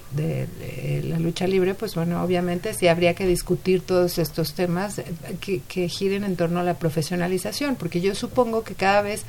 la 1.04 1.20
lucha 1.20 1.48
libre, 1.48 1.74
pues 1.74 1.96
bueno, 1.96 2.24
obviamente 2.24 2.74
sí 2.74 2.88
habría 2.88 3.14
que 3.14 3.26
discutir 3.26 3.82
todos 3.82 4.18
estos 4.18 4.54
temas 4.54 5.02
que, 5.42 5.62
que 5.68 5.90
giren 5.90 6.24
en 6.24 6.36
torno 6.36 6.60
a 6.60 6.64
la 6.64 6.76
profesionalización, 6.76 7.76
porque 7.76 8.00
yo 8.00 8.16
supongo 8.16 8.64
que 8.64 8.76
cada 8.76 9.02
vez 9.02 9.24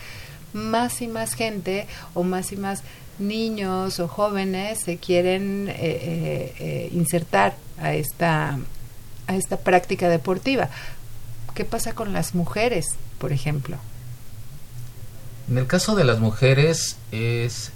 más 0.52 1.00
y 1.00 1.08
más 1.08 1.34
gente 1.34 1.86
o 2.14 2.22
más 2.22 2.52
y 2.52 2.56
más 2.56 2.82
niños 3.20 4.00
o 4.00 4.08
jóvenes 4.08 4.80
se 4.80 4.96
quieren 4.96 5.68
eh, 5.68 5.74
eh, 5.78 6.54
eh, 6.58 6.90
insertar 6.92 7.54
a 7.78 7.94
esta 7.94 8.58
a 9.26 9.36
esta 9.36 9.58
práctica 9.58 10.08
deportiva. 10.08 10.70
¿Qué 11.54 11.64
pasa 11.64 11.94
con 11.94 12.12
las 12.12 12.34
mujeres, 12.34 12.96
por 13.18 13.32
ejemplo? 13.32 13.76
En 15.50 15.58
el 15.58 15.66
caso 15.66 15.96
de 15.96 16.04
las 16.04 16.20
mujeres 16.20 16.96
es 17.10 17.72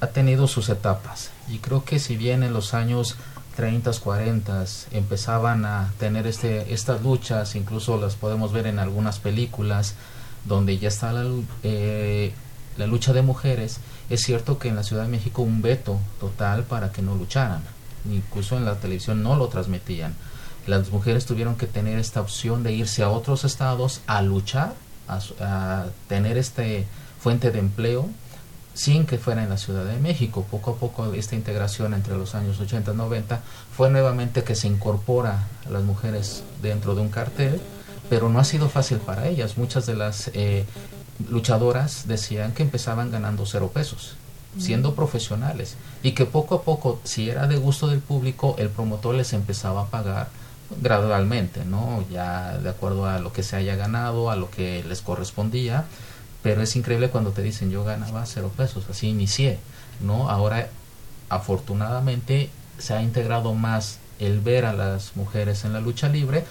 ha 0.00 0.06
tenido 0.08 0.48
sus 0.48 0.68
etapas 0.70 1.30
y 1.48 1.58
creo 1.58 1.84
que 1.84 1.98
si 1.98 2.16
bien 2.16 2.42
en 2.42 2.52
los 2.52 2.72
años 2.72 3.16
30, 3.56 3.92
40 3.92 4.64
empezaban 4.92 5.66
a 5.66 5.92
tener 5.98 6.26
este, 6.26 6.72
estas 6.72 7.02
luchas, 7.02 7.54
incluso 7.54 8.00
las 8.00 8.14
podemos 8.14 8.52
ver 8.52 8.66
en 8.66 8.78
algunas 8.78 9.18
películas 9.18 9.94
donde 10.46 10.78
ya 10.78 10.88
está 10.88 11.12
la, 11.12 11.24
la 12.78 12.86
lucha 12.86 13.12
de 13.12 13.22
mujeres, 13.22 13.80
es 14.08 14.22
cierto 14.22 14.58
que 14.58 14.68
en 14.68 14.76
la 14.76 14.82
Ciudad 14.82 15.02
de 15.02 15.10
México 15.10 15.42
un 15.42 15.60
veto 15.60 15.98
total 16.18 16.64
para 16.64 16.90
que 16.92 17.02
no 17.02 17.14
lucharan. 17.14 17.62
Incluso 18.10 18.56
en 18.56 18.64
la 18.64 18.76
televisión 18.76 19.22
no 19.22 19.36
lo 19.36 19.48
transmitían. 19.48 20.14
Las 20.66 20.90
mujeres 20.90 21.26
tuvieron 21.26 21.56
que 21.56 21.66
tener 21.66 21.98
esta 21.98 22.20
opción 22.20 22.62
de 22.62 22.72
irse 22.72 23.02
a 23.02 23.10
otros 23.10 23.44
estados 23.44 24.00
a 24.06 24.22
luchar, 24.22 24.74
a, 25.08 25.86
tener 26.08 26.36
este 26.36 26.86
fuente 27.20 27.50
de 27.50 27.58
empleo 27.58 28.08
sin 28.74 29.04
que 29.04 29.18
fuera 29.18 29.42
en 29.42 29.50
la 29.50 29.56
Ciudad 29.56 29.84
de 29.84 29.98
México. 29.98 30.46
Poco 30.50 30.72
a 30.72 30.76
poco 30.76 31.12
esta 31.12 31.34
integración 31.34 31.92
entre 31.94 32.16
los 32.16 32.34
años 32.34 32.60
80 32.60 32.92
y 32.92 32.96
90 32.96 33.40
fue 33.76 33.90
nuevamente 33.90 34.44
que 34.44 34.54
se 34.54 34.68
incorpora 34.68 35.48
a 35.66 35.70
las 35.70 35.82
mujeres 35.82 36.44
dentro 36.62 36.94
de 36.94 37.02
un 37.02 37.08
cartel, 37.08 37.60
pero 38.08 38.28
no 38.28 38.38
ha 38.38 38.44
sido 38.44 38.68
fácil 38.68 38.98
para 38.98 39.28
ellas. 39.28 39.58
Muchas 39.58 39.86
de 39.86 39.96
las 39.96 40.30
eh, 40.34 40.64
luchadoras 41.28 42.06
decían 42.06 42.52
que 42.52 42.62
empezaban 42.62 43.10
ganando 43.10 43.44
cero 43.44 43.70
pesos, 43.74 44.14
siendo 44.58 44.94
profesionales, 44.94 45.76
y 46.02 46.12
que 46.12 46.26
poco 46.26 46.54
a 46.54 46.62
poco, 46.62 47.00
si 47.04 47.28
era 47.28 47.46
de 47.46 47.56
gusto 47.56 47.88
del 47.88 48.00
público, 48.00 48.54
el 48.58 48.68
promotor 48.68 49.14
les 49.14 49.32
empezaba 49.32 49.82
a 49.82 49.86
pagar 49.86 50.28
gradualmente, 50.80 51.64
¿no? 51.64 52.04
Ya 52.10 52.58
de 52.58 52.70
acuerdo 52.70 53.06
a 53.06 53.18
lo 53.18 53.32
que 53.32 53.42
se 53.42 53.56
haya 53.56 53.76
ganado, 53.76 54.30
a 54.30 54.36
lo 54.36 54.50
que 54.50 54.84
les 54.84 55.00
correspondía, 55.00 55.84
pero 56.42 56.62
es 56.62 56.76
increíble 56.76 57.10
cuando 57.10 57.32
te 57.32 57.42
dicen 57.42 57.70
yo 57.70 57.84
ganaba 57.84 58.24
cero 58.26 58.50
pesos, 58.56 58.84
así 58.90 59.08
inicié, 59.08 59.58
¿no? 60.00 60.30
Ahora, 60.30 60.68
afortunadamente, 61.28 62.50
se 62.78 62.94
ha 62.94 63.02
integrado 63.02 63.54
más 63.54 63.98
el 64.18 64.40
ver 64.40 64.64
a 64.64 64.72
las 64.72 65.16
mujeres 65.16 65.64
en 65.64 65.72
la 65.72 65.80
lucha 65.80 66.08
libre, 66.08 66.44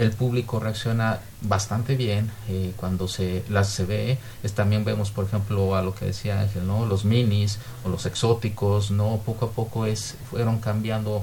el 0.00 0.12
público 0.12 0.60
reacciona 0.60 1.20
bastante 1.42 1.94
bien 1.94 2.30
eh, 2.48 2.72
cuando 2.76 3.06
se 3.06 3.44
las 3.50 3.68
se 3.68 3.84
ve 3.84 4.18
es, 4.42 4.54
también 4.54 4.82
vemos 4.82 5.10
por 5.10 5.26
ejemplo 5.26 5.76
a 5.76 5.82
lo 5.82 5.94
que 5.94 6.06
decía 6.06 6.40
Ángel 6.40 6.66
no 6.66 6.86
los 6.86 7.04
minis 7.04 7.58
o 7.84 7.90
los 7.90 8.06
exóticos 8.06 8.90
no 8.90 9.20
poco 9.26 9.44
a 9.44 9.50
poco 9.50 9.84
es 9.84 10.16
fueron 10.30 10.58
cambiando 10.58 11.22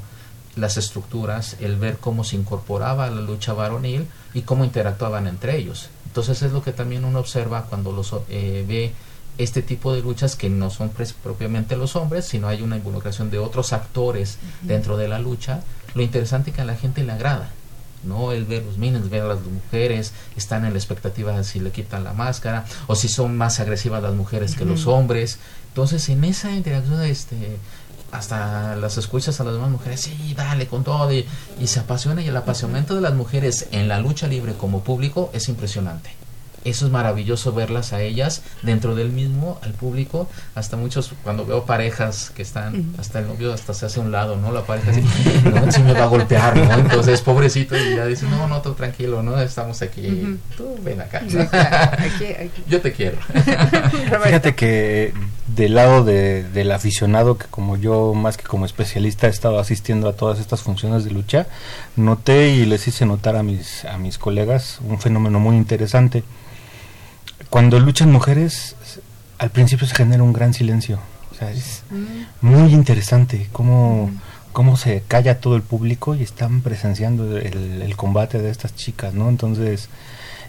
las 0.58 0.78
estructuras 0.78 1.56
el 1.60 1.78
ver 1.78 1.98
cómo 1.98 2.24
se 2.24 2.36
incorporaba 2.36 3.10
la 3.10 3.22
lucha 3.22 3.54
varonil 3.54 4.08
y 4.34 4.42
cómo 4.42 4.66
interactuaban 4.66 5.28
entre 5.28 5.58
ellos 5.58 5.90
entonces 6.18 6.42
es 6.42 6.52
lo 6.52 6.64
que 6.64 6.74
también 6.74 7.06
uno 7.06 7.20
observa 7.20 7.66
cuando 7.66 7.92
los 7.92 8.14
eh, 8.30 8.66
ve 8.68 8.92
este 9.38 9.62
tipo 9.62 9.94
de 9.94 10.02
luchas 10.02 10.36
que 10.36 10.50
no 10.50 10.70
son 10.70 10.92
propiamente 11.24 11.78
los 11.78 11.96
hombres, 11.96 12.26
sino 12.26 12.48
hay 12.48 12.62
una 12.62 12.78
involucración 12.78 13.30
de 13.30 13.40
otros 13.40 13.72
actores 13.72 14.40
dentro 14.64 14.98
de 14.98 15.08
la 15.08 15.20
lucha, 15.20 15.62
lo 15.94 16.02
interesante 16.02 16.52
que 16.52 16.62
a 16.62 16.66
la 16.66 16.76
gente 16.76 17.04
le 17.04 17.12
agrada. 17.12 17.52
¿no? 18.04 18.32
El 18.32 18.46
ver 18.46 18.64
los 18.64 18.78
minions, 18.78 19.10
ver 19.10 19.24
a 19.24 19.28
las 19.28 19.42
mujeres, 19.42 20.14
están 20.36 20.66
en 20.66 20.74
la 20.74 20.80
expectativa 20.80 21.36
de 21.36 21.44
si 21.44 21.60
le 21.60 21.72
quitan 21.72 22.04
la 22.04 22.14
máscara, 22.14 22.66
o 22.88 22.96
si 22.96 23.08
son 23.08 23.38
más 23.38 23.60
agresivas 23.60 24.02
las 24.02 24.14
mujeres 24.14 24.56
que 24.56 24.66
los 24.66 24.88
hombres. 24.88 25.40
Entonces, 25.70 26.08
en 26.10 26.24
esa 26.24 26.52
interacción, 26.52 27.04
este, 27.04 27.58
hasta 28.12 28.76
las 28.76 28.98
escuchas 28.98 29.40
a 29.40 29.44
las 29.44 29.54
demás 29.54 29.70
mujeres, 29.70 30.02
sí, 30.02 30.34
dale 30.36 30.68
con 30.68 30.84
todo, 30.84 31.12
y, 31.12 31.26
y 31.60 31.68
se 31.68 31.80
apasiona, 31.80 32.22
y 32.22 32.28
el 32.28 32.38
apasionamiento 32.38 32.96
de 32.96 33.02
las 33.02 33.14
mujeres 33.14 33.68
en 33.72 33.88
la 33.88 34.00
lucha 34.00 34.28
libre 34.28 34.54
como 34.54 34.84
público 34.84 35.30
es 35.34 35.50
impresionante. 35.50 36.18
Eso 36.68 36.86
es 36.86 36.92
maravilloso 36.92 37.54
verlas 37.54 37.94
a 37.94 38.02
ellas 38.02 38.42
dentro 38.62 38.94
del 38.94 39.10
mismo 39.10 39.58
al 39.64 39.72
público. 39.72 40.28
Hasta 40.54 40.76
muchos 40.76 41.14
cuando 41.24 41.46
veo 41.46 41.66
parejas 41.66 42.32
que 42.36 42.42
están 42.42 42.94
hasta 43.00 43.20
el 43.20 43.28
novio 43.28 43.54
hasta 43.54 43.74
se 43.74 43.86
hace 43.86 44.02
a 44.02 44.04
un 44.04 44.12
lado 44.12 44.36
no 44.36 44.52
la 44.52 44.66
pareja 44.66 44.92
así 44.92 45.02
no 45.46 45.72
si 45.72 45.82
me 45.82 45.94
va 45.94 46.04
a 46.04 46.08
golpear 46.08 46.58
no 46.58 46.74
entonces 46.74 47.22
pobrecito 47.22 47.78
y 47.78 47.96
ya 47.96 48.06
dice 48.06 48.26
no 48.26 48.48
no 48.50 48.62
tú 48.62 48.74
tranquilo 48.74 49.24
no 49.24 49.40
estamos 49.40 49.82
aquí 49.82 50.40
tú 50.58 50.78
ven 50.84 51.00
acá 51.00 51.22
yo 52.68 52.82
te 52.82 52.92
quiero. 52.92 53.18
Fíjate 54.24 54.56
que 54.56 55.14
del 55.58 55.76
lado 55.76 56.06
de, 56.06 56.44
del 56.44 56.72
aficionado 56.72 57.38
que 57.38 57.48
como 57.48 57.76
yo 57.76 58.14
más 58.14 58.38
que 58.38 58.46
como 58.46 58.66
especialista 58.66 59.28
he 59.28 59.30
estado 59.30 59.60
asistiendo 59.60 60.08
a 60.08 60.14
todas 60.14 60.40
estas 60.40 60.62
funciones 60.62 61.04
de 61.04 61.12
lucha 61.12 61.48
noté 61.98 62.52
y 62.52 62.66
les 62.66 62.88
hice 62.88 63.06
notar 63.06 63.36
a 63.36 63.44
mis 63.44 63.84
a 63.84 63.98
mis 63.98 64.18
colegas 64.18 64.80
un 64.88 65.00
fenómeno 65.00 65.40
muy 65.40 65.58
interesante 65.58 66.24
cuando 67.50 67.80
luchan 67.80 68.12
mujeres, 68.12 68.76
al 69.38 69.50
principio 69.52 69.88
se 69.88 69.96
genera 69.96 70.24
un 70.24 70.34
gran 70.34 70.54
silencio. 70.54 71.00
O 71.32 71.36
sea, 71.36 71.52
es 71.52 71.84
mm. 71.90 72.46
muy 72.46 72.74
interesante 72.74 73.48
cómo, 73.52 74.08
mm. 74.08 74.20
cómo 74.54 74.78
se 74.78 75.04
calla 75.08 75.40
todo 75.40 75.56
el 75.56 75.62
público 75.62 76.16
y 76.16 76.24
están 76.24 76.62
presenciando 76.62 77.38
el, 77.38 77.96
combate 77.96 78.40
de 78.40 78.50
estas 78.50 78.76
chicas, 78.76 79.14
¿no? 79.14 79.30
Entonces, 79.30 79.90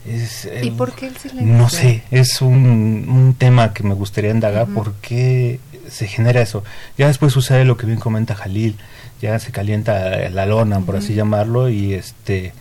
es... 0.07 0.49
¿Y 0.62 0.70
por 0.70 0.94
qué 0.94 1.07
el 1.07 1.16
silencio? 1.16 1.46
No 1.46 1.68
sé, 1.68 2.03
es 2.11 2.40
un, 2.42 3.07
un 3.09 3.34
tema 3.34 3.72
que 3.72 3.82
me 3.82 3.94
gustaría 3.94 4.30
indagar, 4.30 4.66
¿por 4.68 4.94
qué 4.94 5.61
se 5.88 6.07
genera 6.07 6.40
eso? 6.40 6.64
Ya 6.96 7.07
después 7.07 7.32
sucede 7.32 7.64
lo 7.64 7.76
que 7.76 7.86
bien 7.86 7.99
comenta 7.99 8.34
Jalil, 8.34 8.76
ya 9.20 9.38
se 9.38 9.53
calienta 9.53 10.28
la 10.30 10.46
lona, 10.46 10.80
por 10.80 10.96
así 10.96 11.14
llamarlo, 11.14 11.68
y 11.68 11.94
este 11.94 12.53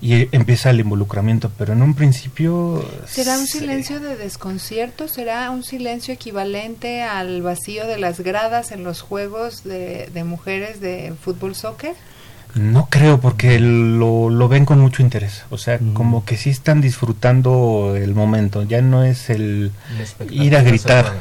y 0.00 0.28
empieza 0.34 0.70
el 0.70 0.78
involucramiento, 0.78 1.50
pero 1.58 1.72
en 1.72 1.82
un 1.82 1.94
principio... 1.94 2.88
¿Será 3.06 3.36
un 3.36 3.48
silencio 3.48 3.98
de 3.98 4.16
desconcierto? 4.16 5.08
¿Será 5.08 5.50
un 5.50 5.64
silencio 5.64 6.14
equivalente 6.14 7.02
al 7.02 7.42
vacío 7.42 7.84
de 7.86 7.98
las 7.98 8.20
gradas 8.20 8.70
en 8.70 8.84
los 8.84 9.00
juegos 9.00 9.64
de, 9.64 10.08
mujeres 10.24 10.80
de 10.80 11.14
fútbol 11.20 11.56
soccer? 11.56 11.96
No 12.54 12.88
creo, 12.90 13.20
porque 13.20 13.60
lo, 13.60 14.30
lo 14.30 14.48
ven 14.48 14.64
con 14.64 14.80
mucho 14.80 15.02
interés. 15.02 15.44
O 15.50 15.58
sea, 15.58 15.78
como 15.92 16.24
que 16.24 16.36
sí 16.36 16.50
están 16.50 16.80
disfrutando 16.80 17.94
el 17.96 18.14
momento. 18.14 18.62
Ya 18.62 18.82
no 18.82 19.04
es 19.04 19.30
el 19.30 19.72
ir 20.30 20.56
a 20.56 20.62
gritar. 20.62 21.12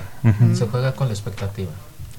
Se 0.53 0.65
juega, 0.67 0.93
con 0.93 1.07
la 1.07 1.13
expectativa. 1.13 1.71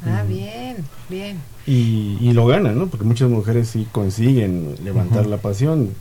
Ah, 0.06 0.22
bien, 0.26 0.76
bien. 1.08 1.38
Y, 1.66 2.32
lo 2.32 2.46
ganan, 2.46 2.78
¿no? 2.78 2.86
Porque 2.86 3.04
muchas 3.04 3.28
mujeres 3.28 3.68
sí 3.68 3.86
consiguen 3.90 4.76
levantar 4.84 5.26
la 5.26 5.38
pasión. 5.38 5.94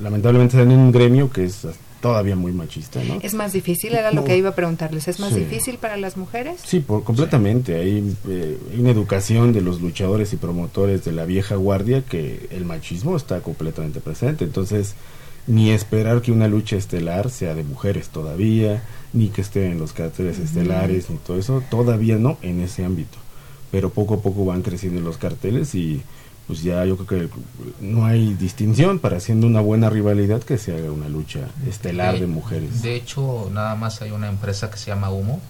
lamentablemente 0.00 0.56
están 0.56 0.72
en 0.72 0.78
un 0.78 0.92
gremio 0.92 1.30
que 1.30 1.44
es 1.44 1.66
todavía 2.04 2.36
muy 2.36 2.52
machista, 2.52 3.02
¿no? 3.02 3.18
¿Es 3.22 3.32
más 3.32 3.54
difícil? 3.54 3.94
Era 3.94 4.12
lo 4.12 4.24
que 4.24 4.36
iba 4.36 4.50
a 4.50 4.54
preguntarles. 4.54 5.08
¿Es 5.08 5.20
más 5.20 5.34
difícil 5.34 5.78
para 5.78 5.96
las 5.96 6.18
mujeres? 6.18 6.60
Sí, 6.62 6.80
por, 6.80 7.02
completamente. 7.02 7.76
Hay, 7.76 8.14
eh, 8.28 8.58
hay, 8.70 8.78
una 8.78 8.90
educación 8.90 9.54
de 9.54 9.62
los 9.62 9.80
luchadores 9.80 10.34
y 10.34 10.36
promotores 10.36 11.02
de 11.02 11.12
la 11.12 11.24
vieja 11.24 11.56
guardia 11.56 12.02
que 12.02 12.46
el 12.50 12.66
machismo 12.66 13.16
está 13.16 13.40
completamente 13.40 14.00
presente. 14.00 14.44
Entonces, 14.44 14.96
ni 15.46 15.70
esperar 15.70 16.20
que 16.20 16.30
una 16.30 16.46
lucha 16.46 16.76
estelar 16.76 17.30
sea 17.30 17.54
de 17.54 17.64
mujeres 17.64 18.10
todavía, 18.10 18.82
ni 19.14 19.30
que 19.30 19.40
esté 19.40 19.70
en 19.70 19.78
los 19.78 19.94
carteles 19.94 20.38
estelares, 20.38 21.08
ni 21.08 21.16
todo 21.16 21.38
eso, 21.38 21.62
todavía 21.70 22.16
no 22.16 22.36
en 22.42 22.60
ese 22.60 22.84
ámbito 22.84 23.16
pero 23.70 23.90
poco 23.90 24.14
a 24.14 24.20
poco 24.20 24.44
van 24.44 24.62
creciendo 24.62 25.00
los 25.00 25.16
carteles 25.16 25.74
y 25.74 26.00
pues 26.46 26.62
ya 26.62 26.84
yo 26.84 26.96
creo 26.96 27.30
que 27.30 27.36
no 27.80 28.04
hay 28.04 28.34
distinción 28.34 28.98
para 28.98 29.16
haciendo 29.16 29.46
una 29.46 29.60
buena 29.60 29.88
rivalidad 29.88 30.42
que 30.42 30.58
se 30.58 30.76
haga 30.76 30.90
una 30.90 31.08
lucha 31.08 31.48
estelar 31.66 32.18
de, 32.18 32.26
mujeres. 32.26 32.82
De 32.82 32.96
hecho, 32.96 33.50
nada 33.52 33.74
más 33.76 34.02
hay 34.02 34.10
una 34.10 34.28
empresa 34.28 34.70
que 34.70 34.76
se 34.76 34.86
llama 34.86 35.10
Humo, 35.10 35.40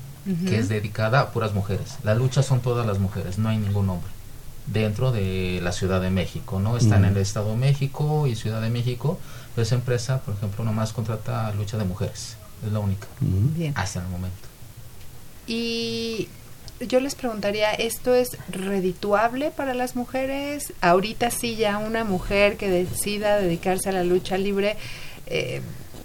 que 0.46 0.58
es 0.58 0.68
dedicada 0.68 1.20
a 1.20 1.30
puras 1.32 1.52
mujeres. 1.52 1.96
La 2.02 2.14
lucha 2.14 2.42
son 2.42 2.60
todas 2.60 2.86
las 2.86 2.98
mujeres, 2.98 3.38
no 3.38 3.48
hay 3.48 3.58
ningún 3.58 3.88
hombre. 3.90 4.10
Dentro 4.66 5.12
de 5.12 5.60
la 5.62 5.72
Ciudad 5.72 6.00
de 6.00 6.10
México, 6.10 6.58
¿no? 6.58 6.78
Están 6.78 7.04
en 7.04 7.12
el 7.12 7.18
Estado 7.18 7.50
de 7.50 7.56
México 7.56 8.26
y 8.26 8.34
Ciudad 8.34 8.62
de 8.62 8.70
México. 8.70 9.18
Pero 9.54 9.62
esa 9.62 9.74
empresa, 9.74 10.20
por 10.20 10.34
ejemplo, 10.34 10.64
nomás 10.64 10.92
contrata 10.92 11.52
lucha 11.52 11.76
de 11.76 11.84
mujeres. 11.84 12.36
Es 12.64 12.72
la 12.72 12.78
única. 12.78 13.06
Bien. 13.20 13.74
Hasta 13.76 14.00
el 14.00 14.08
momento. 14.08 14.48
Y 15.46 16.28
yo 16.80 17.00
les 17.00 17.14
preguntaría, 17.14 17.72
¿esto 17.72 18.14
es 18.14 18.36
redituable 18.48 19.50
para 19.50 19.74
las 19.74 19.96
mujeres? 19.96 20.72
Ahorita 20.80 21.30
sí 21.30 21.56
ya 21.56 21.78
una 21.78 22.04
mujer 22.04 22.56
que 22.56 22.68
decida 22.68 23.38
dedicarse 23.38 23.90
a 23.90 23.92
la 23.92 24.04
lucha 24.04 24.36
libre, 24.38 24.76
eh, 25.26 25.60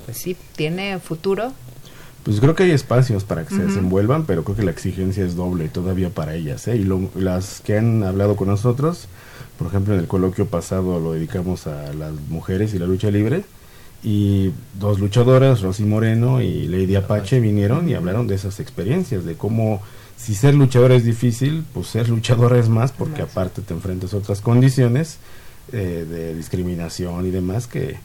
pues 0.06 0.18
sí, 0.18 0.36
tiene 0.56 1.00
futuro. 1.00 1.54
Pues 2.24 2.40
creo 2.40 2.54
que 2.54 2.64
hay 2.64 2.72
espacios 2.72 3.24
para 3.24 3.46
que 3.46 3.56
se 3.56 3.66
desenvuelvan, 3.66 4.26
pero 4.26 4.44
creo 4.44 4.56
que 4.56 4.64
la 4.64 4.72
exigencia 4.72 5.24
es 5.26 5.36
doble 5.36 5.70
todavía 5.70 6.10
para 6.10 6.36
ellas. 6.36 6.68
¿eh? 6.68 6.76
Y 6.76 6.88
las 7.20 7.62
que 7.62 7.78
han 7.78 8.04
hablado 8.04 8.36
con 8.36 8.50
nosotros, 8.50 9.08
por 9.58 9.68
ejemplo, 9.68 9.94
en 9.94 10.02
el 10.02 10.08
coloquio 10.08 10.46
pasado 10.46 11.00
lo 11.00 11.14
dedicamos 11.14 11.66
a 11.66 11.94
las 11.94 12.14
mujeres 12.30 12.74
y 12.74 12.80
la 12.80 12.86
lucha 12.86 13.10
libre, 13.10 13.46
y 14.04 14.52
dos 14.80 15.00
luchadoras, 15.00 15.62
Rosy 15.62 15.84
Moreno 15.84 16.42
y 16.42 16.68
Lady 16.68 16.96
Apache, 16.96 17.40
vinieron 17.40 17.90
y 17.90 17.96
hablaron 17.96 18.28
de 18.28 18.36
esas 18.36 18.60
experiencias, 18.60 19.26
de 19.26 19.36
cómo 19.36 19.82
si 20.20 20.36
ser 20.36 20.54
luchadora 20.54 20.96
es 20.96 21.06
difícil, 21.06 21.66
pues 21.74 21.88
ser 21.88 22.10
luchadora 22.10 22.60
es 22.60 22.68
más, 22.68 22.92
porque 22.92 23.22
aparte 23.22 23.62
te 23.62 23.74
enfrentas 23.74 24.14
a 24.14 24.18
otras 24.18 24.42
condiciones 24.42 25.18
eh, 25.72 26.06
de 26.08 26.36
discriminación 26.36 27.26
y 27.26 27.32
demás 27.32 27.68
que 27.68 27.98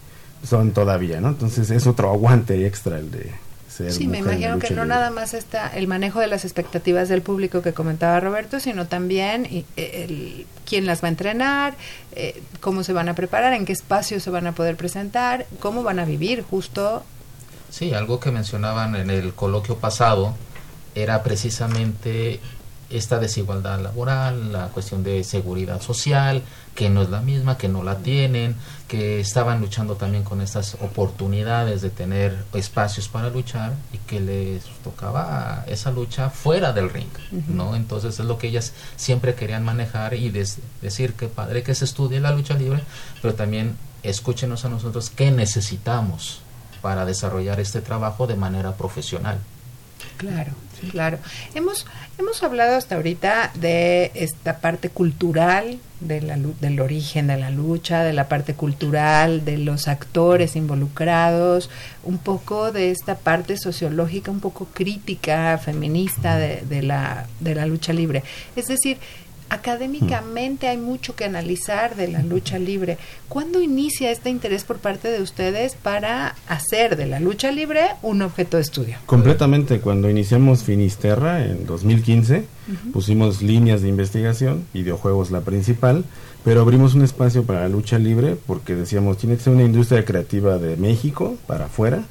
son 0.46 0.72
todavía, 0.72 1.20
¿no? 1.20 1.28
Entonces 1.28 1.70
es 1.70 1.86
otro 1.86 2.10
aguante 2.10 2.66
extra 2.66 2.98
el 2.98 3.10
de 3.10 3.32
ser 3.68 3.90
Sí, 3.92 4.06
me 4.06 4.18
imagino 4.18 4.58
que 4.60 4.70
no 4.70 4.84
nada 4.84 5.10
más 5.10 5.34
está 5.34 5.68
el 5.68 5.88
manejo 5.88 6.20
de 6.20 6.28
las 6.28 6.44
expectativas 6.44 7.08
del 7.08 7.20
público 7.20 7.62
que 7.62 7.72
comentaba 7.72 8.20
Roberto, 8.20 8.60
sino 8.60 8.86
también 8.86 9.46
eh, 9.46 9.64
el, 9.76 10.46
quién 10.64 10.86
las 10.86 11.02
va 11.02 11.08
a 11.08 11.10
entrenar, 11.10 11.74
eh, 12.12 12.40
cómo 12.60 12.84
se 12.84 12.92
van 12.92 13.08
a 13.08 13.14
preparar, 13.14 13.54
en 13.54 13.64
qué 13.64 13.72
espacio 13.72 14.20
se 14.20 14.30
van 14.30 14.46
a 14.46 14.52
poder 14.52 14.76
presentar, 14.76 15.46
cómo 15.58 15.82
van 15.82 15.98
a 15.98 16.04
vivir 16.04 16.42
justo. 16.42 17.02
Sí, 17.70 17.92
algo 17.92 18.20
que 18.20 18.30
mencionaban 18.30 18.94
en 18.94 19.10
el 19.10 19.34
coloquio 19.34 19.76
pasado 19.78 20.34
era 20.94 21.22
precisamente 21.22 22.40
esta 22.90 23.18
desigualdad 23.18 23.80
laboral, 23.80 24.52
la 24.52 24.68
cuestión 24.68 25.02
de 25.02 25.24
seguridad 25.24 25.80
social, 25.80 26.42
que 26.74 26.90
no 26.90 27.02
es 27.02 27.10
la 27.10 27.20
misma, 27.20 27.56
que 27.56 27.68
no 27.68 27.82
la 27.82 27.98
tienen, 27.98 28.56
que 28.88 29.20
estaban 29.20 29.60
luchando 29.60 29.96
también 29.96 30.22
con 30.22 30.40
estas 30.40 30.74
oportunidades 30.74 31.82
de 31.82 31.90
tener 31.90 32.44
espacios 32.52 33.08
para 33.08 33.30
luchar 33.30 33.72
y 33.92 33.98
que 33.98 34.20
les 34.20 34.64
tocaba 34.82 35.64
esa 35.66 35.90
lucha 35.90 36.30
fuera 36.30 36.72
del 36.72 36.90
ring, 36.90 37.08
¿no? 37.48 37.74
Entonces 37.74 38.18
es 38.18 38.26
lo 38.26 38.38
que 38.38 38.48
ellas 38.48 38.72
siempre 38.96 39.34
querían 39.34 39.64
manejar 39.64 40.14
y 40.14 40.30
decir 40.30 41.14
que 41.14 41.28
padre 41.28 41.62
que 41.62 41.74
se 41.74 41.84
estudie 41.84 42.20
la 42.20 42.32
lucha 42.32 42.54
libre, 42.54 42.82
pero 43.22 43.34
también 43.34 43.76
escúchenos 44.02 44.64
a 44.64 44.68
nosotros 44.68 45.10
qué 45.10 45.30
necesitamos 45.30 46.40
para 46.82 47.06
desarrollar 47.06 47.60
este 47.60 47.80
trabajo 47.80 48.26
de 48.26 48.36
manera 48.36 48.76
profesional. 48.76 49.38
Claro, 50.18 50.52
claro. 50.90 51.18
Hemos, 51.54 51.86
hemos 52.18 52.42
hablado 52.42 52.76
hasta 52.76 52.96
ahorita 52.96 53.52
de 53.54 54.10
esta 54.14 54.58
parte 54.58 54.88
cultural, 54.88 55.78
de 56.00 56.20
la, 56.20 56.36
del 56.36 56.80
origen 56.80 57.28
de 57.28 57.36
la 57.36 57.50
lucha, 57.50 58.02
de 58.02 58.12
la 58.12 58.28
parte 58.28 58.54
cultural, 58.54 59.44
de 59.44 59.58
los 59.58 59.88
actores 59.88 60.56
involucrados, 60.56 61.70
un 62.02 62.18
poco 62.18 62.72
de 62.72 62.90
esta 62.90 63.16
parte 63.16 63.56
sociológica, 63.56 64.30
un 64.30 64.40
poco 64.40 64.66
crítica, 64.72 65.58
feminista 65.58 66.36
de, 66.36 66.62
de, 66.62 66.82
la, 66.82 67.26
de 67.40 67.54
la 67.54 67.66
lucha 67.66 67.92
libre. 67.92 68.22
Es 68.56 68.66
decir, 68.66 68.98
académicamente 69.48 70.68
hay 70.68 70.78
mucho 70.78 71.14
que 71.14 71.24
analizar 71.24 71.96
de 71.96 72.08
la 72.08 72.22
lucha 72.22 72.58
libre. 72.58 72.98
¿Cuándo 73.28 73.60
inicia 73.60 74.10
este 74.10 74.30
interés 74.30 74.64
por 74.64 74.78
parte 74.78 75.08
de 75.08 75.22
ustedes 75.22 75.74
para 75.74 76.34
hacer 76.48 76.96
de 76.96 77.06
la 77.06 77.20
lucha 77.20 77.50
libre 77.52 77.82
un 78.02 78.22
objeto 78.22 78.56
de 78.56 78.62
estudio? 78.62 78.96
Completamente. 79.06 79.80
Cuando 79.80 80.10
iniciamos 80.10 80.64
Finisterra 80.64 81.44
en 81.44 81.66
2015, 81.66 82.44
pusimos 82.92 83.42
líneas 83.42 83.82
de 83.82 83.88
investigación, 83.88 84.64
videojuegos 84.72 85.30
la 85.30 85.42
principal, 85.42 86.04
pero 86.44 86.60
abrimos 86.60 86.94
un 86.94 87.02
espacio 87.02 87.44
para 87.44 87.60
la 87.60 87.68
lucha 87.68 87.98
libre 87.98 88.36
porque 88.46 88.74
decíamos, 88.74 89.18
tiene 89.18 89.36
que 89.36 89.42
ser 89.42 89.52
una 89.52 89.64
industria 89.64 90.04
creativa 90.04 90.58
de 90.58 90.76
México 90.76 91.36
para 91.46 91.66
afuera 91.66 92.04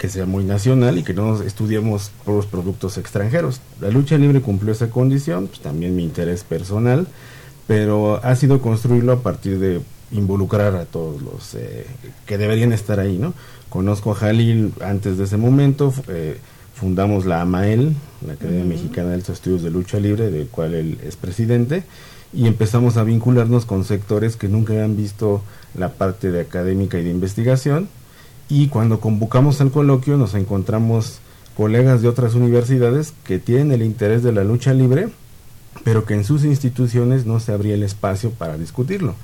que 0.00 0.08
sea 0.08 0.24
muy 0.24 0.44
nacional 0.44 0.96
y 0.96 1.02
que 1.02 1.12
no 1.12 1.42
estudiemos 1.42 2.10
por 2.24 2.34
los 2.34 2.46
productos 2.46 2.96
extranjeros. 2.96 3.60
La 3.82 3.90
lucha 3.90 4.16
libre 4.16 4.40
cumplió 4.40 4.72
esa 4.72 4.88
condición, 4.88 5.48
pues 5.48 5.60
también 5.60 5.94
mi 5.94 6.02
interés 6.02 6.42
personal, 6.42 7.06
pero 7.66 8.18
ha 8.24 8.34
sido 8.34 8.62
construirlo 8.62 9.12
a 9.12 9.20
partir 9.20 9.58
de 9.58 9.82
involucrar 10.12 10.74
a 10.76 10.86
todos 10.86 11.20
los 11.20 11.54
eh, 11.54 11.84
que 12.24 12.38
deberían 12.38 12.72
estar 12.72 12.98
ahí, 12.98 13.18
¿no? 13.18 13.34
Conozco 13.68 14.12
a 14.12 14.14
Jalil 14.14 14.72
antes 14.80 15.18
de 15.18 15.24
ese 15.24 15.36
momento, 15.36 15.92
eh, 16.08 16.38
fundamos 16.74 17.26
la 17.26 17.42
AMAEL, 17.42 17.94
la 18.26 18.32
Academia 18.32 18.64
Mexicana 18.64 19.10
de 19.10 19.18
los 19.18 19.28
Estudios 19.28 19.62
de 19.62 19.70
Lucha 19.70 20.00
Libre, 20.00 20.30
del 20.30 20.48
cual 20.48 20.74
él 20.74 20.98
es 21.04 21.16
presidente, 21.16 21.82
y 22.32 22.46
empezamos 22.46 22.96
a 22.96 23.04
vincularnos 23.04 23.66
con 23.66 23.84
sectores 23.84 24.36
que 24.36 24.48
nunca 24.48 24.72
habían 24.72 24.96
visto 24.96 25.42
la 25.74 25.90
parte 25.90 26.30
de 26.30 26.40
académica 26.40 26.98
y 26.98 27.04
de 27.04 27.10
investigación, 27.10 27.90
y 28.50 28.66
cuando 28.66 29.00
convocamos 29.00 29.60
al 29.60 29.70
coloquio 29.70 30.16
nos 30.16 30.34
encontramos 30.34 31.20
colegas 31.56 32.02
de 32.02 32.08
otras 32.08 32.34
universidades 32.34 33.14
que 33.24 33.38
tienen 33.38 33.70
el 33.70 33.82
interés 33.82 34.22
de 34.24 34.32
la 34.32 34.42
lucha 34.42 34.74
libre, 34.74 35.08
pero 35.84 36.04
que 36.04 36.14
en 36.14 36.24
sus 36.24 36.44
instituciones 36.44 37.26
no 37.26 37.38
se 37.38 37.52
abría 37.52 37.74
el 37.74 37.84
espacio 37.84 38.30
para 38.30 38.58
discutirlo. 38.58 39.14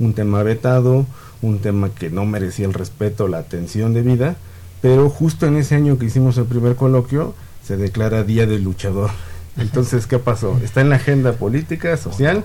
Un 0.00 0.14
tema 0.14 0.42
vetado, 0.42 1.06
un 1.42 1.60
tema 1.60 1.90
que 1.90 2.10
no 2.10 2.26
merecía 2.26 2.66
el 2.66 2.74
respeto, 2.74 3.28
la 3.28 3.38
atención 3.38 3.94
debida, 3.94 4.36
pero 4.80 5.08
justo 5.08 5.46
en 5.46 5.56
ese 5.56 5.76
año 5.76 5.96
que 5.96 6.06
hicimos 6.06 6.36
el 6.38 6.44
primer 6.44 6.74
coloquio 6.74 7.34
se 7.64 7.76
declara 7.76 8.24
Día 8.24 8.46
del 8.46 8.64
Luchador. 8.64 9.10
Entonces, 9.56 10.06
¿qué 10.06 10.18
pasó? 10.18 10.58
Está 10.64 10.80
en 10.80 10.88
la 10.88 10.96
agenda 10.96 11.34
política, 11.34 11.96
social, 11.96 12.42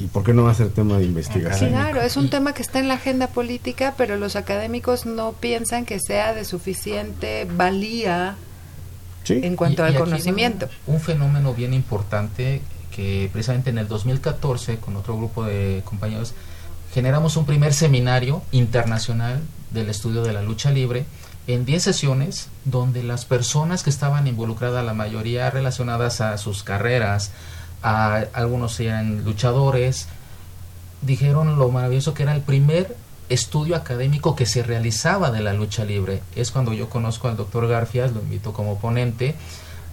¿Y 0.00 0.06
por 0.06 0.24
qué 0.24 0.32
no 0.32 0.44
va 0.44 0.52
a 0.52 0.54
ser 0.54 0.70
tema 0.70 0.96
de 0.96 1.04
investigación? 1.04 1.70
Claro, 1.70 2.00
es 2.00 2.16
un 2.16 2.30
tema 2.30 2.54
que 2.54 2.62
está 2.62 2.78
en 2.78 2.88
la 2.88 2.94
agenda 2.94 3.26
política, 3.26 3.94
pero 3.98 4.16
los 4.16 4.34
académicos 4.34 5.04
no 5.04 5.32
piensan 5.32 5.84
que 5.84 6.00
sea 6.00 6.32
de 6.32 6.46
suficiente 6.46 7.46
valía 7.54 8.36
en 9.28 9.56
cuanto 9.56 9.84
al 9.84 9.94
conocimiento. 9.94 10.68
Un 10.86 11.00
fenómeno 11.00 11.52
bien 11.52 11.74
importante 11.74 12.62
que 12.90 13.28
precisamente 13.30 13.70
en 13.70 13.78
el 13.78 13.88
2014, 13.88 14.78
con 14.78 14.96
otro 14.96 15.16
grupo 15.16 15.44
de 15.44 15.82
compañeros, 15.84 16.34
generamos 16.94 17.36
un 17.36 17.44
primer 17.44 17.74
seminario 17.74 18.42
internacional 18.52 19.40
del 19.70 19.90
estudio 19.90 20.22
de 20.22 20.32
la 20.32 20.42
lucha 20.42 20.70
libre 20.70 21.04
en 21.46 21.64
10 21.64 21.82
sesiones 21.82 22.48
donde 22.64 23.02
las 23.02 23.24
personas 23.24 23.82
que 23.82 23.90
estaban 23.90 24.26
involucradas, 24.26 24.84
la 24.84 24.94
mayoría 24.94 25.50
relacionadas 25.50 26.20
a 26.20 26.36
sus 26.38 26.62
carreras, 26.62 27.32
algunos 27.82 28.78
eran 28.80 29.24
luchadores, 29.24 30.08
dijeron 31.02 31.58
lo 31.58 31.70
maravilloso 31.70 32.14
que 32.14 32.24
era 32.24 32.34
el 32.34 32.42
primer 32.42 32.96
estudio 33.28 33.76
académico 33.76 34.36
que 34.36 34.46
se 34.46 34.62
realizaba 34.62 35.30
de 35.30 35.40
la 35.40 35.54
lucha 35.54 35.84
libre. 35.84 36.22
Es 36.34 36.50
cuando 36.50 36.72
yo 36.72 36.90
conozco 36.90 37.28
al 37.28 37.36
doctor 37.36 37.68
Garfias, 37.68 38.12
lo 38.12 38.20
invito 38.20 38.52
como 38.52 38.78
ponente, 38.78 39.34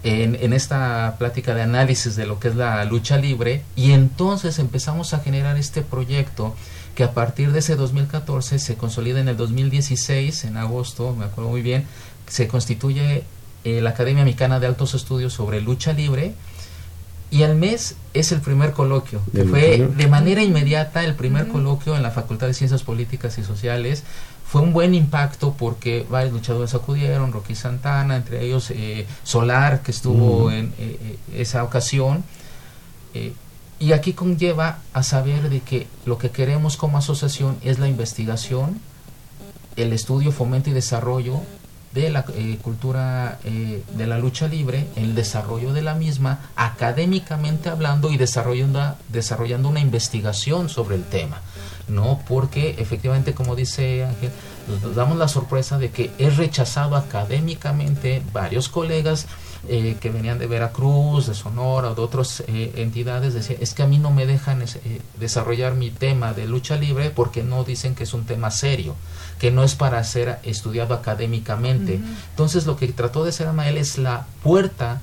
en, 0.04 0.36
en, 0.36 0.54
esta 0.54 1.16
plática 1.18 1.56
de 1.56 1.64
análisis 1.64 2.16
de 2.16 2.28
lo 2.28 2.40
que 2.40 2.50
es 2.50 2.56
la 2.56 2.86
lucha 2.86 3.18
libre 3.18 3.64
y 3.76 3.92
entonces 3.92 4.60
empezamos 4.60 5.14
a 5.14 5.20
generar 5.20 5.58
este 5.58 5.82
proyecto 5.82 6.56
que 6.98 7.04
a 7.04 7.14
partir 7.14 7.52
de 7.52 7.60
ese 7.60 7.76
2014 7.76 8.60
se 8.60 8.76
consolida 8.76 9.20
en 9.20 9.28
el 9.28 9.38
2016, 9.38 10.46
en 10.46 10.58
agosto, 10.58 11.16
me 11.16 11.26
acuerdo 11.26 11.50
muy 11.50 11.62
bien, 11.62 11.86
se 12.28 12.48
constituye 12.48 13.24
eh, 13.64 13.82
la 13.82 13.92
Academia 13.92 14.24
Mexicana 14.24 14.60
de 14.60 14.68
Altos 14.68 14.94
Estudios 14.94 15.34
sobre 15.34 15.62
lucha 15.62 15.94
libre 15.94 16.34
y 17.30 17.44
al 17.44 17.56
mes 17.56 17.96
es 18.14 18.32
el 18.32 18.40
primer 18.40 18.72
coloquio, 18.72 19.22
que 19.34 19.44
fue 19.44 19.78
de 19.78 20.08
manera 20.08 20.42
inmediata 20.42 21.04
el 21.04 21.16
primer 21.16 21.48
coloquio 21.48 21.96
en 21.96 22.04
la 22.04 22.12
Facultad 22.12 22.48
de 22.48 22.54
Ciencias 22.54 22.84
Políticas 22.84 23.38
y 23.38 23.44
Sociales. 23.44 24.04
Fue 24.46 24.62
un 24.62 24.72
buen 24.72 24.96
impacto 24.96 25.54
porque 25.58 26.06
varios 26.10 26.32
luchadores 26.32 26.74
acudieron, 26.74 27.34
Rocky 27.34 27.54
Santana, 27.54 28.16
entre 28.16 28.46
ellos 28.46 28.72
eh, 28.72 29.06
Solar, 29.24 29.82
que 29.82 29.92
estuvo 29.92 30.52
en 30.52 30.68
eh, 30.80 30.98
eh, 31.02 31.18
esa 31.36 31.64
ocasión. 31.64 32.24
y 33.80 33.92
aquí 33.92 34.14
conlleva 34.14 34.80
a 34.94 35.04
saber 35.04 35.50
de 35.50 35.60
que 35.60 35.88
lo 36.06 36.18
que 36.18 36.32
queremos 36.32 36.78
como 36.78 36.98
asociación 36.98 37.58
es 37.62 37.78
la 37.78 37.90
investigación, 37.90 38.80
el 39.76 39.92
estudio, 39.92 40.32
fomento 40.32 40.70
y 40.70 40.74
desarrollo 40.74 41.42
de 42.04 42.10
la 42.12 42.26
eh, 42.36 42.58
cultura 42.62 43.40
eh, 43.44 43.84
de 43.96 44.08
la 44.08 44.20
lucha 44.20 44.48
libre, 44.48 44.88
el 44.96 45.16
desarrollo 45.16 45.74
de 45.74 45.82
la 45.82 45.96
misma, 45.96 46.40
académicamente 46.56 47.70
hablando 47.70 48.12
y 48.12 48.18
desarrollando, 48.18 48.96
desarrollando 49.10 49.70
una 49.70 49.80
investigación 49.80 50.70
sobre 50.70 50.96
el 50.96 51.04
tema, 51.04 51.42
¿no? 51.88 52.20
Porque 52.28 52.76
efectivamente, 52.78 53.34
como 53.34 53.56
dice 53.56 54.06
Ángel, 54.06 54.32
damos 54.96 55.18
la 55.18 55.28
sorpresa 55.28 55.78
de 55.78 55.90
que 55.90 56.12
es 56.18 56.38
rechazado 56.38 56.96
académicamente 56.96 58.22
varios 58.32 58.70
colegas 58.70 59.28
eh, 59.68 59.98
que 60.00 60.10
venían 60.10 60.40
de 60.40 60.48
Veracruz, 60.48 61.28
de 61.28 61.34
Sonora 61.34 61.92
o 61.92 61.96
de 61.96 62.02
otras 62.02 62.44
entidades, 62.48 63.34
decían, 63.34 63.60
es 63.62 63.74
que 63.74 63.84
a 63.84 63.88
mí 63.88 63.98
no 63.98 64.12
me 64.12 64.26
dejan 64.26 64.64
desarrollar 65.20 65.76
mi 65.76 65.90
tema 65.90 66.34
de 66.34 66.48
lucha 66.48 66.76
libre 66.76 67.10
porque 67.10 67.44
no 67.44 67.64
dicen 67.64 67.96
que 67.96 68.04
es 68.04 68.14
un 68.14 68.26
tema 68.26 68.52
serio 68.52 68.96
que 69.40 69.52
no 69.52 69.64
es 69.64 69.76
para 69.76 70.04
ser 70.04 70.40
estudiado 70.44 70.94
académicamente. 70.94 72.00
Entonces 72.32 72.66
lo 72.66 72.76
que 72.78 72.88
trató 72.88 73.24
de 73.24 73.30
hacer 73.30 73.48
Amael 73.48 73.78
es 73.78 73.98
la 73.98 74.26
puerta 74.44 75.02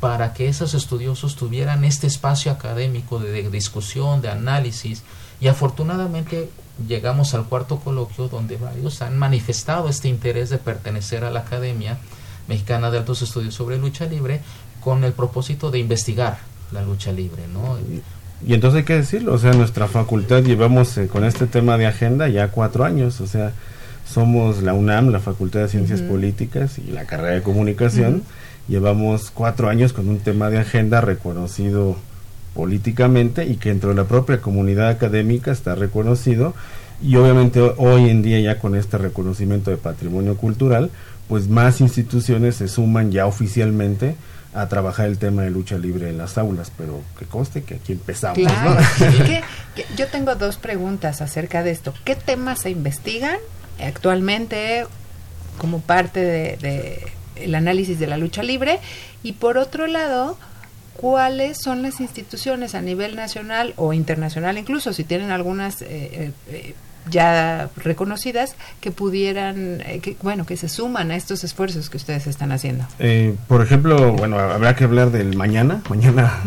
para 0.00 0.34
que 0.34 0.48
esos 0.48 0.74
estudiosos 0.74 1.36
tuvieran 1.36 1.84
este 1.84 2.06
espacio 2.06 2.50
académico 2.50 3.18
de, 3.18 3.48
discusión, 3.50 4.20
de 4.20 4.30
análisis, 4.30 5.02
y 5.40 5.48
afortunadamente 5.48 6.50
llegamos 6.88 7.34
al 7.34 7.44
cuarto 7.44 7.78
coloquio 7.78 8.28
donde 8.28 8.56
varios 8.56 9.02
han 9.02 9.18
manifestado 9.18 9.88
este 9.88 10.08
interés 10.08 10.50
de 10.50 10.58
pertenecer 10.58 11.24
a 11.24 11.30
la 11.30 11.40
Academia 11.40 11.98
Mexicana 12.48 12.90
de 12.90 12.98
Altos 12.98 13.22
Estudios 13.22 13.54
sobre 13.54 13.78
Lucha 13.78 14.06
Libre 14.06 14.40
con 14.80 15.04
el 15.04 15.12
propósito 15.12 15.70
de 15.70 15.78
investigar 15.78 16.38
la 16.72 16.82
lucha 16.82 17.12
libre, 17.12 17.42
¿no? 17.52 17.78
Y 18.44 18.54
entonces 18.54 18.78
hay 18.78 18.84
que 18.84 18.96
decirlo, 18.96 19.34
o 19.34 19.38
sea, 19.38 19.52
nuestra 19.52 19.86
facultad 19.86 20.42
llevamos 20.42 20.96
eh, 20.98 21.06
con 21.06 21.24
este 21.24 21.46
tema 21.46 21.78
de 21.78 21.86
agenda 21.86 22.28
ya 22.28 22.48
cuatro 22.48 22.84
años, 22.84 23.20
o 23.20 23.26
sea, 23.26 23.52
somos 24.08 24.62
la 24.62 24.74
UNAM, 24.74 25.10
la 25.10 25.20
Facultad 25.20 25.60
de 25.60 25.68
Ciencias 25.68 26.02
Políticas 26.02 26.78
y 26.78 26.90
la 26.90 27.04
carrera 27.04 27.34
de 27.34 27.42
Comunicación. 27.42 28.22
Llevamos 28.68 29.30
cuatro 29.30 29.68
años 29.68 29.92
con 29.92 30.08
un 30.08 30.18
tema 30.18 30.50
de 30.50 30.58
agenda 30.58 31.00
reconocido 31.00 31.96
políticamente 32.54 33.46
y 33.46 33.56
que 33.56 33.70
dentro 33.70 33.90
de 33.90 33.96
la 33.96 34.04
propia 34.04 34.40
comunidad 34.40 34.88
académica 34.88 35.52
está 35.52 35.74
reconocido 35.74 36.54
y 37.02 37.16
obviamente 37.16 37.60
hoy 37.60 38.08
en 38.08 38.22
día 38.22 38.40
ya 38.40 38.58
con 38.58 38.76
este 38.76 38.98
reconocimiento 38.98 39.70
de 39.70 39.76
patrimonio 39.76 40.36
cultural 40.36 40.90
pues 41.28 41.48
más 41.48 41.80
instituciones 41.80 42.56
se 42.56 42.68
suman 42.68 43.10
ya 43.10 43.26
oficialmente 43.26 44.16
a 44.54 44.68
trabajar 44.68 45.06
el 45.06 45.18
tema 45.18 45.42
de 45.42 45.50
lucha 45.50 45.78
libre 45.78 46.10
en 46.10 46.18
las 46.18 46.36
aulas, 46.36 46.70
pero 46.76 47.00
que 47.18 47.24
conste 47.24 47.62
que 47.62 47.76
aquí 47.76 47.92
empezamos. 47.92 48.38
yo 49.96 50.08
tengo 50.08 50.34
dos 50.34 50.58
preguntas 50.58 51.22
acerca 51.22 51.62
de 51.62 51.70
esto. 51.70 51.94
¿Qué 52.04 52.16
temas 52.16 52.60
se 52.60 52.70
investigan 52.70 53.38
actualmente 53.82 54.86
como 55.56 55.80
parte 55.80 56.20
de, 56.20 57.00
el 57.36 57.54
análisis 57.54 57.98
de 57.98 58.06
la 58.06 58.18
lucha 58.18 58.42
libre? 58.42 58.78
Y 59.22 59.32
por 59.32 59.56
otro 59.56 59.86
lado, 59.86 60.36
cuáles 60.94 61.56
son 61.62 61.80
las 61.80 62.00
instituciones 62.00 62.74
a 62.74 62.82
nivel 62.82 63.16
nacional 63.16 63.72
o 63.76 63.94
internacional, 63.94 64.58
incluso 64.58 64.92
si 64.92 65.04
tienen 65.04 65.30
algunas 65.30 65.80
eh, 65.80 65.86
eh, 65.88 66.32
eh, 66.50 66.74
ya 67.10 67.70
reconocidas 67.76 68.54
que 68.80 68.90
pudieran, 68.90 69.80
eh, 69.82 70.00
que, 70.00 70.16
bueno, 70.22 70.46
que 70.46 70.56
se 70.56 70.68
suman 70.68 71.10
a 71.10 71.16
estos 71.16 71.44
esfuerzos 71.44 71.90
que 71.90 71.96
ustedes 71.96 72.26
están 72.26 72.52
haciendo? 72.52 72.84
Eh, 72.98 73.34
por 73.48 73.62
ejemplo, 73.62 74.12
bueno, 74.12 74.38
habrá 74.38 74.76
que 74.76 74.84
hablar 74.84 75.10
del 75.10 75.36
mañana, 75.36 75.82
mañana, 75.88 76.40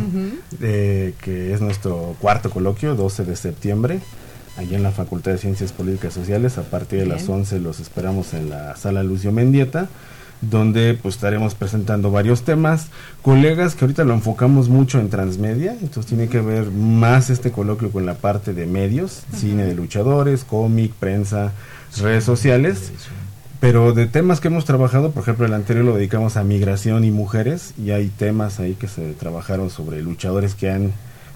eh, 0.62 1.14
que 1.22 1.54
es 1.54 1.62
nuestro 1.62 2.16
cuarto 2.20 2.50
coloquio, 2.50 2.96
12 2.96 3.26
de 3.26 3.36
septiembre, 3.36 4.00
allá 4.58 4.78
en 4.78 4.84
la 4.84 4.92
Facultad 4.92 5.32
de 5.32 5.38
Ciencias 5.38 5.72
Políticas 5.72 6.16
y 6.16 6.20
Sociales, 6.20 6.58
a 6.58 6.64
partir 6.64 7.00
de 7.00 7.06
las 7.06 7.28
11 7.28 7.60
los 7.60 7.80
esperamos 7.80 8.34
en 8.34 8.50
la 8.50 8.76
sala 8.76 9.04
Lucio 9.04 9.32
Mendieta 9.32 9.90
donde 10.50 10.98
pues 11.02 11.16
estaremos 11.16 11.56
presentando 11.56 12.12
varios 12.12 12.44
temas, 12.44 12.88
colegas 13.22 13.76
que 13.76 13.86
ahorita 13.86 14.04
lo 14.04 14.14
enfocamos 14.14 14.70
mucho 14.70 15.00
en 15.00 15.10
transmedia, 15.10 15.74
entonces 15.74 16.06
tiene 16.06 16.28
que 16.28 16.42
ver 16.42 16.72
más 16.72 17.30
este 17.30 17.52
coloquio 17.52 17.92
con 17.92 18.06
la 18.06 18.16
parte 18.16 18.54
de 18.54 18.66
medios, 18.66 19.24
cine 19.36 19.66
de 19.66 19.76
luchadores, 19.76 20.44
cómic, 20.44 20.94
prensa, 20.94 21.52
redes 21.98 22.24
sociales, 22.24 22.92
pero 23.60 23.94
de 23.94 24.06
temas 24.06 24.42
que 24.42 24.50
hemos 24.50 24.66
trabajado, 24.66 25.12
por 25.12 25.24
ejemplo 25.24 25.46
el 25.46 25.54
anterior 25.54 25.86
lo 25.86 25.96
dedicamos 25.96 26.38
a 26.38 26.44
migración 26.44 27.04
y 27.04 27.12
mujeres 27.12 27.74
y 27.78 27.92
hay 27.92 28.10
temas 28.10 28.60
ahí 28.60 28.74
que 28.74 28.88
se 28.88 29.14
trabajaron 29.14 29.70
sobre 29.70 30.02
luchadores 30.02 30.56
que 30.56 30.70
han 30.70 30.92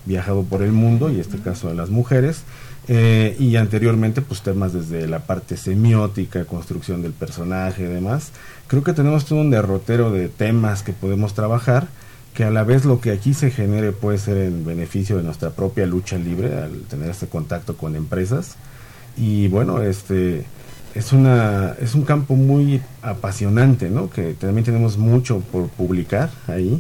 viajado 0.06 0.44
por 0.44 0.62
el 0.62 0.72
mundo 0.72 1.12
y 1.12 1.20
este 1.20 1.38
caso 1.38 1.70
de 1.70 1.76
las 1.76 1.90
mujeres. 1.90 2.44
Eh, 2.92 3.36
y 3.38 3.56
anteriormente 3.56 4.24
pues 4.24 4.42
temas 4.42 4.74
desde 4.74 5.08
la 5.08 5.20
parte 5.20 5.58
semiótica, 5.58 6.46
construcción 6.46 7.04
del 7.04 7.14
personaje 7.14 7.84
y 7.84 7.86
demás. 7.86 8.32
Creo 8.70 8.84
que 8.84 8.94
tenemos 8.94 9.26
todo 9.26 9.40
un 9.40 9.50
derrotero 9.50 10.12
de 10.12 10.30
temas 10.30 10.84
que 10.84 10.94
podemos 10.94 11.34
trabajar 11.34 11.88
que 12.36 12.44
a 12.44 12.52
la 12.52 12.64
vez 12.64 12.86
lo 12.86 13.02
que 13.02 13.12
aquí 13.12 13.34
se 13.34 13.50
genere 13.50 13.92
puede 13.92 14.20
ser 14.20 14.38
en 14.38 14.64
beneficio 14.64 15.18
de 15.18 15.24
nuestra 15.24 15.50
propia 15.50 15.88
lucha 15.88 16.20
libre 16.20 16.56
al 16.56 16.82
tener 16.84 17.10
este 17.10 17.26
contacto 17.26 17.76
con 17.76 17.96
empresas. 17.96 18.58
Y 19.18 19.48
bueno 19.48 19.82
este 19.82 20.46
es 20.94 21.12
una 21.14 21.74
es 21.82 21.96
un 21.96 22.04
campo 22.04 22.36
muy 22.36 22.80
apasionante 23.02 23.90
no 23.90 24.12
que 24.12 24.34
también 24.34 24.66
tenemos 24.66 24.98
mucho 25.00 25.40
por 25.52 25.68
publicar 25.70 26.30
ahí 26.48 26.80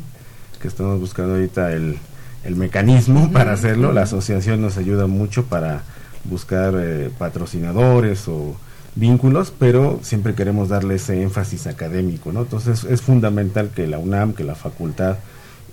que 0.61 0.67
estamos 0.67 0.99
buscando 0.99 1.33
ahorita 1.33 1.73
el, 1.73 1.97
el 2.43 2.55
mecanismo 2.55 3.31
para 3.31 3.53
hacerlo. 3.53 3.93
La 3.93 4.03
asociación 4.03 4.61
nos 4.61 4.77
ayuda 4.77 5.07
mucho 5.07 5.45
para 5.45 5.81
buscar 6.23 6.75
eh, 6.77 7.09
patrocinadores 7.17 8.27
o 8.27 8.55
vínculos, 8.95 9.53
pero 9.57 9.99
siempre 10.03 10.33
queremos 10.33 10.69
darle 10.69 10.95
ese 10.95 11.21
énfasis 11.21 11.67
académico, 11.67 12.31
¿no? 12.31 12.41
Entonces 12.41 12.83
es 12.83 13.01
fundamental 13.01 13.69
que 13.75 13.87
la 13.87 13.99
UNAM, 13.99 14.33
que 14.33 14.43
la 14.43 14.55
facultad 14.55 15.17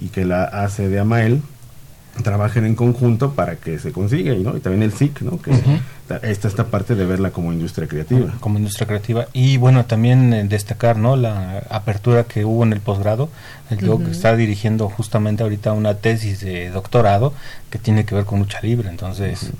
y 0.01 0.09
que 0.09 0.25
la 0.25 0.45
AC 0.45 0.79
de 0.79 0.99
AMAEL 0.99 1.43
trabajen 2.23 2.65
en 2.65 2.75
conjunto 2.75 3.33
para 3.33 3.57
que 3.57 3.79
se 3.79 3.93
consiga, 3.93 4.35
¿no? 4.35 4.57
Y 4.57 4.61
también 4.61 4.83
el 4.83 4.93
SIC, 4.93 5.21
¿no? 5.23 5.41
Que 5.41 5.53
esta, 6.09 6.49
esta 6.49 6.65
parte 6.67 6.95
de 6.95 7.05
verla 7.05 7.31
como 7.31 7.53
industria 7.53 7.89
creativa. 7.89 8.33
Como 8.41 8.59
industria 8.59 8.87
creativa. 8.87 9.27
Y 9.33 9.57
bueno, 9.57 9.85
también 9.85 10.33
eh, 10.33 10.45
destacar, 10.45 10.97
¿no? 10.97 11.17
La 11.17 11.65
apertura 11.71 12.25
que 12.25 12.45
hubo 12.45 12.63
en 12.63 12.73
el 12.73 12.81
posgrado. 12.81 13.29
El 13.71 13.79
doc 13.79 14.03
está 14.09 14.37
dirigiendo 14.37 14.89
justamente 14.89 15.43
ahorita 15.43 15.73
una 15.73 15.95
tesis 15.95 16.41
de 16.41 16.71
doctorado 16.71 17.35
que 17.71 17.79
tiene 17.79 18.05
que 18.05 18.15
ver 18.15 18.25
con 18.25 18.39
lucha 18.39 18.61
libre. 18.63 18.89
Entonces, 18.89 19.51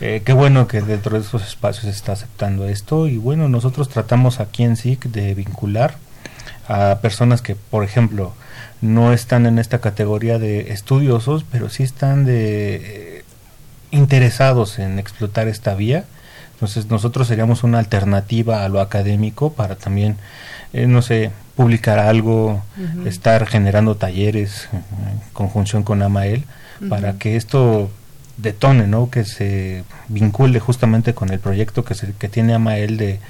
eh, 0.00 0.22
qué 0.24 0.32
bueno 0.32 0.66
que 0.66 0.80
dentro 0.80 1.18
de 1.18 1.24
esos 1.24 1.46
espacios 1.46 1.84
se 1.84 1.90
está 1.90 2.12
aceptando 2.12 2.66
esto. 2.66 3.06
Y 3.06 3.18
bueno, 3.18 3.48
nosotros 3.48 3.88
tratamos 3.88 4.40
aquí 4.40 4.62
en 4.62 4.76
SIC 4.76 5.04
de 5.04 5.34
vincular 5.34 5.96
a 6.68 6.98
personas 7.02 7.42
que, 7.42 7.54
por 7.54 7.84
ejemplo, 7.84 8.32
no 8.80 9.12
están 9.12 9.44
en 9.44 9.58
esta 9.58 9.80
categoría 9.80 10.38
de 10.38 10.72
estudiosos, 10.72 11.44
pero 11.50 11.68
sí 11.68 11.82
están 11.82 12.24
de 12.24 12.76
eh, 12.76 13.24
interesados 13.90 14.78
en 14.78 14.98
explotar 14.98 15.48
esta 15.48 15.74
vía. 15.74 16.04
Entonces 16.54 16.86
nosotros 16.90 17.26
seríamos 17.26 17.62
una 17.62 17.78
alternativa 17.78 18.64
a 18.64 18.68
lo 18.68 18.80
académico 18.80 19.52
para 19.52 19.76
también, 19.76 20.16
eh, 20.72 20.86
no 20.86 21.02
sé, 21.02 21.30
publicar 21.56 21.98
algo, 21.98 22.62
estar 23.04 23.46
generando 23.46 23.96
talleres 23.96 24.68
en 24.72 25.20
conjunción 25.32 25.82
con 25.82 26.02
Amael, 26.02 26.44
para 26.88 27.14
que 27.14 27.36
esto 27.36 27.90
detone, 28.42 28.86
¿no? 28.86 29.10
Que 29.10 29.24
se 29.24 29.84
vincule 30.08 30.60
justamente 30.60 31.14
con 31.14 31.30
el 31.30 31.38
proyecto 31.38 31.84
que, 31.84 31.94
se, 31.94 32.12
que 32.14 32.28
tiene 32.28 32.54
Amael 32.54 32.96
de 32.96 33.20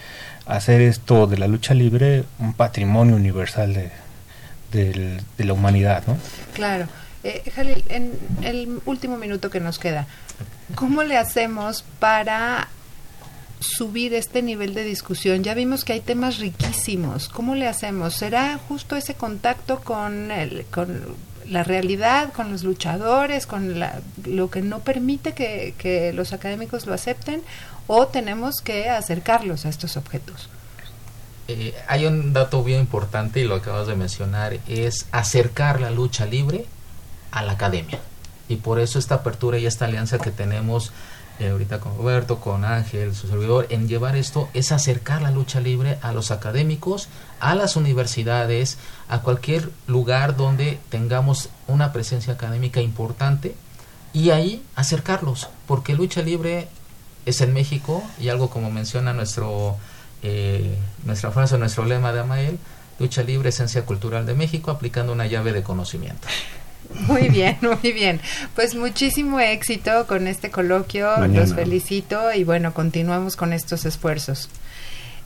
hacer 0.47 0.81
esto 0.81 1.27
de 1.27 1.39
la 1.39 1.47
lucha 1.47 1.75
libre 1.75 2.25
un 2.39 2.55
patrimonio 2.55 3.17
universal 3.17 3.75
de, 3.75 3.91
de, 4.73 5.45
la 5.45 5.53
humanidad, 5.53 6.05
¿no? 6.07 6.17
Claro. 6.55 6.87
Eh, 7.23 7.51
Jalil, 7.55 7.85
en 7.89 8.13
el 8.43 8.81
último 8.87 9.17
minuto 9.17 9.51
que 9.51 9.61
nos 9.61 9.79
queda, 9.79 10.07
¿cómo 10.75 11.03
le 11.03 11.17
hacemos 11.17 11.85
para 11.99 12.69
subir 13.61 14.15
este 14.15 14.43
nivel 14.43 14.75
de 14.75 14.85
discusión? 14.85 15.45
Ya 15.45 15.55
vimos 15.55 15.85
que 15.85 15.93
hay 15.93 16.01
temas 16.01 16.39
riquísimos. 16.39 17.29
¿Cómo 17.29 17.55
le 17.55 17.69
hacemos? 17.69 18.15
¿Será 18.15 18.59
justo 18.69 18.97
ese 18.97 19.15
contacto 19.15 19.81
con, 19.81 20.31
el, 20.31 20.65
con 20.71 21.17
la 21.51 21.65
realidad, 21.65 22.33
con 22.33 22.51
los 22.51 22.63
luchadores, 22.63 23.47
con 23.47 23.75
lo 24.25 24.51
que 24.51 24.63
no 24.63 24.79
permite 24.81 25.33
que, 25.35 26.13
los 26.15 26.33
académicos 26.33 26.87
lo 26.87 26.95
acepten, 26.95 27.43
o 27.87 28.07
tenemos 28.07 28.61
que 28.63 28.89
acercarlos 28.89 29.67
a 29.67 29.69
estos 29.69 29.97
objetos. 29.97 30.49
Eh, 31.49 31.75
hay 31.89 32.07
un 32.07 32.33
dato 32.33 32.63
bien 32.63 32.81
importante 32.81 33.41
y 33.41 33.45
lo 33.45 33.57
acabas 33.57 33.89
de 33.89 33.97
mencionar, 33.97 34.59
es 34.69 35.07
acercar 35.11 35.81
la 35.81 35.91
lucha 35.91 36.25
libre 36.25 36.67
a 37.33 37.43
la 37.43 37.53
academia. 37.53 37.99
Y 38.49 38.57
por 38.57 38.79
eso 38.79 38.99
esta 38.99 39.17
apertura 39.17 39.59
y 39.59 39.67
esta 39.67 39.87
alianza 39.87 40.19
que 40.19 40.31
tenemos 40.31 40.93
eh, 41.41 41.49
ahorita 41.49 41.81
con 41.81 41.97
Roberto, 41.97 42.39
con 42.39 42.65
Ángel, 42.65 43.15
su 43.15 43.27
servidor, 43.27 43.67
en 43.71 43.89
llevar 43.89 44.15
esto 44.15 44.49
es 44.55 44.73
acercar 44.73 45.23
la 45.23 45.31
lucha 45.31 45.61
libre 45.61 45.99
a 46.03 46.13
los 46.13 46.31
académicos, 46.31 47.09
a 47.41 47.55
las 47.55 47.77
universidades, 47.77 48.79
a 49.09 49.23
cualquier 49.23 49.71
lugar 49.87 50.37
donde 50.37 50.79
tengamos 50.91 51.49
una 51.67 51.93
presencia 51.93 52.35
académica 52.35 52.81
importante 52.81 53.55
y 54.13 54.31
ahí 54.31 54.63
acercarlos, 54.77 55.49
porque 55.67 55.95
lucha 55.95 56.23
libre 56.23 56.69
es 57.27 57.41
en 57.41 57.55
México 57.55 58.03
y 58.21 58.29
algo 58.29 58.51
como 58.51 58.71
menciona 58.71 59.13
nuestro 59.13 59.77
eh, 60.23 60.77
nuestra 61.05 61.31
frase, 61.31 61.57
nuestro 61.57 61.87
lema 61.87 62.13
de 62.13 62.21
Amael, 62.21 62.59
lucha 62.99 63.23
libre, 63.23 63.49
esencia 63.49 63.87
cultural 63.87 64.27
de 64.27 64.35
México, 64.35 64.71
aplicando 64.71 65.13
una 65.13 65.27
llave 65.27 65.53
de 65.53 65.63
conocimiento. 65.63 66.29
Muy 67.07 67.29
bien, 67.29 67.57
muy 67.61 67.93
bien. 67.93 68.21
Pues 68.55 68.75
muchísimo 68.75 69.41
éxito 69.41 70.07
con 70.07 70.27
este 70.27 70.51
coloquio. 70.51 71.17
Los 71.29 71.55
felicito 71.55 72.33
y 72.33 72.45
bueno, 72.45 72.75
continuamos 72.75 73.37
con 73.37 73.53
estos 73.53 73.85
esfuerzos. 73.85 74.49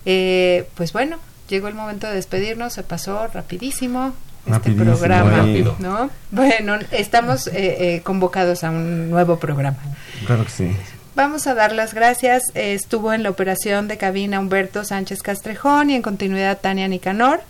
Eh, 0.07 0.69
pues 0.75 0.93
bueno, 0.93 1.19
llegó 1.49 1.69
el 1.69 1.75
momento 1.75 2.07
de 2.07 2.15
despedirnos. 2.15 2.75
Se 2.75 2.83
pasó 2.83 3.27
rapidísimo 3.29 4.13
este 4.47 4.73
programa, 4.73 5.47
¿no? 5.79 6.11
Bueno, 6.31 6.79
estamos 6.91 7.47
eh, 7.47 7.53
eh, 7.97 8.01
convocados 8.03 8.63
a 8.65 8.71
un 8.71 9.11
nuevo 9.11 9.39
programa. 9.39 9.79
Claro 10.27 10.45
que 10.45 10.51
sí. 10.51 10.77
Vamos 11.17 11.47
a 11.47 11.55
dar 11.55 11.73
las 11.73 11.95
gracias. 11.95 12.43
estuvo 12.55 13.13
en 13.13 13.23
la 13.23 13.31
operación 13.31 13.89
de 13.89 13.97
cabina 13.97 14.41
Humberto 14.41 14.85
Sánchez 14.85 15.23
Castrejón 15.23 15.91
y 15.91 15.95
en 15.95 16.03
continuidad 16.03 16.59
Tania 16.61 16.89
Nicanor. 16.89 17.41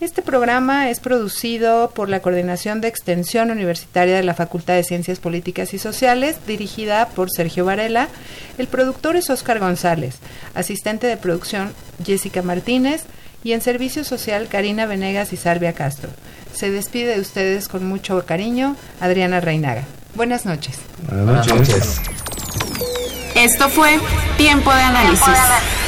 Este 0.00 0.22
programa 0.22 0.90
es 0.90 1.00
producido 1.00 1.90
por 1.90 2.08
la 2.08 2.20
Coordinación 2.20 2.80
de 2.80 2.86
Extensión 2.86 3.50
Universitaria 3.50 4.14
de 4.14 4.22
la 4.22 4.32
Facultad 4.32 4.74
de 4.74 4.84
Ciencias 4.84 5.18
Políticas 5.18 5.74
y 5.74 5.78
Sociales, 5.80 6.36
dirigida 6.46 7.08
por 7.08 7.32
Sergio 7.32 7.64
Varela. 7.64 8.06
El 8.58 8.68
productor 8.68 9.16
es 9.16 9.28
Óscar 9.28 9.58
González, 9.58 10.18
asistente 10.54 11.08
de 11.08 11.16
producción 11.16 11.72
Jessica 12.06 12.42
Martínez 12.42 13.06
y 13.42 13.52
en 13.52 13.60
servicio 13.60 14.04
social 14.04 14.46
Karina 14.46 14.86
Venegas 14.86 15.32
y 15.32 15.36
Salvia 15.36 15.72
Castro. 15.72 16.10
Se 16.54 16.70
despide 16.70 17.16
de 17.16 17.20
ustedes 17.20 17.66
con 17.66 17.84
mucho 17.84 18.24
cariño 18.24 18.76
Adriana 19.00 19.40
Reinaga. 19.40 19.82
Buenas 20.14 20.46
noches. 20.46 20.78
Buenas 21.10 21.48
noches. 21.48 22.00
Esto 23.34 23.68
fue 23.68 23.98
Tiempo 24.36 24.72
de 24.72 24.80
Análisis 24.80 25.87